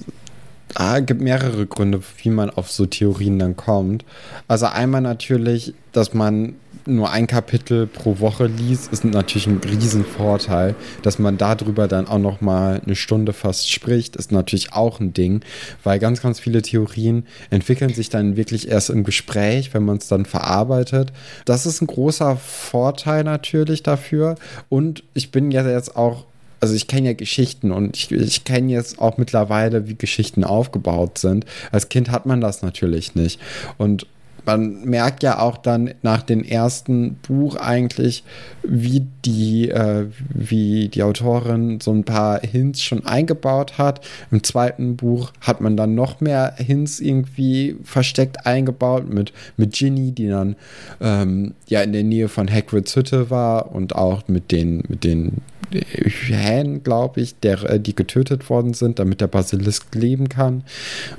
ah, 0.74 1.00
gibt 1.00 1.20
mehrere 1.20 1.66
Gründe, 1.66 2.00
wie 2.22 2.30
man 2.30 2.50
auf 2.50 2.70
so 2.70 2.86
Theorien 2.86 3.38
dann 3.38 3.56
kommt. 3.56 4.04
Also 4.48 4.66
einmal 4.66 5.00
natürlich, 5.00 5.74
dass 5.92 6.14
man 6.14 6.54
nur 6.86 7.10
ein 7.10 7.26
Kapitel 7.26 7.86
pro 7.86 8.18
Woche 8.18 8.46
liest, 8.46 8.92
ist 8.92 9.04
natürlich 9.04 9.46
ein 9.46 9.58
Riesenvorteil. 9.58 10.74
Dass 11.02 11.18
man 11.18 11.38
darüber 11.38 11.88
dann 11.88 12.06
auch 12.06 12.18
noch 12.18 12.40
mal 12.40 12.80
eine 12.84 12.96
Stunde 12.96 13.32
fast 13.32 13.70
spricht, 13.70 14.16
ist 14.16 14.32
natürlich 14.32 14.72
auch 14.72 15.00
ein 15.00 15.12
Ding, 15.12 15.42
weil 15.84 15.98
ganz, 15.98 16.22
ganz 16.22 16.40
viele 16.40 16.62
Theorien 16.62 17.26
entwickeln 17.50 17.92
sich 17.92 18.08
dann 18.08 18.36
wirklich 18.36 18.68
erst 18.68 18.90
im 18.90 19.04
Gespräch, 19.04 19.74
wenn 19.74 19.84
man 19.84 19.98
es 19.98 20.08
dann 20.08 20.24
verarbeitet. 20.24 21.12
Das 21.44 21.66
ist 21.66 21.80
ein 21.80 21.86
großer 21.86 22.36
Vorteil 22.36 23.24
natürlich 23.24 23.82
dafür. 23.82 24.36
Und 24.68 25.04
ich 25.14 25.30
bin 25.30 25.50
ja 25.50 25.68
jetzt 25.68 25.96
auch 25.96 26.24
also 26.62 26.74
ich 26.74 26.86
kenne 26.86 27.08
ja 27.08 27.12
Geschichten 27.14 27.72
und 27.72 27.96
ich, 27.96 28.12
ich 28.12 28.44
kenne 28.44 28.70
jetzt 28.70 29.00
auch 29.00 29.18
mittlerweile, 29.18 29.88
wie 29.88 29.96
Geschichten 29.96 30.44
aufgebaut 30.44 31.18
sind. 31.18 31.44
Als 31.72 31.88
Kind 31.88 32.12
hat 32.12 32.24
man 32.24 32.40
das 32.40 32.62
natürlich 32.62 33.16
nicht. 33.16 33.40
Und 33.78 34.06
man 34.44 34.84
merkt 34.84 35.22
ja 35.22 35.38
auch 35.38 35.56
dann 35.56 35.94
nach 36.02 36.22
dem 36.22 36.42
ersten 36.42 37.14
Buch 37.16 37.56
eigentlich, 37.56 38.24
wie 38.62 39.06
die, 39.24 39.70
äh, 39.70 40.06
wie 40.28 40.88
die 40.88 41.02
Autorin 41.02 41.80
so 41.80 41.92
ein 41.92 42.04
paar 42.04 42.40
Hints 42.40 42.82
schon 42.82 43.06
eingebaut 43.06 43.78
hat. 43.78 44.04
Im 44.30 44.42
zweiten 44.42 44.96
Buch 44.96 45.32
hat 45.40 45.60
man 45.60 45.76
dann 45.76 45.94
noch 45.94 46.20
mehr 46.20 46.54
Hints 46.56 47.00
irgendwie 47.00 47.76
versteckt 47.84 48.46
eingebaut 48.46 49.08
mit, 49.08 49.32
mit 49.56 49.72
Ginny, 49.74 50.12
die 50.12 50.28
dann 50.28 50.56
ähm, 51.00 51.54
ja 51.68 51.82
in 51.82 51.92
der 51.92 52.04
Nähe 52.04 52.28
von 52.28 52.50
Hagrids 52.50 52.96
Hütte 52.96 53.30
war 53.30 53.72
und 53.72 53.94
auch 53.94 54.28
mit 54.28 54.52
den, 54.52 54.82
mit 54.88 55.04
den 55.04 55.42
Hähnen, 55.72 56.82
glaube 56.82 57.20
ich, 57.20 57.38
der, 57.40 57.62
äh, 57.64 57.80
die 57.80 57.94
getötet 57.94 58.50
worden 58.50 58.74
sind, 58.74 58.98
damit 58.98 59.20
der 59.20 59.26
Basilisk 59.26 59.94
leben 59.94 60.28
kann. 60.28 60.64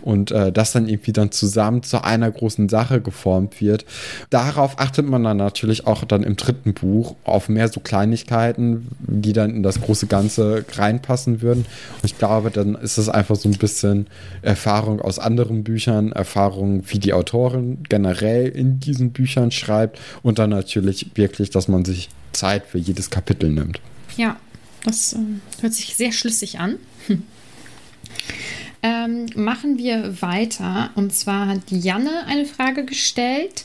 Und 0.01 0.32
äh, 0.32 0.51
das 0.51 0.71
dann 0.71 0.88
irgendwie 0.88 1.13
dann 1.13 1.32
zusammen 1.32 1.84
zu 1.84 2.03
einer 2.03 2.30
großen 2.30 2.69
Sache 2.69 3.01
geformt 3.14 3.61
wird. 3.61 3.86
Darauf 4.32 4.80
achtet 4.80 5.07
man 5.07 5.24
dann 5.24 5.38
natürlich 5.38 5.86
auch 5.86 6.03
dann 6.03 6.24
im 6.24 6.36
dritten 6.36 6.74
Buch 6.74 7.16
auf 7.24 7.47
mehr 7.47 7.68
so 7.68 7.80
Kleinigkeiten, 7.80 8.88
die 8.99 9.34
dann 9.34 9.51
in 9.51 9.64
das 9.64 9.80
große 9.80 10.07
Ganze 10.07 10.66
reinpassen 10.74 11.41
würden. 11.41 11.66
Und 12.01 12.05
ich 12.05 12.18
glaube, 12.18 12.49
dann 12.49 12.76
ist 12.76 12.97
es 12.97 13.09
einfach 13.09 13.36
so 13.36 13.47
ein 13.47 13.57
bisschen 13.57 14.07
Erfahrung 14.41 14.99
aus 14.99 15.20
anderen 15.20 15.64
Büchern, 15.64 16.11
Erfahrung, 16.11 16.84
wie 16.88 16.99
die 16.99 17.14
Autorin 17.14 17.84
generell 17.88 18.49
in 18.49 18.80
diesen 18.80 19.11
Büchern 19.11 19.51
schreibt 19.51 19.99
und 20.24 20.39
dann 20.39 20.49
natürlich 20.49 21.11
wirklich, 21.14 21.51
dass 21.51 21.68
man 21.68 21.86
sich 21.86 22.09
Zeit 22.32 22.66
für 22.66 22.80
jedes 22.80 23.11
Kapitel 23.11 23.51
nimmt. 23.51 23.80
Ja, 24.18 24.38
das 24.86 25.14
ähm, 25.14 25.41
hört 25.61 25.74
sich 25.74 25.95
sehr 25.95 26.11
schlüssig 26.11 26.59
an. 26.59 26.78
Ähm, 28.86 29.27
machen 29.36 29.77
wir 29.77 30.21
weiter. 30.21 30.89
Und 30.95 31.13
zwar 31.13 31.47
hat 31.47 31.61
Janne 31.69 32.25
eine 32.27 32.45
Frage 32.45 32.84
gestellt. 32.84 33.63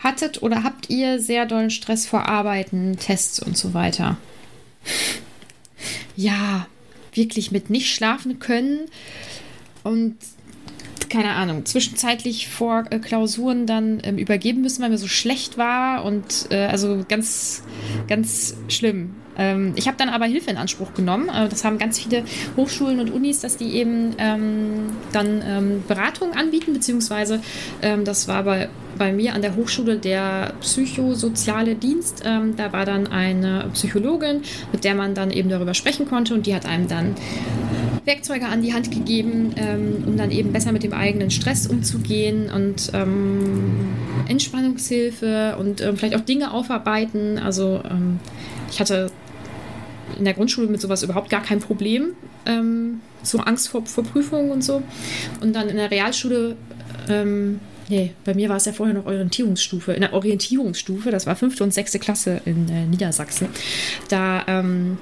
Hattet 0.00 0.42
oder 0.42 0.62
habt 0.62 0.90
ihr 0.90 1.20
sehr 1.20 1.46
dollen 1.46 1.70
Stress 1.70 2.06
vor 2.06 2.28
Arbeiten, 2.28 2.98
Tests 2.98 3.40
und 3.40 3.56
so 3.56 3.72
weiter? 3.72 4.18
Ja, 6.16 6.66
wirklich 7.14 7.50
mit 7.50 7.70
nicht 7.70 7.92
schlafen 7.92 8.38
können 8.38 8.80
und 9.82 10.16
keine 11.08 11.30
Ahnung, 11.30 11.64
zwischenzeitlich 11.64 12.48
vor 12.48 12.84
äh, 12.90 12.98
Klausuren 12.98 13.66
dann 13.66 14.00
ähm, 14.02 14.18
übergeben 14.18 14.60
müssen, 14.60 14.82
weil 14.82 14.90
mir 14.90 14.98
so 14.98 15.08
schlecht 15.08 15.56
war 15.56 16.04
und 16.04 16.48
äh, 16.50 16.66
also 16.66 17.04
ganz, 17.08 17.62
ganz 18.08 18.54
schlimm. 18.68 19.14
Ähm, 19.38 19.72
ich 19.76 19.86
habe 19.86 19.96
dann 19.96 20.08
aber 20.08 20.26
Hilfe 20.26 20.50
in 20.50 20.56
Anspruch 20.56 20.92
genommen. 20.94 21.28
Äh, 21.28 21.48
das 21.48 21.64
haben 21.64 21.78
ganz 21.78 21.98
viele 21.98 22.24
Hochschulen 22.56 23.00
und 23.00 23.10
Unis, 23.10 23.40
dass 23.40 23.56
die 23.56 23.74
eben 23.76 24.14
ähm, 24.18 24.90
dann 25.12 25.42
ähm, 25.46 25.84
Beratung 25.86 26.32
anbieten, 26.34 26.72
beziehungsweise 26.72 27.40
ähm, 27.80 28.04
das 28.04 28.28
war 28.28 28.42
bei, 28.42 28.68
bei 28.98 29.12
mir 29.12 29.34
an 29.34 29.42
der 29.42 29.56
Hochschule 29.56 29.98
der 29.98 30.52
psychosoziale 30.60 31.74
Dienst. 31.74 32.22
Ähm, 32.26 32.56
da 32.56 32.72
war 32.72 32.84
dann 32.84 33.06
eine 33.06 33.70
Psychologin, 33.72 34.42
mit 34.72 34.84
der 34.84 34.94
man 34.94 35.14
dann 35.14 35.30
eben 35.30 35.48
darüber 35.48 35.74
sprechen 35.74 36.08
konnte 36.08 36.34
und 36.34 36.46
die 36.46 36.54
hat 36.54 36.66
einem 36.66 36.88
dann 36.88 37.14
Werkzeuge 38.08 38.46
an 38.46 38.62
die 38.62 38.72
Hand 38.72 38.90
gegeben, 38.90 39.54
ähm, 39.56 40.04
um 40.06 40.16
dann 40.16 40.30
eben 40.30 40.52
besser 40.52 40.72
mit 40.72 40.82
dem 40.82 40.94
eigenen 40.94 41.30
Stress 41.30 41.66
umzugehen 41.66 42.50
und 42.50 42.90
ähm, 42.94 43.90
Entspannungshilfe 44.28 45.56
und 45.58 45.82
ähm, 45.82 45.96
vielleicht 45.96 46.16
auch 46.16 46.22
Dinge 46.22 46.52
aufarbeiten. 46.52 47.38
Also 47.38 47.82
ähm, 47.88 48.18
ich 48.70 48.80
hatte 48.80 49.10
in 50.18 50.24
der 50.24 50.34
Grundschule 50.34 50.68
mit 50.68 50.80
sowas 50.80 51.02
überhaupt 51.02 51.30
gar 51.30 51.42
kein 51.42 51.60
Problem, 51.60 52.10
ähm, 52.46 53.00
so 53.22 53.38
Angst 53.38 53.68
vor, 53.68 53.84
vor 53.86 54.04
Prüfungen 54.04 54.50
und 54.50 54.62
so. 54.62 54.82
Und 55.40 55.54
dann 55.54 55.68
in 55.68 55.76
der 55.76 55.90
Realschule, 55.90 56.56
ähm, 57.08 57.60
nee, 57.88 58.12
bei 58.24 58.34
mir 58.34 58.48
war 58.48 58.56
es 58.56 58.64
ja 58.64 58.72
vorher 58.72 58.94
noch 58.94 59.06
Orientierungsstufe. 59.06 59.92
In 59.92 60.00
der 60.00 60.12
Orientierungsstufe, 60.12 61.10
das 61.10 61.26
war 61.26 61.36
fünfte 61.36 61.64
und 61.64 61.74
sechste 61.74 61.98
Klasse 61.98 62.40
in 62.44 62.68
äh, 62.68 62.86
Niedersachsen, 62.86 63.48
da 64.08 64.44
ähm, 64.46 64.98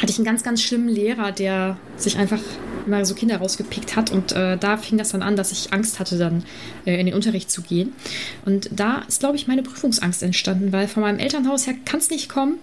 hatte 0.00 0.10
ich 0.10 0.18
einen 0.18 0.24
ganz, 0.24 0.42
ganz 0.42 0.62
schlimmen 0.62 0.88
Lehrer, 0.88 1.32
der 1.32 1.76
sich 1.96 2.16
einfach 2.16 2.40
immer 2.86 3.04
so 3.04 3.14
Kinder 3.14 3.36
rausgepickt 3.36 3.96
hat. 3.96 4.10
Und 4.10 4.32
äh, 4.32 4.56
da 4.56 4.76
fing 4.76 4.98
das 4.98 5.10
dann 5.10 5.22
an, 5.22 5.36
dass 5.36 5.52
ich 5.52 5.72
Angst 5.72 6.00
hatte, 6.00 6.18
dann 6.18 6.44
äh, 6.84 6.98
in 6.98 7.06
den 7.06 7.14
Unterricht 7.14 7.50
zu 7.50 7.62
gehen. 7.62 7.92
Und 8.44 8.68
da 8.72 9.02
ist, 9.08 9.20
glaube 9.20 9.36
ich, 9.36 9.46
meine 9.46 9.62
Prüfungsangst 9.62 10.22
entstanden, 10.22 10.72
weil 10.72 10.88
von 10.88 11.02
meinem 11.02 11.18
Elternhaus 11.18 11.66
her 11.66 11.74
kann 11.84 12.00
es 12.00 12.10
nicht 12.10 12.28
kommen. 12.28 12.56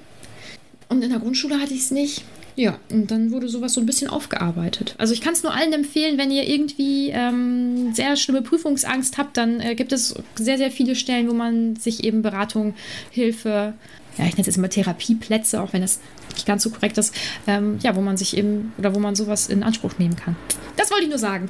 Und 0.90 1.04
in 1.04 1.12
der 1.12 1.20
Grundschule 1.20 1.60
hatte 1.60 1.74
ich 1.74 1.82
es 1.82 1.92
nicht. 1.92 2.24
Ja, 2.56 2.78
und 2.92 3.10
dann 3.10 3.32
wurde 3.32 3.48
sowas 3.48 3.74
so 3.74 3.80
ein 3.80 3.86
bisschen 3.86 4.10
aufgearbeitet. 4.10 4.96
Also 4.98 5.14
ich 5.14 5.22
kann 5.22 5.32
es 5.32 5.44
nur 5.44 5.54
allen 5.54 5.72
empfehlen, 5.72 6.18
wenn 6.18 6.30
ihr 6.30 6.46
irgendwie 6.46 7.10
ähm, 7.10 7.94
sehr 7.94 8.18
schlimme 8.18 8.42
Prüfungsangst 8.42 9.18
habt, 9.18 9.38
dann 9.38 9.62
äh, 9.62 9.76
gibt 9.76 9.94
es 9.94 10.16
sehr, 10.36 10.58
sehr 10.58 10.70
viele 10.70 10.96
Stellen, 10.96 11.30
wo 11.30 11.34
man 11.34 11.78
sich 11.78 12.04
eben 12.04 12.22
Beratung, 12.22 12.74
Hilfe, 13.12 13.76
ja, 14.18 14.26
ich 14.26 14.32
nenne 14.32 14.42
es 14.42 14.48
jetzt 14.48 14.58
immer 14.58 14.70
Therapieplätze, 14.70 15.62
auch 15.62 15.72
wenn 15.72 15.82
das 15.82 16.02
nicht 16.34 16.46
ganz 16.46 16.64
so 16.64 16.70
korrekt 16.70 16.98
ist, 16.98 17.16
ähm, 17.48 17.80
ja, 17.82 17.96
wo 17.96 18.02
man 18.02 18.18
sich 18.18 18.36
eben 18.36 18.74
oder 18.78 18.94
wo 18.94 19.00
man 19.00 19.16
sowas 19.16 19.48
in 19.48 19.64
Anspruch 19.64 19.94
nehmen 19.98 20.18
kann. 20.18 20.36
Das 20.76 20.92
wollte 20.92 21.04
ich 21.04 21.10
nur 21.10 21.20
sagen. 21.20 21.50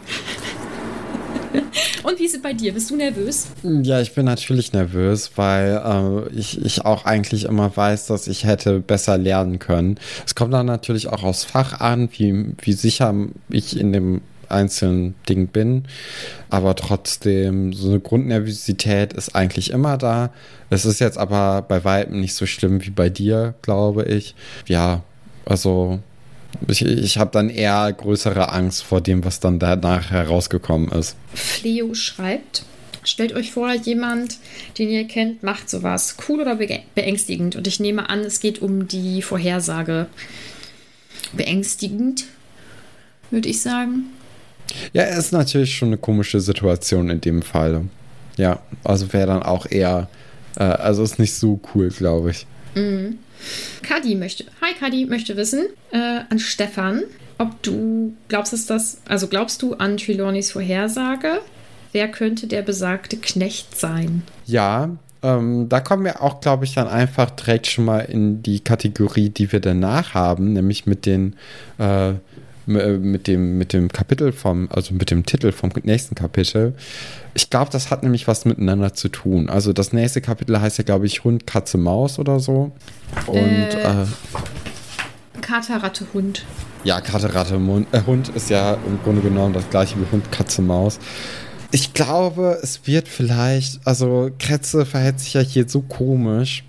Und 2.03 2.19
wie 2.19 2.25
ist 2.25 2.35
es 2.35 2.41
bei 2.41 2.53
dir? 2.53 2.73
Bist 2.73 2.89
du 2.89 2.95
nervös? 2.95 3.47
Ja, 3.63 4.01
ich 4.01 4.13
bin 4.13 4.25
natürlich 4.25 4.73
nervös, 4.73 5.31
weil 5.35 5.81
äh, 5.83 6.29
ich, 6.35 6.63
ich 6.63 6.85
auch 6.85 7.05
eigentlich 7.05 7.45
immer 7.45 7.75
weiß, 7.75 8.07
dass 8.07 8.27
ich 8.27 8.45
hätte 8.45 8.79
besser 8.79 9.17
lernen 9.17 9.59
können. 9.59 9.99
Es 10.25 10.35
kommt 10.35 10.53
dann 10.53 10.65
natürlich 10.65 11.07
auch 11.07 11.23
aufs 11.23 11.43
Fach 11.43 11.79
an, 11.79 12.09
wie, 12.13 12.53
wie 12.61 12.73
sicher 12.73 13.13
ich 13.49 13.79
in 13.79 13.93
dem 13.93 14.21
einzelnen 14.49 15.15
Ding 15.27 15.47
bin. 15.47 15.83
Aber 16.49 16.75
trotzdem, 16.75 17.73
so 17.73 17.89
eine 17.89 17.99
Grundnervosität 17.99 19.13
ist 19.13 19.35
eigentlich 19.35 19.71
immer 19.71 19.97
da. 19.97 20.31
Es 20.69 20.85
ist 20.85 20.99
jetzt 20.99 21.17
aber 21.17 21.61
bei 21.61 21.83
weitem 21.83 22.19
nicht 22.19 22.33
so 22.33 22.45
schlimm 22.45 22.83
wie 22.83 22.89
bei 22.89 23.09
dir, 23.09 23.53
glaube 23.61 24.05
ich. 24.05 24.35
Ja, 24.67 25.03
also 25.45 25.99
ich, 26.67 26.83
ich 26.83 27.17
habe 27.17 27.31
dann 27.31 27.49
eher 27.49 27.91
größere 27.93 28.51
Angst 28.51 28.83
vor 28.83 29.01
dem, 29.01 29.23
was 29.23 29.39
dann 29.39 29.59
danach 29.59 30.11
herausgekommen 30.11 30.89
ist. 30.91 31.15
Fleo 31.33 31.93
schreibt, 31.93 32.63
stellt 33.03 33.33
euch 33.33 33.51
vor, 33.51 33.73
jemand, 33.73 34.37
den 34.77 34.89
ihr 34.89 35.05
kennt, 35.07 35.43
macht 35.43 35.69
sowas. 35.69 36.17
Cool 36.27 36.41
oder 36.41 36.55
beängstigend? 36.55 37.55
Und 37.55 37.67
ich 37.67 37.79
nehme 37.79 38.09
an, 38.09 38.19
es 38.19 38.39
geht 38.39 38.61
um 38.61 38.87
die 38.87 39.21
Vorhersage. 39.21 40.07
Beängstigend, 41.33 42.25
würde 43.29 43.49
ich 43.49 43.61
sagen. 43.61 44.05
Ja, 44.93 45.03
es 45.03 45.17
ist 45.17 45.31
natürlich 45.31 45.75
schon 45.75 45.89
eine 45.89 45.97
komische 45.97 46.39
Situation 46.41 47.09
in 47.09 47.21
dem 47.21 47.41
Fall. 47.41 47.85
Ja, 48.37 48.59
also 48.83 49.11
wäre 49.13 49.27
dann 49.27 49.43
auch 49.43 49.65
eher, 49.69 50.07
äh, 50.55 50.63
also 50.63 51.03
ist 51.03 51.19
nicht 51.19 51.33
so 51.33 51.59
cool, 51.73 51.89
glaube 51.89 52.31
ich. 52.31 52.47
Mhm. 52.75 53.19
Kadi 53.81 54.15
möchte, 54.15 54.45
hi 54.61 54.73
Kadi, 54.79 55.05
möchte 55.05 55.35
wissen 55.37 55.67
äh, 55.91 56.21
an 56.29 56.39
Stefan, 56.39 57.03
ob 57.37 57.61
du 57.63 58.13
glaubst, 58.27 58.53
dass 58.53 58.65
das, 58.65 59.01
also 59.07 59.27
glaubst 59.27 59.61
du 59.61 59.73
an 59.75 59.97
Trelawneys 59.97 60.51
Vorhersage? 60.51 61.39
Wer 61.91 62.07
könnte 62.09 62.47
der 62.47 62.61
besagte 62.61 63.17
Knecht 63.17 63.77
sein? 63.77 64.23
Ja, 64.45 64.91
ähm, 65.21 65.67
da 65.69 65.79
kommen 65.79 66.05
wir 66.05 66.21
auch, 66.21 66.39
glaube 66.39 66.65
ich, 66.65 66.75
dann 66.75 66.87
einfach 66.87 67.29
direkt 67.31 67.67
schon 67.67 67.85
mal 67.85 67.99
in 67.99 68.41
die 68.43 68.59
Kategorie, 68.59 69.29
die 69.29 69.51
wir 69.51 69.59
danach 69.59 70.13
haben, 70.13 70.53
nämlich 70.53 70.85
mit 70.85 71.05
den 71.05 71.35
äh, 71.77 72.13
mit 72.69 73.27
dem, 73.27 73.57
mit 73.57 73.73
dem 73.73 73.89
Kapitel 73.89 74.31
vom, 74.31 74.69
also 74.71 74.93
mit 74.93 75.11
dem 75.11 75.25
Titel 75.25 75.51
vom 75.51 75.71
nächsten 75.83 76.15
Kapitel. 76.15 76.73
Ich 77.33 77.49
glaube, 77.49 77.71
das 77.71 77.91
hat 77.91 78.03
nämlich 78.03 78.27
was 78.27 78.45
miteinander 78.45 78.93
zu 78.93 79.09
tun. 79.09 79.49
Also 79.49 79.73
das 79.73 79.93
nächste 79.93 80.21
Kapitel 80.21 80.59
heißt 80.59 80.77
ja, 80.77 80.83
glaube 80.83 81.05
ich, 81.05 81.23
Hund, 81.23 81.47
Katze, 81.47 81.77
Maus 81.77 82.19
oder 82.19 82.39
so. 82.39 82.71
Und 83.27 83.37
äh, 83.37 84.03
äh, 84.03 84.05
Kater, 85.41 85.83
Ratte, 85.83 86.05
Hund. 86.13 86.45
Ja, 86.83 87.01
Kater, 87.01 87.33
Ratte, 87.33 87.59
Mund, 87.59 87.87
äh, 87.91 88.01
Hund 88.05 88.29
ist 88.29 88.49
ja 88.49 88.75
im 88.85 89.01
Grunde 89.03 89.21
genommen 89.21 89.53
das 89.53 89.69
gleiche 89.69 89.99
wie 89.99 90.05
Hund, 90.11 90.31
Katze, 90.31 90.61
Maus. 90.61 90.99
Ich 91.71 91.93
glaube, 91.93 92.59
es 92.63 92.87
wird 92.87 93.07
vielleicht, 93.07 93.79
also 93.85 94.31
Kretze 94.39 94.85
verhält 94.85 95.19
sich 95.19 95.33
ja 95.33 95.41
hier 95.41 95.67
so 95.67 95.81
komisch 95.81 96.63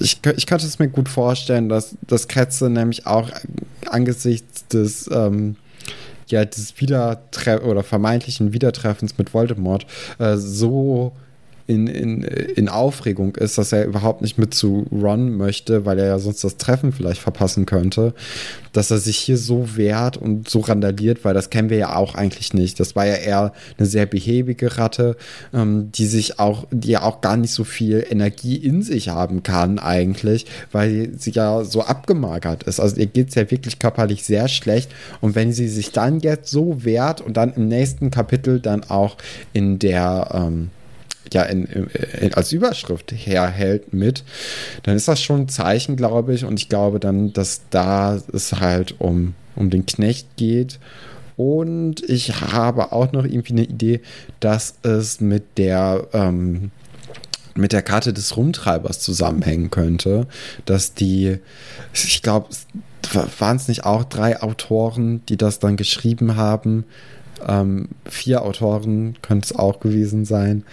ich, 0.00 0.20
ich 0.36 0.46
könnte 0.46 0.66
es 0.66 0.78
mir 0.78 0.88
gut 0.88 1.08
vorstellen, 1.08 1.68
dass, 1.68 1.96
dass 2.06 2.28
Kretze 2.28 2.68
nämlich 2.68 3.06
auch 3.06 3.30
angesichts 3.92 4.66
des, 4.68 5.08
ähm, 5.12 5.56
ja, 6.28 6.44
des 6.44 6.80
Wiedertre 6.80 7.62
oder 7.62 7.82
vermeintlichen 7.82 8.52
Wiedertreffens 8.52 9.18
mit 9.18 9.32
Voldemort 9.32 9.86
äh, 10.18 10.36
so 10.36 11.12
in, 11.68 11.86
in, 11.86 12.22
in 12.22 12.70
Aufregung 12.70 13.36
ist, 13.36 13.58
dass 13.58 13.72
er 13.72 13.84
überhaupt 13.84 14.22
nicht 14.22 14.38
mit 14.38 14.54
zu 14.54 14.86
Ron 14.90 15.36
möchte, 15.36 15.84
weil 15.84 15.98
er 15.98 16.06
ja 16.06 16.18
sonst 16.18 16.42
das 16.42 16.56
Treffen 16.56 16.92
vielleicht 16.92 17.20
verpassen 17.20 17.66
könnte, 17.66 18.14
dass 18.72 18.90
er 18.90 18.96
sich 18.96 19.18
hier 19.18 19.36
so 19.36 19.76
wehrt 19.76 20.16
und 20.16 20.48
so 20.48 20.60
randaliert, 20.60 21.26
weil 21.26 21.34
das 21.34 21.50
kennen 21.50 21.68
wir 21.68 21.76
ja 21.76 21.94
auch 21.94 22.14
eigentlich 22.14 22.54
nicht. 22.54 22.80
Das 22.80 22.96
war 22.96 23.06
ja 23.06 23.16
eher 23.16 23.52
eine 23.76 23.86
sehr 23.86 24.06
behäbige 24.06 24.78
Ratte, 24.78 25.18
ähm, 25.52 25.92
die 25.92 26.06
sich 26.06 26.38
auch, 26.38 26.66
die 26.70 26.92
ja 26.92 27.02
auch 27.02 27.20
gar 27.20 27.36
nicht 27.36 27.52
so 27.52 27.64
viel 27.64 28.02
Energie 28.08 28.56
in 28.56 28.80
sich 28.80 29.10
haben 29.10 29.42
kann 29.42 29.78
eigentlich, 29.78 30.46
weil 30.72 31.10
sie 31.18 31.32
ja 31.32 31.64
so 31.64 31.82
abgemagert 31.82 32.62
ist. 32.62 32.80
Also 32.80 32.96
ihr 32.96 33.06
geht 33.06 33.28
es 33.28 33.34
ja 33.34 33.50
wirklich 33.50 33.78
körperlich 33.78 34.24
sehr 34.24 34.48
schlecht 34.48 34.90
und 35.20 35.34
wenn 35.34 35.52
sie 35.52 35.68
sich 35.68 35.92
dann 35.92 36.20
jetzt 36.20 36.50
so 36.50 36.82
wehrt 36.82 37.20
und 37.20 37.36
dann 37.36 37.52
im 37.52 37.68
nächsten 37.68 38.10
Kapitel 38.10 38.58
dann 38.58 38.84
auch 38.84 39.18
in 39.52 39.78
der 39.78 40.30
ähm, 40.32 40.70
ja 41.34 41.42
in, 41.42 41.64
in, 41.64 42.34
als 42.34 42.52
Überschrift 42.52 43.12
herhält 43.12 43.92
mit, 43.92 44.24
dann 44.82 44.96
ist 44.96 45.08
das 45.08 45.22
schon 45.22 45.42
ein 45.42 45.48
Zeichen, 45.48 45.96
glaube 45.96 46.34
ich. 46.34 46.44
Und 46.44 46.58
ich 46.58 46.68
glaube 46.68 47.00
dann, 47.00 47.32
dass 47.32 47.62
da 47.70 48.20
es 48.32 48.54
halt 48.54 48.96
um, 48.98 49.34
um 49.56 49.70
den 49.70 49.86
Knecht 49.86 50.36
geht. 50.36 50.78
Und 51.36 52.02
ich 52.08 52.40
habe 52.40 52.92
auch 52.92 53.12
noch 53.12 53.24
irgendwie 53.24 53.52
eine 53.52 53.64
Idee, 53.64 54.00
dass 54.40 54.74
es 54.82 55.20
mit 55.20 55.44
der 55.56 56.08
ähm, 56.12 56.70
mit 57.58 57.72
der 57.72 57.82
Karte 57.82 58.12
des 58.12 58.36
Rumtreibers 58.36 59.00
zusammenhängen 59.00 59.70
könnte, 59.70 60.26
dass 60.64 60.94
die, 60.94 61.38
ich 61.92 62.22
glaube, 62.22 62.48
waren 63.38 63.56
es 63.56 63.68
nicht 63.68 63.84
auch 63.84 64.04
drei 64.04 64.40
Autoren, 64.40 65.22
die 65.28 65.36
das 65.36 65.58
dann 65.58 65.76
geschrieben 65.76 66.36
haben, 66.36 66.84
ähm, 67.46 67.88
vier 68.06 68.42
Autoren 68.42 69.16
könnte 69.22 69.46
es 69.46 69.56
auch 69.56 69.80
gewesen 69.80 70.24
sein, 70.24 70.64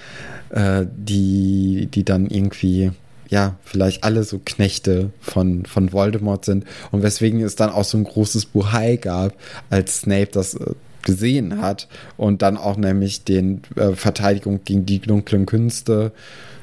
äh, 0.49 0.85
die, 0.95 1.87
die 1.93 2.03
dann 2.03 2.27
irgendwie, 2.27 2.91
ja, 3.29 3.55
vielleicht 3.63 4.03
alle 4.03 4.23
so 4.23 4.39
Knechte 4.43 5.11
von, 5.19 5.65
von 5.65 5.93
Voldemort 5.93 6.45
sind 6.45 6.65
und 6.91 7.03
weswegen 7.03 7.41
es 7.41 7.55
dann 7.55 7.69
auch 7.69 7.83
so 7.83 7.97
ein 7.97 8.03
großes 8.03 8.45
Buhai 8.45 8.97
gab, 8.97 9.33
als 9.69 10.01
Snape 10.01 10.29
das 10.31 10.55
äh, 10.55 10.73
gesehen 11.03 11.61
hat 11.61 11.87
und 12.17 12.41
dann 12.41 12.57
auch 12.57 12.77
nämlich 12.77 13.23
den 13.23 13.61
äh, 13.75 13.91
Verteidigung 13.91 14.61
gegen 14.65 14.85
die 14.85 14.99
dunklen 14.99 15.45
Künste 15.45 16.11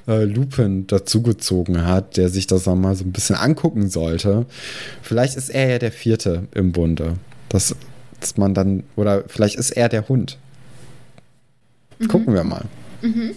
äh, 0.06 0.24
Lupin 0.24 0.86
dazugezogen 0.86 1.86
hat, 1.86 2.16
der 2.16 2.28
sich 2.28 2.46
das 2.46 2.66
mal 2.66 2.94
so 2.94 3.04
ein 3.04 3.12
bisschen 3.12 3.36
angucken 3.36 3.88
sollte. 3.88 4.46
Vielleicht 5.00 5.36
ist 5.36 5.48
er 5.48 5.70
ja 5.70 5.78
der 5.78 5.92
Vierte 5.92 6.48
im 6.54 6.72
Bunde. 6.72 7.14
Das 7.48 7.76
dass 8.22 8.36
man 8.36 8.54
dann, 8.54 8.84
oder 8.96 9.24
vielleicht 9.26 9.56
ist 9.56 9.70
er 9.70 9.88
der 9.88 10.08
Hund. 10.08 10.38
Mhm. 11.98 12.08
Gucken 12.08 12.34
wir 12.34 12.44
mal. 12.44 12.64
Mhm. 13.02 13.32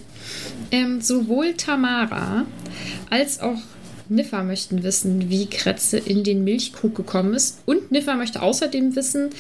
Ähm, 0.72 1.02
sowohl 1.02 1.54
Tamara 1.54 2.46
als 3.10 3.40
auch 3.40 3.58
Niffer 4.08 4.44
möchten 4.44 4.84
wissen, 4.84 5.30
wie 5.30 5.48
Kretze 5.48 5.98
in 5.98 6.24
den 6.24 6.44
Milchkrug 6.44 6.96
gekommen 6.96 7.34
ist. 7.34 7.60
Und 7.66 7.92
Niffer 7.92 8.16
möchte 8.16 8.42
außerdem 8.42 8.96
wissen, 8.96 9.32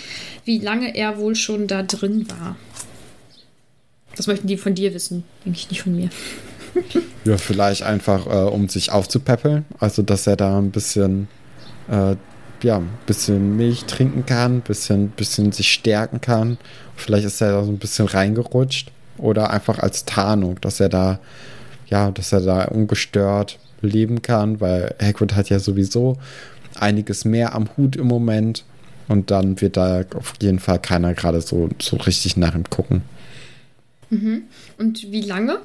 wie 0.43 0.57
lange 0.57 0.95
er 0.95 1.17
wohl 1.19 1.35
schon 1.35 1.67
da 1.67 1.83
drin 1.83 2.27
war. 2.29 2.55
Das 4.15 4.27
möchten 4.27 4.47
die 4.47 4.57
von 4.57 4.73
dir 4.73 4.93
wissen, 4.93 5.23
denke 5.45 5.59
ich 5.59 5.69
nicht 5.69 5.83
von 5.83 5.95
mir. 5.95 6.09
ja, 7.25 7.37
vielleicht 7.37 7.83
einfach, 7.83 8.25
äh, 8.25 8.49
um 8.49 8.69
sich 8.69 8.91
aufzupäppeln. 8.91 9.65
Also, 9.79 10.01
dass 10.01 10.25
er 10.25 10.35
da 10.35 10.57
ein 10.57 10.71
bisschen 10.71 11.27
äh, 11.89 12.15
ja, 12.65 12.77
ein 12.77 12.89
bisschen 13.05 13.57
Milch 13.57 13.85
trinken 13.85 14.25
kann, 14.25 14.57
ein 14.57 14.61
bisschen, 14.61 15.09
bisschen 15.09 15.51
sich 15.51 15.71
stärken 15.71 16.19
kann. 16.19 16.57
Vielleicht 16.95 17.25
ist 17.25 17.39
er 17.39 17.51
da 17.51 17.63
so 17.63 17.71
ein 17.71 17.77
bisschen 17.77 18.07
reingerutscht. 18.07 18.91
Oder 19.17 19.51
einfach 19.51 19.79
als 19.79 20.03
Tarnung, 20.05 20.59
dass 20.61 20.79
er 20.79 20.89
da, 20.89 21.19
ja, 21.87 22.09
dass 22.09 22.33
er 22.33 22.41
da 22.41 22.65
ungestört 22.65 23.59
leben 23.81 24.23
kann, 24.23 24.59
weil 24.59 24.95
Hagrid 24.99 25.35
hat 25.35 25.49
ja 25.49 25.59
sowieso 25.59 26.17
einiges 26.77 27.23
mehr 27.23 27.53
am 27.53 27.69
Hut 27.77 27.95
im 27.95 28.07
Moment. 28.07 28.65
Und 29.07 29.29
dann 29.29 29.61
wird 29.61 29.77
da 29.77 30.03
auf 30.15 30.33
jeden 30.41 30.59
Fall 30.59 30.79
keiner 30.79 31.13
gerade 31.13 31.41
so, 31.41 31.69
so 31.79 31.97
richtig 31.97 32.35
nach 32.35 32.55
ihm 32.55 32.67
gucken. 32.69 33.03
Mhm. 34.09 34.41
Und 34.79 35.11
wie 35.11 35.21
lange, 35.21 35.59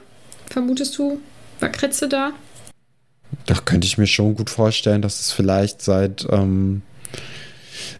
vermutest 0.51 0.98
du, 0.98 1.18
war 1.61 1.70
Kretze 1.70 2.09
da? 2.09 2.32
Da 3.46 3.55
könnte 3.55 3.86
ich 3.86 3.96
mir 3.96 4.07
schon 4.07 4.34
gut 4.34 4.51
vorstellen, 4.51 5.01
dass 5.01 5.20
es 5.20 5.32
vielleicht 5.32 5.80
seit, 5.80 6.26
ähm, 6.30 6.82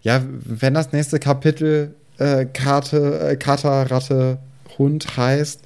ja, 0.03 0.23
wenn 0.27 0.75
das 0.75 0.93
nächste 0.93 1.19
Kapitel 1.19 1.95
äh, 2.19 2.47
Karte, 2.47 3.31
äh, 3.31 3.37
Kater, 3.37 3.91
Ratte, 3.91 4.39
Hund 4.79 5.17
heißt, 5.17 5.61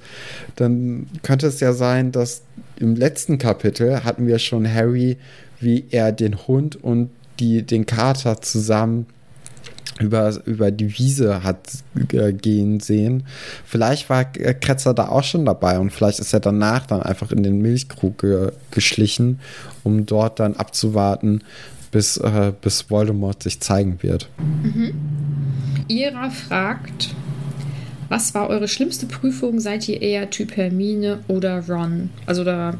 dann 0.55 1.07
könnte 1.23 1.47
es 1.47 1.59
ja 1.59 1.73
sein, 1.73 2.11
dass 2.11 2.41
im 2.77 2.95
letzten 2.95 3.37
Kapitel 3.37 4.03
hatten 4.03 4.27
wir 4.27 4.39
schon 4.39 4.71
Harry, 4.71 5.17
wie 5.59 5.85
er 5.91 6.11
den 6.11 6.47
Hund 6.47 6.75
und 6.83 7.09
die, 7.39 7.63
den 7.63 7.85
Kater 7.85 8.41
zusammen 8.41 9.05
über, 9.99 10.33
über 10.45 10.71
die 10.71 10.97
Wiese 10.97 11.43
hat 11.43 11.59
äh, 12.11 12.33
gehen 12.33 12.81
sehen. 12.81 13.25
Vielleicht 13.65 14.09
war 14.09 14.25
äh, 14.35 14.53
Kretzer 14.53 14.93
da 14.93 15.07
auch 15.07 15.23
schon 15.23 15.45
dabei 15.45 15.79
und 15.79 15.91
vielleicht 15.91 16.19
ist 16.19 16.33
er 16.33 16.41
danach 16.41 16.85
dann 16.85 17.01
einfach 17.01 17.31
in 17.31 17.43
den 17.43 17.61
Milchkrug 17.61 18.19
ge 18.19 18.51
geschlichen, 18.71 19.39
um 19.83 20.05
dort 20.05 20.39
dann 20.41 20.55
abzuwarten, 20.55 21.43
bis, 21.95 22.17
äh, 22.17 22.51
bis 22.59 22.91
Voldemort 22.91 23.41
sich 23.41 23.61
zeigen 23.61 24.03
wird. 24.03 24.27
Ira 25.87 26.29
fragt, 26.29 27.15
was 28.09 28.33
war 28.33 28.49
eure 28.49 28.67
schlimmste 28.67 29.05
Prüfung? 29.05 29.61
Seid 29.61 29.87
ihr 29.87 30.01
eher 30.01 30.29
Typ 30.29 30.57
Hermine 30.57 31.19
oder 31.29 31.65
Ron? 31.69 32.09
Also 32.25 32.43
da, 32.43 32.73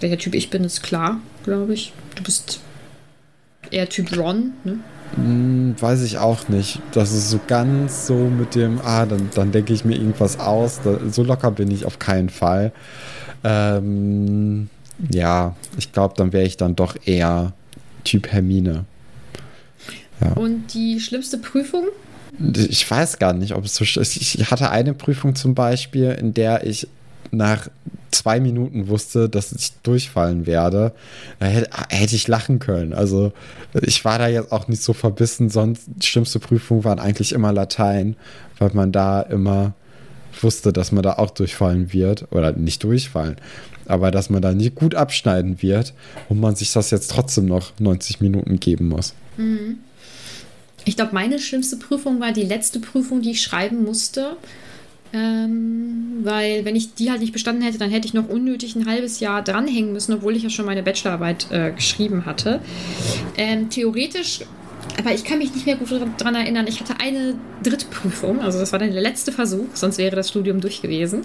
welcher 0.00 0.18
Typ 0.18 0.34
ich 0.34 0.50
bin, 0.50 0.62
ist 0.62 0.82
klar, 0.82 1.20
glaube 1.44 1.72
ich. 1.72 1.94
Du 2.16 2.22
bist 2.22 2.60
eher 3.70 3.88
Typ 3.88 4.14
Ron, 4.14 4.52
ne? 4.64 4.80
Hm, 5.14 5.76
weiß 5.80 6.02
ich 6.02 6.18
auch 6.18 6.50
nicht. 6.50 6.80
Das 6.92 7.12
ist 7.12 7.30
so 7.30 7.40
ganz 7.46 8.06
so 8.06 8.14
mit 8.14 8.54
dem, 8.54 8.78
ah, 8.84 9.06
dann, 9.06 9.30
dann 9.34 9.52
denke 9.52 9.72
ich 9.72 9.86
mir 9.86 9.96
irgendwas 9.96 10.38
aus. 10.38 10.82
Da, 10.84 10.98
so 11.10 11.22
locker 11.22 11.50
bin 11.50 11.70
ich 11.70 11.86
auf 11.86 11.98
keinen 11.98 12.28
Fall. 12.28 12.72
Ähm, 13.42 14.68
ja, 15.10 15.56
ich 15.78 15.92
glaube, 15.92 16.12
dann 16.18 16.34
wäre 16.34 16.44
ich 16.44 16.58
dann 16.58 16.76
doch 16.76 16.94
eher 17.06 17.54
Typ 18.04 18.28
Hermine. 18.32 18.84
Und 20.36 20.72
die 20.74 21.00
schlimmste 21.00 21.38
Prüfung? 21.38 21.84
Ich 22.54 22.88
weiß 22.90 23.18
gar 23.18 23.32
nicht, 23.32 23.54
ob 23.54 23.64
es 23.64 23.74
so 23.74 23.84
sch- 23.84 24.00
Ich 24.00 24.50
hatte 24.50 24.70
eine 24.70 24.94
Prüfung 24.94 25.34
zum 25.34 25.54
Beispiel, 25.54 26.10
in 26.12 26.34
der 26.34 26.66
ich 26.66 26.86
nach 27.30 27.68
zwei 28.10 28.38
Minuten 28.40 28.88
wusste, 28.88 29.28
dass 29.28 29.52
ich 29.52 29.72
durchfallen 29.82 30.46
werde. 30.46 30.92
Da 31.40 31.46
hätte, 31.46 31.68
hätte 31.90 32.14
ich 32.14 32.28
lachen 32.28 32.58
können. 32.60 32.92
Also 32.92 33.32
ich 33.82 34.04
war 34.04 34.18
da 34.18 34.28
jetzt 34.28 34.52
auch 34.52 34.68
nicht 34.68 34.82
so 34.82 34.92
verbissen, 34.92 35.50
sonst 35.50 35.82
die 35.86 36.06
schlimmste 36.06 36.38
Prüfung 36.38 36.84
waren 36.84 37.00
eigentlich 37.00 37.32
immer 37.32 37.52
Latein, 37.52 38.16
weil 38.58 38.70
man 38.72 38.92
da 38.92 39.20
immer 39.22 39.74
wusste, 40.42 40.72
dass 40.72 40.92
man 40.92 41.02
da 41.02 41.14
auch 41.14 41.30
durchfallen 41.30 41.92
wird. 41.92 42.26
Oder 42.32 42.52
nicht 42.52 42.82
durchfallen, 42.84 43.36
aber 43.86 44.10
dass 44.10 44.30
man 44.30 44.42
da 44.42 44.52
nicht 44.52 44.74
gut 44.74 44.94
abschneiden 44.94 45.62
wird 45.62 45.94
und 46.28 46.40
man 46.40 46.56
sich 46.56 46.72
das 46.72 46.90
jetzt 46.90 47.10
trotzdem 47.10 47.46
noch 47.46 47.72
90 47.78 48.20
Minuten 48.20 48.58
geben 48.60 48.88
muss. 48.88 49.14
Ich 50.84 50.96
glaube, 50.96 51.14
meine 51.14 51.38
schlimmste 51.38 51.76
Prüfung 51.76 52.20
war 52.20 52.32
die 52.32 52.42
letzte 52.42 52.80
Prüfung, 52.80 53.22
die 53.22 53.32
ich 53.32 53.42
schreiben 53.42 53.84
musste. 53.84 54.36
Ähm, 55.12 56.22
weil, 56.24 56.64
wenn 56.64 56.74
ich 56.74 56.94
die 56.94 57.10
halt 57.10 57.20
nicht 57.20 57.32
bestanden 57.32 57.62
hätte, 57.62 57.78
dann 57.78 57.90
hätte 57.90 58.08
ich 58.08 58.14
noch 58.14 58.28
unnötig 58.28 58.74
ein 58.74 58.86
halbes 58.86 59.20
Jahr 59.20 59.42
dranhängen 59.42 59.92
müssen, 59.92 60.12
obwohl 60.12 60.34
ich 60.34 60.42
ja 60.42 60.50
schon 60.50 60.66
meine 60.66 60.82
Bachelorarbeit 60.82 61.46
äh, 61.52 61.70
geschrieben 61.70 62.26
hatte. 62.26 62.60
Ähm, 63.36 63.70
theoretisch, 63.70 64.40
aber 64.98 65.12
ich 65.12 65.24
kann 65.24 65.38
mich 65.38 65.54
nicht 65.54 65.66
mehr 65.66 65.76
gut 65.76 65.90
daran 65.90 66.34
erinnern, 66.34 66.66
ich 66.66 66.80
hatte 66.80 67.00
eine 67.00 67.34
dritte 67.62 67.86
Prüfung, 67.86 68.40
also 68.40 68.58
das 68.58 68.72
war 68.72 68.78
dann 68.78 68.92
der 68.92 69.02
letzte 69.02 69.32
Versuch, 69.32 69.68
sonst 69.74 69.98
wäre 69.98 70.16
das 70.16 70.28
Studium 70.28 70.60
durch 70.60 70.82
gewesen. 70.82 71.22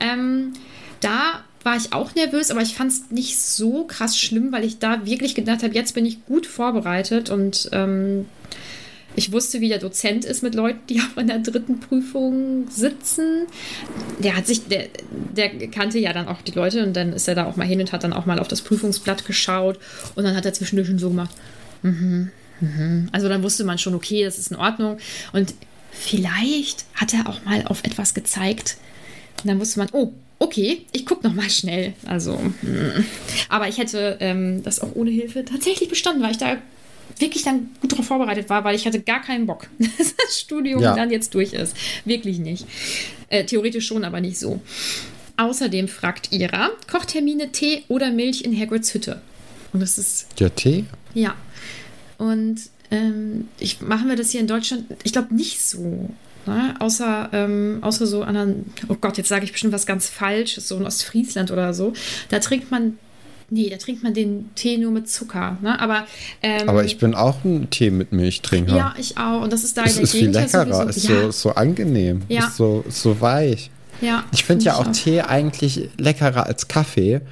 Ähm, 0.00 0.52
da 1.00 1.44
war 1.62 1.76
ich 1.76 1.92
auch 1.92 2.14
nervös, 2.14 2.50
aber 2.50 2.62
ich 2.62 2.74
fand 2.74 2.92
es 2.92 3.10
nicht 3.10 3.38
so 3.38 3.84
krass 3.84 4.18
schlimm, 4.18 4.52
weil 4.52 4.64
ich 4.64 4.78
da 4.78 5.04
wirklich 5.04 5.34
gedacht 5.34 5.62
habe, 5.62 5.74
jetzt 5.74 5.94
bin 5.94 6.06
ich 6.06 6.24
gut 6.24 6.46
vorbereitet 6.46 7.30
und 7.30 7.68
ähm, 7.72 8.26
ich 9.16 9.32
wusste, 9.32 9.60
wie 9.60 9.68
der 9.68 9.78
Dozent 9.78 10.24
ist 10.24 10.42
mit 10.42 10.54
Leuten, 10.54 10.80
die 10.88 11.00
auch 11.14 11.20
in 11.20 11.26
der 11.26 11.40
dritten 11.40 11.80
Prüfung 11.80 12.68
sitzen. 12.70 13.46
Der 14.20 14.36
hat 14.36 14.46
sich, 14.46 14.68
der, 14.68 14.86
der 15.36 15.68
kannte 15.68 15.98
ja 15.98 16.12
dann 16.12 16.28
auch 16.28 16.42
die 16.42 16.52
Leute 16.52 16.84
und 16.84 16.94
dann 16.94 17.12
ist 17.12 17.28
er 17.28 17.34
da 17.34 17.46
auch 17.46 17.56
mal 17.56 17.66
hin 17.66 17.80
und 17.80 17.92
hat 17.92 18.04
dann 18.04 18.12
auch 18.12 18.26
mal 18.26 18.38
auf 18.38 18.48
das 18.48 18.62
Prüfungsblatt 18.62 19.26
geschaut 19.26 19.78
und 20.14 20.24
dann 20.24 20.36
hat 20.36 20.46
er 20.46 20.52
zwischendurch 20.52 20.88
schon 20.88 20.98
so 20.98 21.10
gemacht. 21.10 21.34
Mhm, 21.82 22.30
mhm. 22.60 23.08
Also 23.12 23.28
dann 23.28 23.42
wusste 23.42 23.64
man 23.64 23.78
schon, 23.78 23.94
okay, 23.94 24.24
das 24.24 24.38
ist 24.38 24.50
in 24.50 24.56
Ordnung. 24.56 24.98
Und 25.32 25.54
vielleicht 25.92 26.84
hat 26.94 27.14
er 27.14 27.28
auch 27.28 27.44
mal 27.44 27.64
auf 27.66 27.84
etwas 27.84 28.14
gezeigt. 28.14 28.76
Und 29.42 29.48
dann 29.48 29.60
wusste 29.60 29.78
man, 29.78 29.88
oh, 29.92 30.12
okay, 30.38 30.82
ich 30.92 31.06
gucke 31.06 31.26
noch 31.26 31.34
mal 31.34 31.48
schnell. 31.50 31.94
Also, 32.06 32.36
mm. 32.36 33.04
aber 33.48 33.68
ich 33.68 33.78
hätte 33.78 34.16
ähm, 34.20 34.62
das 34.62 34.80
auch 34.80 34.94
ohne 34.94 35.10
Hilfe 35.10 35.44
tatsächlich 35.44 35.88
bestanden, 35.88 36.22
weil 36.22 36.32
ich 36.32 36.38
da 36.38 36.56
wirklich 37.18 37.42
dann 37.42 37.70
gut 37.80 37.92
darauf 37.92 38.06
vorbereitet 38.06 38.48
war, 38.48 38.64
weil 38.64 38.74
ich 38.74 38.86
hatte 38.86 39.00
gar 39.00 39.20
keinen 39.20 39.46
Bock, 39.46 39.68
dass 39.78 40.14
das 40.16 40.40
Studium 40.40 40.82
Ja. 40.82 40.94
dann 40.94 41.10
jetzt 41.10 41.34
durch 41.34 41.52
ist. 41.52 41.76
Wirklich 42.04 42.38
nicht. 42.38 42.66
Äh, 43.28 43.44
theoretisch 43.44 43.86
schon, 43.86 44.04
aber 44.04 44.20
nicht 44.20 44.38
so. 44.38 44.60
Außerdem 45.36 45.88
fragt 45.88 46.32
Ira, 46.32 46.70
kocht 46.90 47.14
Hermine 47.14 47.52
Tee 47.52 47.84
oder 47.88 48.10
Milch 48.10 48.42
in 48.42 48.58
Hagrids 48.58 48.92
Hütte? 48.92 49.20
Und 49.72 49.80
das 49.80 49.98
ist 49.98 50.26
Der 50.38 50.54
Tee? 50.54 50.84
ja. 51.14 51.34
Und 52.20 52.60
ähm, 52.90 53.48
ich, 53.58 53.80
machen 53.80 54.08
wir 54.08 54.14
das 54.16 54.30
hier 54.30 54.40
in 54.40 54.46
Deutschland, 54.46 54.84
ich 55.04 55.12
glaube 55.12 55.34
nicht 55.34 55.62
so. 55.62 56.10
Ne? 56.46 56.74
Außer, 56.78 57.30
ähm, 57.32 57.78
außer 57.80 58.06
so 58.06 58.22
anderen, 58.22 58.66
oh 58.88 58.96
Gott, 59.00 59.16
jetzt 59.16 59.28
sage 59.30 59.44
ich 59.44 59.52
bestimmt 59.52 59.72
was 59.72 59.86
ganz 59.86 60.10
Falsches, 60.10 60.68
so 60.68 60.76
in 60.76 60.84
Ostfriesland 60.84 61.50
oder 61.50 61.72
so. 61.72 61.94
Da 62.28 62.38
trinkt 62.40 62.70
man, 62.70 62.98
nee, 63.48 63.70
da 63.70 63.78
trinkt 63.78 64.02
man 64.02 64.12
den 64.12 64.50
Tee 64.54 64.76
nur 64.76 64.90
mit 64.90 65.08
Zucker. 65.08 65.56
Ne? 65.62 65.80
Aber, 65.80 66.06
ähm, 66.42 66.68
Aber 66.68 66.84
ich 66.84 66.98
bin 66.98 67.14
auch 67.14 67.42
ein 67.42 67.70
Tee 67.70 67.90
mit 67.90 68.12
Milchtrinker. 68.12 68.76
Ja, 68.76 68.94
ich 68.98 69.16
auch. 69.16 69.40
Und 69.42 69.50
das 69.52 69.64
ist 69.64 69.78
da 69.78 69.84
Es 69.84 69.92
in 69.92 69.96
der 69.96 70.02
ist 70.04 70.12
viel 70.12 70.20
Gegend 70.20 70.34
ja 70.34 70.62
leckerer, 70.62 70.88
ist, 70.90 71.08
ja, 71.08 71.22
so, 71.22 71.28
ist 71.28 71.40
so 71.40 71.50
angenehm, 71.54 72.20
Ja. 72.28 72.48
ist, 72.48 72.56
so, 72.56 72.84
so 72.90 73.18
weich. 73.22 73.70
ja, 74.02 74.24
Ich 74.32 74.44
finde 74.44 74.66
ja 74.66 74.74
find 74.74 74.88
auch 74.88 74.92
Tee 74.92 75.22
eigentlich 75.22 75.88
leckerer 75.96 76.44
als 76.44 76.68
Kaffee, 76.68 77.22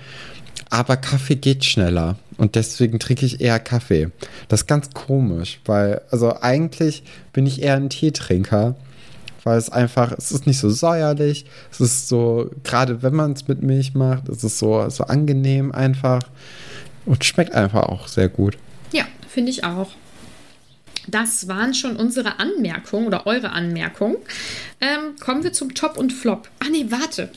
aber 0.71 0.97
Kaffee 0.97 1.37
geht 1.37 1.67
schneller 1.67 2.17
und 2.39 2.55
deswegen 2.55 2.99
trinke 2.99 3.27
ich 3.27 3.41
eher 3.41 3.59
Kaffee. 3.59 4.11
Das 4.49 4.63
ist 4.63 4.67
ganz 4.67 4.91
komisch, 4.95 5.61
weil, 5.67 6.01
also 6.11 6.41
eigentlich 6.41 7.03
bin 7.33 7.47
ich 7.47 7.61
eher 7.63 7.75
ein 7.75 7.91
Teetrinker, 7.91 8.77
weil 9.45 9.59
es 9.59 9.71
einfach, 9.71 10.13
es 10.17 10.33
ist 10.33 10.47
nicht 10.47 10.59
so 10.59 10.71
säuerlich, 10.71 11.45
es 11.71 11.81
ist 11.81 12.09
so, 12.09 12.51
gerade 12.65 13.03
wenn 13.03 13.15
man 13.15 13.33
es 13.33 13.49
mit 13.49 13.63
Milch 13.63 13.95
macht, 13.95 14.29
es 14.29 14.45
ist 14.45 14.59
so, 14.59 14.89
so 14.89 15.05
angenehm 15.05 15.73
einfach 15.73 16.23
und 17.05 17.25
schmeckt 17.25 17.53
einfach 17.53 17.85
auch 17.85 18.09
sehr 18.09 18.29
gut. 18.29 18.57
Ja, 18.93 19.05
finde 19.29 19.51
ich 19.51 19.65
auch. 19.65 19.91
Das 21.09 21.49
waren 21.49 21.73
schon 21.73 21.97
unsere 21.97 22.39
Anmerkungen 22.39 23.07
oder 23.07 23.27
eure 23.27 23.51
Anmerkungen. 23.51 24.17
Ähm, 24.81 25.17
kommen 25.19 25.43
wir 25.43 25.55
zum 25.55 25.75
Top 25.75 25.97
und 25.97 26.13
Flop. 26.13 26.49
Ah 26.61 26.67
nee, 26.71 26.85
warte. 26.89 27.31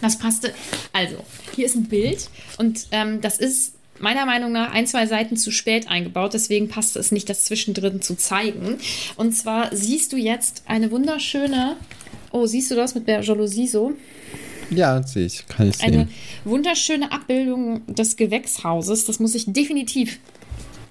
Das 0.00 0.16
passte. 0.18 0.54
Also, 0.92 1.24
hier 1.58 1.66
ist 1.66 1.74
ein 1.74 1.88
Bild 1.88 2.30
und 2.56 2.86
ähm, 2.92 3.20
das 3.20 3.38
ist 3.38 3.74
meiner 3.98 4.26
Meinung 4.26 4.52
nach 4.52 4.72
ein, 4.72 4.86
zwei 4.86 5.06
Seiten 5.06 5.36
zu 5.36 5.50
spät 5.50 5.88
eingebaut. 5.88 6.32
Deswegen 6.32 6.68
passte 6.68 7.00
es 7.00 7.10
nicht, 7.10 7.28
das 7.28 7.44
zwischendrin 7.46 8.00
zu 8.00 8.14
zeigen. 8.16 8.78
Und 9.16 9.32
zwar 9.32 9.74
siehst 9.74 10.12
du 10.12 10.16
jetzt 10.16 10.62
eine 10.66 10.92
wunderschöne. 10.92 11.76
Oh, 12.30 12.46
siehst 12.46 12.70
du 12.70 12.76
das 12.76 12.94
mit 12.94 13.08
der 13.08 13.22
Jalousie 13.22 13.66
so? 13.66 13.94
Ja, 14.70 15.02
sehe 15.02 15.26
ich, 15.26 15.48
kann 15.48 15.68
ich 15.68 15.80
Eine 15.82 15.96
sehen. 15.96 16.08
wunderschöne 16.44 17.10
Abbildung 17.10 17.82
des 17.86 18.14
Gewächshauses. 18.14 19.04
Das 19.06 19.18
muss 19.18 19.34
ich 19.34 19.46
definitiv 19.48 20.20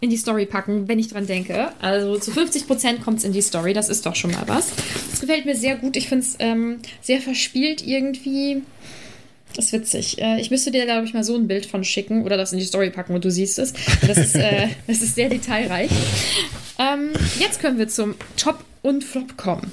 in 0.02 0.10
die 0.10 0.18
Story 0.18 0.46
packen, 0.46 0.90
wenn 0.90 1.00
ich 1.00 1.08
dran 1.08 1.28
denke. 1.28 1.70
Also 1.80 2.18
zu 2.20 2.32
50% 2.32 3.00
kommt 3.00 3.20
es 3.20 3.24
in 3.24 3.32
die 3.32 3.42
Story. 3.42 3.72
Das 3.72 3.88
ist 3.88 4.06
doch 4.06 4.16
schon 4.16 4.32
mal 4.32 4.44
was. 4.48 4.72
Das 5.12 5.22
gefällt 5.22 5.46
mir 5.46 5.56
sehr 5.56 5.78
gut. 5.78 5.96
Ich 5.96 6.10
finde 6.10 6.26
es 6.26 6.36
ähm, 6.40 6.80
sehr 7.02 7.22
verspielt 7.22 7.86
irgendwie. 7.88 8.64
Das 9.58 9.66
ist 9.66 9.74
witzig. 9.74 10.22
Äh, 10.22 10.40
ich 10.40 10.52
müsste 10.52 10.72
dir, 10.72 10.86
glaube 10.86 11.06
ich, 11.06 11.14
mal 11.14 11.24
so 11.24 11.36
ein 11.36 11.48
Bild 11.48 11.66
von 11.66 11.84
schicken 11.84 12.24
oder 12.24 12.38
das 12.38 12.54
in 12.54 12.60
die 12.60 12.66
Story 12.66 12.90
packen 12.92 13.14
und 13.16 13.26
du 13.26 13.32
siehst 13.32 13.60
es. 13.60 13.74
Das 14.08 14.18
ist, 14.18 14.36
äh, 14.36 14.68
das 14.88 15.02
ist 15.02 15.16
sehr 15.16 15.30
detailreich. 15.30 15.90
Ähm, 16.80 17.10
jetzt 17.40 17.60
können 17.60 17.78
wir 17.80 17.88
zum 17.88 18.16
Top 18.38 18.64
und 18.84 19.04
Flop 19.04 19.36
kommen. 19.36 19.72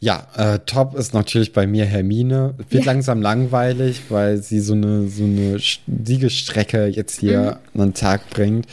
Ja, 0.00 0.26
äh, 0.36 0.58
top 0.66 0.94
ist 0.96 1.14
natürlich 1.14 1.52
bei 1.52 1.66
mir 1.66 1.84
Hermine. 1.86 2.54
Wird 2.70 2.84
Ja. 2.84 2.92
langsam 2.92 3.22
langweilig, 3.22 4.02
weil 4.10 4.38
sie 4.42 4.60
so 4.60 4.74
eine, 4.74 5.08
so 5.08 5.24
eine 5.24 5.58
Siegestrecke 6.04 6.86
jetzt 6.86 7.20
hier 7.20 7.58
Mhm. 7.72 7.80
an 7.80 7.88
den 7.90 7.94
Tag 7.94 8.28
bringt. 8.30 8.66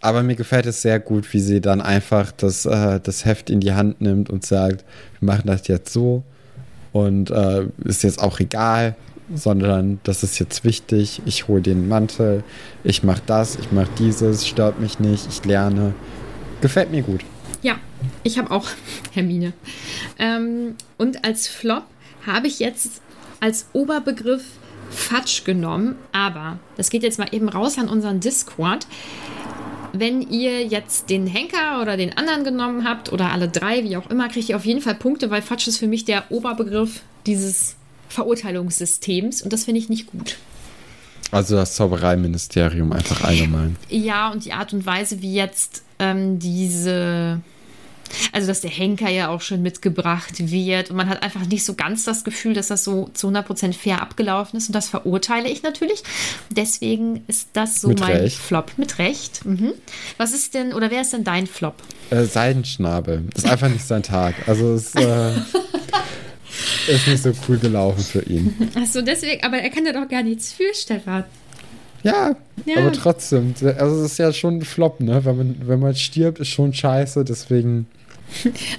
Aber 0.00 0.22
mir 0.22 0.34
gefällt 0.34 0.64
es 0.66 0.80
sehr 0.82 0.98
gut, 0.98 1.30
wie 1.34 1.40
sie 1.40 1.60
dann 1.60 1.80
einfach 1.82 2.32
das, 2.32 2.64
äh, 2.64 3.00
das 3.02 3.24
Heft 3.26 3.50
in 3.50 3.60
die 3.60 3.72
Hand 3.74 4.00
nimmt 4.00 4.30
und 4.30 4.44
sagt, 4.46 4.84
wir 5.20 5.26
machen 5.26 5.42
das 5.46 5.68
jetzt 5.68 5.92
so 5.92 6.22
und 6.92 7.30
äh, 7.30 7.66
ist 7.84 8.02
jetzt 8.02 8.18
auch 8.18 8.40
egal, 8.40 8.96
sondern 9.34 10.00
das 10.04 10.22
ist 10.22 10.38
jetzt 10.38 10.64
wichtig. 10.64 11.22
Ich 11.24 11.48
hole 11.48 11.62
den 11.62 11.88
Mantel, 11.88 12.42
ich 12.84 13.02
mache 13.02 13.22
das, 13.26 13.56
ich 13.56 13.72
mache 13.72 13.90
dieses, 13.98 14.46
stört 14.46 14.80
mich 14.80 14.98
nicht, 14.98 15.26
ich 15.28 15.44
lerne. 15.44 15.94
Gefällt 16.60 16.90
mir 16.90 17.02
gut. 17.02 17.20
Ja, 17.62 17.76
ich 18.22 18.38
habe 18.38 18.50
auch 18.50 18.66
Hermine. 19.12 19.52
Ähm, 20.18 20.74
und 20.98 21.24
als 21.24 21.48
Flop 21.48 21.84
habe 22.26 22.46
ich 22.46 22.58
jetzt 22.58 23.02
als 23.40 23.66
Oberbegriff 23.72 24.44
Fatsch 24.90 25.44
genommen, 25.44 25.96
aber 26.12 26.58
das 26.76 26.90
geht 26.90 27.02
jetzt 27.02 27.18
mal 27.18 27.28
eben 27.32 27.48
raus 27.48 27.78
an 27.78 27.88
unseren 27.88 28.20
Discord. 28.20 28.86
Wenn 29.92 30.20
ihr 30.22 30.64
jetzt 30.64 31.10
den 31.10 31.26
Henker 31.26 31.80
oder 31.80 31.96
den 31.96 32.16
anderen 32.16 32.44
genommen 32.44 32.88
habt 32.88 33.12
oder 33.12 33.32
alle 33.32 33.48
drei, 33.48 33.84
wie 33.84 33.96
auch 33.96 34.08
immer, 34.10 34.28
kriegt 34.28 34.48
ihr 34.48 34.56
auf 34.56 34.64
jeden 34.64 34.80
Fall 34.80 34.94
Punkte, 34.94 35.30
weil 35.30 35.42
Fatsch 35.42 35.66
ist 35.68 35.78
für 35.78 35.88
mich 35.88 36.04
der 36.04 36.30
Oberbegriff 36.30 37.00
dieses 37.26 37.76
Verurteilungssystems 38.10 39.42
und 39.42 39.52
das 39.52 39.64
finde 39.64 39.80
ich 39.80 39.88
nicht 39.88 40.06
gut. 40.06 40.36
Also 41.32 41.56
das 41.56 41.74
Zaubereiministerium 41.76 42.92
einfach 42.92 43.22
allgemein. 43.22 43.76
Ja, 43.88 44.30
und 44.30 44.44
die 44.44 44.52
Art 44.52 44.72
und 44.72 44.84
Weise, 44.84 45.22
wie 45.22 45.34
jetzt 45.34 45.82
ähm, 45.98 46.38
diese 46.40 47.40
Also, 48.32 48.48
dass 48.48 48.60
der 48.60 48.70
Henker 48.70 49.08
ja 49.08 49.28
auch 49.28 49.40
schon 49.40 49.62
mitgebracht 49.62 50.50
wird. 50.50 50.90
Und 50.90 50.96
man 50.96 51.08
hat 51.08 51.22
einfach 51.22 51.46
nicht 51.46 51.64
so 51.64 51.74
ganz 51.74 52.02
das 52.04 52.24
Gefühl, 52.24 52.54
dass 52.54 52.66
das 52.66 52.82
so 52.82 53.08
zu 53.14 53.28
100% 53.28 53.72
fair 53.72 54.02
abgelaufen 54.02 54.56
ist. 54.56 54.68
Und 54.68 54.74
das 54.74 54.88
verurteile 54.88 55.48
ich 55.48 55.62
natürlich. 55.62 56.02
Deswegen 56.50 57.22
ist 57.28 57.50
das 57.52 57.80
so 57.80 57.86
Mit 57.88 58.00
mein 58.00 58.16
Recht. 58.16 58.38
Flop. 58.38 58.72
Mit 58.76 58.98
Recht. 58.98 59.44
Mhm. 59.46 59.72
Was 60.16 60.32
ist 60.32 60.54
denn, 60.54 60.72
oder 60.74 60.90
wer 60.90 61.02
ist 61.02 61.12
denn 61.12 61.22
dein 61.22 61.46
Flop? 61.46 61.76
Äh, 62.10 62.24
Seidenschnabel. 62.24 63.22
Ist 63.36 63.46
einfach 63.46 63.68
nicht 63.68 63.86
sein 63.86 64.02
Tag. 64.02 64.34
Also 64.48 64.74
es 64.74 64.94
äh, 64.96 65.32
ist 66.86 67.06
nicht 67.06 67.22
so 67.22 67.32
cool 67.48 67.58
gelaufen 67.58 68.02
für 68.02 68.22
ihn. 68.22 68.54
Achso, 68.74 69.02
deswegen, 69.02 69.42
aber 69.44 69.58
er 69.58 69.70
kann 69.70 69.86
ja 69.86 69.92
doch 69.92 70.08
gar 70.08 70.22
nichts 70.22 70.52
für, 70.52 70.72
Stefan. 70.74 71.24
Ja, 72.02 72.34
Ja. 72.64 72.76
aber 72.78 72.92
trotzdem. 72.92 73.54
Also 73.78 74.04
es 74.04 74.12
ist 74.12 74.18
ja 74.18 74.32
schon 74.32 74.58
ein 74.58 74.62
Flop, 74.62 75.00
ne? 75.00 75.24
Wenn 75.24 75.36
man, 75.36 75.56
wenn 75.66 75.80
man 75.80 75.94
stirbt, 75.94 76.38
ist 76.40 76.48
schon 76.48 76.72
scheiße. 76.72 77.24
Deswegen. 77.24 77.86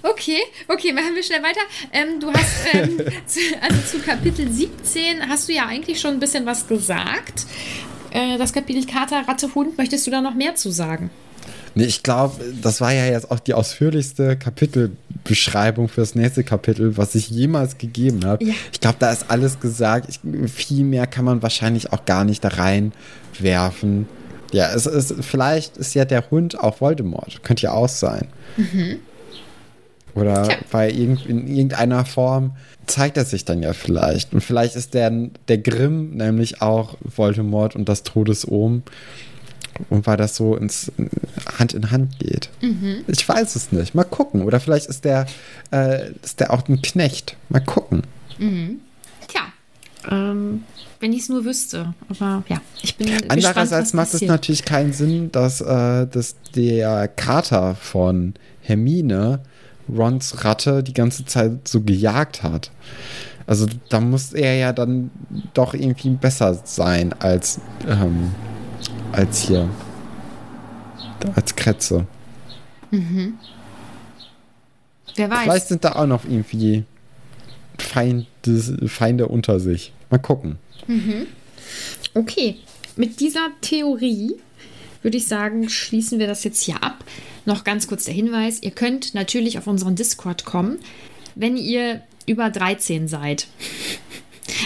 Okay, 0.03 0.38
okay, 0.69 0.93
machen 0.93 1.13
wir 1.13 1.23
schnell 1.23 1.43
weiter. 1.43 1.59
Ähm, 1.91 2.19
du 2.21 2.32
hast, 2.32 2.73
ähm, 2.73 2.97
zu, 3.27 3.39
also 3.59 3.97
zu 3.97 3.99
Kapitel 3.99 4.49
17 4.49 5.27
hast 5.27 5.49
du 5.49 5.53
ja 5.53 5.65
eigentlich 5.67 5.99
schon 5.99 6.11
ein 6.13 6.19
bisschen 6.21 6.45
was 6.45 6.67
gesagt. 6.67 7.45
Äh, 8.11 8.38
das 8.38 8.53
Kapitel 8.53 8.86
Kater, 8.86 9.27
Ratte, 9.27 9.53
Hund, 9.53 9.77
möchtest 9.77 10.07
du 10.07 10.11
da 10.11 10.21
noch 10.21 10.36
mehr 10.36 10.55
zu 10.55 10.71
sagen? 10.71 11.09
Nee, 11.74 11.86
ich 11.86 12.03
glaube, 12.03 12.43
das 12.61 12.82
war 12.82 12.93
ja 12.93 13.05
jetzt 13.05 13.32
auch 13.32 13.39
die 13.39 13.53
ausführlichste 13.53 14.36
Kapitelbeschreibung 14.36 15.88
für 15.88 16.01
das 16.01 16.15
nächste 16.15 16.43
Kapitel, 16.43 16.97
was 16.97 17.15
ich 17.15 17.30
jemals 17.30 17.78
gegeben 17.78 18.26
habe. 18.26 18.43
Ja. 18.43 18.53
Ich 18.74 18.82
glaube, 18.82 18.97
da 18.99 19.11
ist 19.11 19.26
alles 19.30 19.59
gesagt. 19.59 20.09
Ich, 20.09 20.19
viel 20.51 20.84
mehr 20.84 21.07
kann 21.07 21.26
man 21.26 21.41
wahrscheinlich 21.41 21.93
auch 21.93 22.05
gar 22.05 22.26
nicht 22.26 22.43
da 22.43 22.49
reinwerfen. 22.49 24.07
Ja, 24.51 24.74
es 24.74 24.86
ist, 24.86 25.15
vielleicht 25.22 25.78
ist 25.78 25.93
ja 25.93 26.03
der 26.03 26.30
Hund 26.30 26.59
auch 26.59 26.82
Voldemort. 26.82 27.41
Könnte 27.43 27.63
ja 27.63 27.72
auch 27.72 27.88
sein. 27.88 28.28
Oder 30.13 30.43
Tja. 30.43 30.57
bei 30.72 30.91
irgend, 30.91 31.26
in 31.26 31.47
irgendeiner 31.47 32.03
Form 32.03 32.57
zeigt 32.86 33.15
er 33.15 33.24
sich 33.24 33.45
dann 33.45 33.63
ja 33.63 33.72
vielleicht. 33.72 34.34
Und 34.34 34.41
vielleicht 34.41 34.76
ist 34.76 34.93
der, 34.93 35.09
der 35.47 35.57
Grimm 35.57 36.11
nämlich 36.11 36.61
auch 36.61 36.97
Voldemort 37.01 37.76
und 37.76 37.88
das 37.88 38.03
Todesohm. 38.03 38.84
Und 39.89 40.07
weil 40.07 40.17
das 40.17 40.36
so 40.36 40.55
ins 40.55 40.91
Hand 41.57 41.73
in 41.73 41.91
Hand 41.91 42.19
geht. 42.19 42.49
Ich 43.07 43.27
weiß 43.27 43.55
es 43.55 43.71
nicht. 43.71 43.95
Mal 43.95 44.03
gucken. 44.03 44.43
Oder 44.43 44.59
vielleicht 44.59 44.88
ist 44.88 45.05
der, 45.05 45.25
äh, 45.71 46.11
ist 46.23 46.39
der 46.39 46.51
auch 46.51 46.67
ein 46.67 46.82
Knecht. 46.82 47.36
Mal 47.49 47.61
gucken. 47.61 48.03
Tja, 48.38 49.41
ähm, 50.09 50.63
wenn 50.99 51.13
ich 51.13 51.21
es 51.21 51.29
nur 51.29 51.45
wüsste. 51.45 51.93
Aber 52.09 52.43
ja, 52.47 52.61
ich 52.82 52.95
bin 52.95 53.07
gespannt, 53.07 53.32
Andererseits 53.32 53.89
was 53.89 53.93
macht 53.93 54.13
es 54.13 54.21
natürlich 54.21 54.65
keinen 54.65 54.93
Sinn, 54.93 55.32
dass, 55.32 55.61
äh, 55.61 56.07
dass 56.07 56.36
der 56.55 57.07
Kater 57.07 57.75
von 57.75 58.34
Hermine 58.61 59.41
Rons 59.89 60.45
Ratte 60.45 60.84
die 60.84 60.93
ganze 60.93 61.25
Zeit 61.25 61.67
so 61.67 61.82
gejagt 61.82 62.43
hat. 62.43 62.71
Also 63.47 63.67
da 63.89 63.99
muss 63.99 64.34
er 64.34 64.55
ja 64.55 64.71
dann 64.73 65.11
doch 65.53 65.73
irgendwie 65.73 66.11
besser 66.11 66.59
sein 66.63 67.13
als, 67.19 67.59
ähm, 67.88 68.32
als 69.12 69.41
hier. 69.41 69.70
Als 71.36 71.55
Kretze. 71.55 72.07
Wer 75.16 75.30
weiß. 75.30 75.43
Vielleicht 75.43 75.68
sind 75.68 75.84
da 75.84 75.93
auch 75.93 76.07
noch 76.07 76.26
irgendwie 76.26 76.84
Feinde, 77.78 78.28
Feinde 78.88 79.28
unter 79.28 79.59
sich. 79.59 79.93
Mal 80.09 80.18
gucken. 80.20 80.57
Okay, 82.14 82.57
mit 82.95 83.20
dieser 83.20 83.49
Theorie 83.62 84.36
würde 85.01 85.18
ich 85.18 85.28
sagen, 85.28 85.70
schließen 85.70 86.20
wir 86.20 86.28
das 86.28 86.43
jetzt 86.43 86.62
hier 86.62 86.84
ab. 86.84 87.03
Noch 87.45 87.64
ganz 87.64 87.88
kurz 87.88 88.05
der 88.05 88.14
Hinweis, 88.14 88.62
ihr 88.62 88.72
könnt 88.72 89.14
natürlich 89.14 89.57
auf 89.57 89.68
unseren 89.68 89.95
Discord 89.95 90.45
kommen, 90.45 90.78
wenn 91.36 91.57
ihr 91.57 92.01
über 92.28 92.49
13 92.49 93.07
seid. 93.07 93.47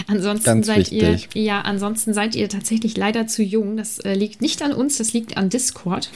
Ansonsten 0.06 0.44
Ganz 0.44 0.66
seid 0.66 0.90
wichtig. 0.90 1.28
ihr 1.34 1.42
ja, 1.42 1.60
ansonsten 1.62 2.14
seid 2.14 2.34
ihr 2.34 2.48
tatsächlich 2.48 2.96
leider 2.96 3.26
zu 3.26 3.42
jung. 3.42 3.76
Das 3.76 3.98
äh, 4.00 4.14
liegt 4.14 4.40
nicht 4.40 4.62
an 4.62 4.72
uns, 4.72 4.98
das 4.98 5.12
liegt 5.12 5.36
an 5.36 5.48
Discord. 5.48 6.10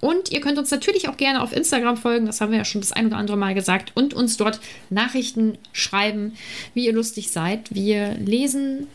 Und 0.00 0.30
ihr 0.30 0.40
könnt 0.40 0.58
uns 0.58 0.70
natürlich 0.70 1.08
auch 1.08 1.16
gerne 1.16 1.42
auf 1.42 1.52
Instagram 1.52 1.96
folgen, 1.96 2.26
das 2.26 2.40
haben 2.40 2.52
wir 2.52 2.58
ja 2.58 2.64
schon 2.64 2.80
das 2.80 2.92
ein 2.92 3.06
oder 3.06 3.16
andere 3.16 3.36
Mal 3.36 3.54
gesagt, 3.54 3.92
und 3.94 4.14
uns 4.14 4.36
dort 4.36 4.60
Nachrichten 4.90 5.58
schreiben, 5.72 6.34
wie 6.74 6.86
ihr 6.86 6.92
lustig 6.92 7.30
seid. 7.30 7.74
Wir 7.74 8.14
lesen 8.14 8.86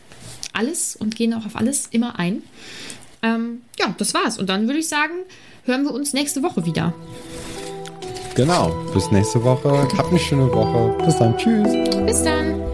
alles 0.52 0.96
und 0.96 1.14
gehen 1.16 1.34
auch 1.34 1.44
auf 1.44 1.56
alles 1.56 1.88
immer 1.90 2.18
ein. 2.18 2.42
Ähm, 3.22 3.62
ja, 3.78 3.94
das 3.98 4.14
war's. 4.14 4.38
Und 4.38 4.48
dann 4.48 4.66
würde 4.66 4.78
ich 4.78 4.88
sagen, 4.88 5.12
hören 5.64 5.84
wir 5.84 5.92
uns 5.92 6.12
nächste 6.12 6.42
Woche 6.42 6.64
wieder. 6.64 6.94
Genau. 8.34 8.70
Bis 8.92 9.10
nächste 9.10 9.42
Woche. 9.44 9.88
Habt 9.96 10.10
eine 10.10 10.18
schöne 10.18 10.52
Woche. 10.52 10.96
Bis 11.04 11.16
dann. 11.16 11.36
Tschüss. 11.36 11.68
Bis 12.06 12.22
dann. 12.22 12.73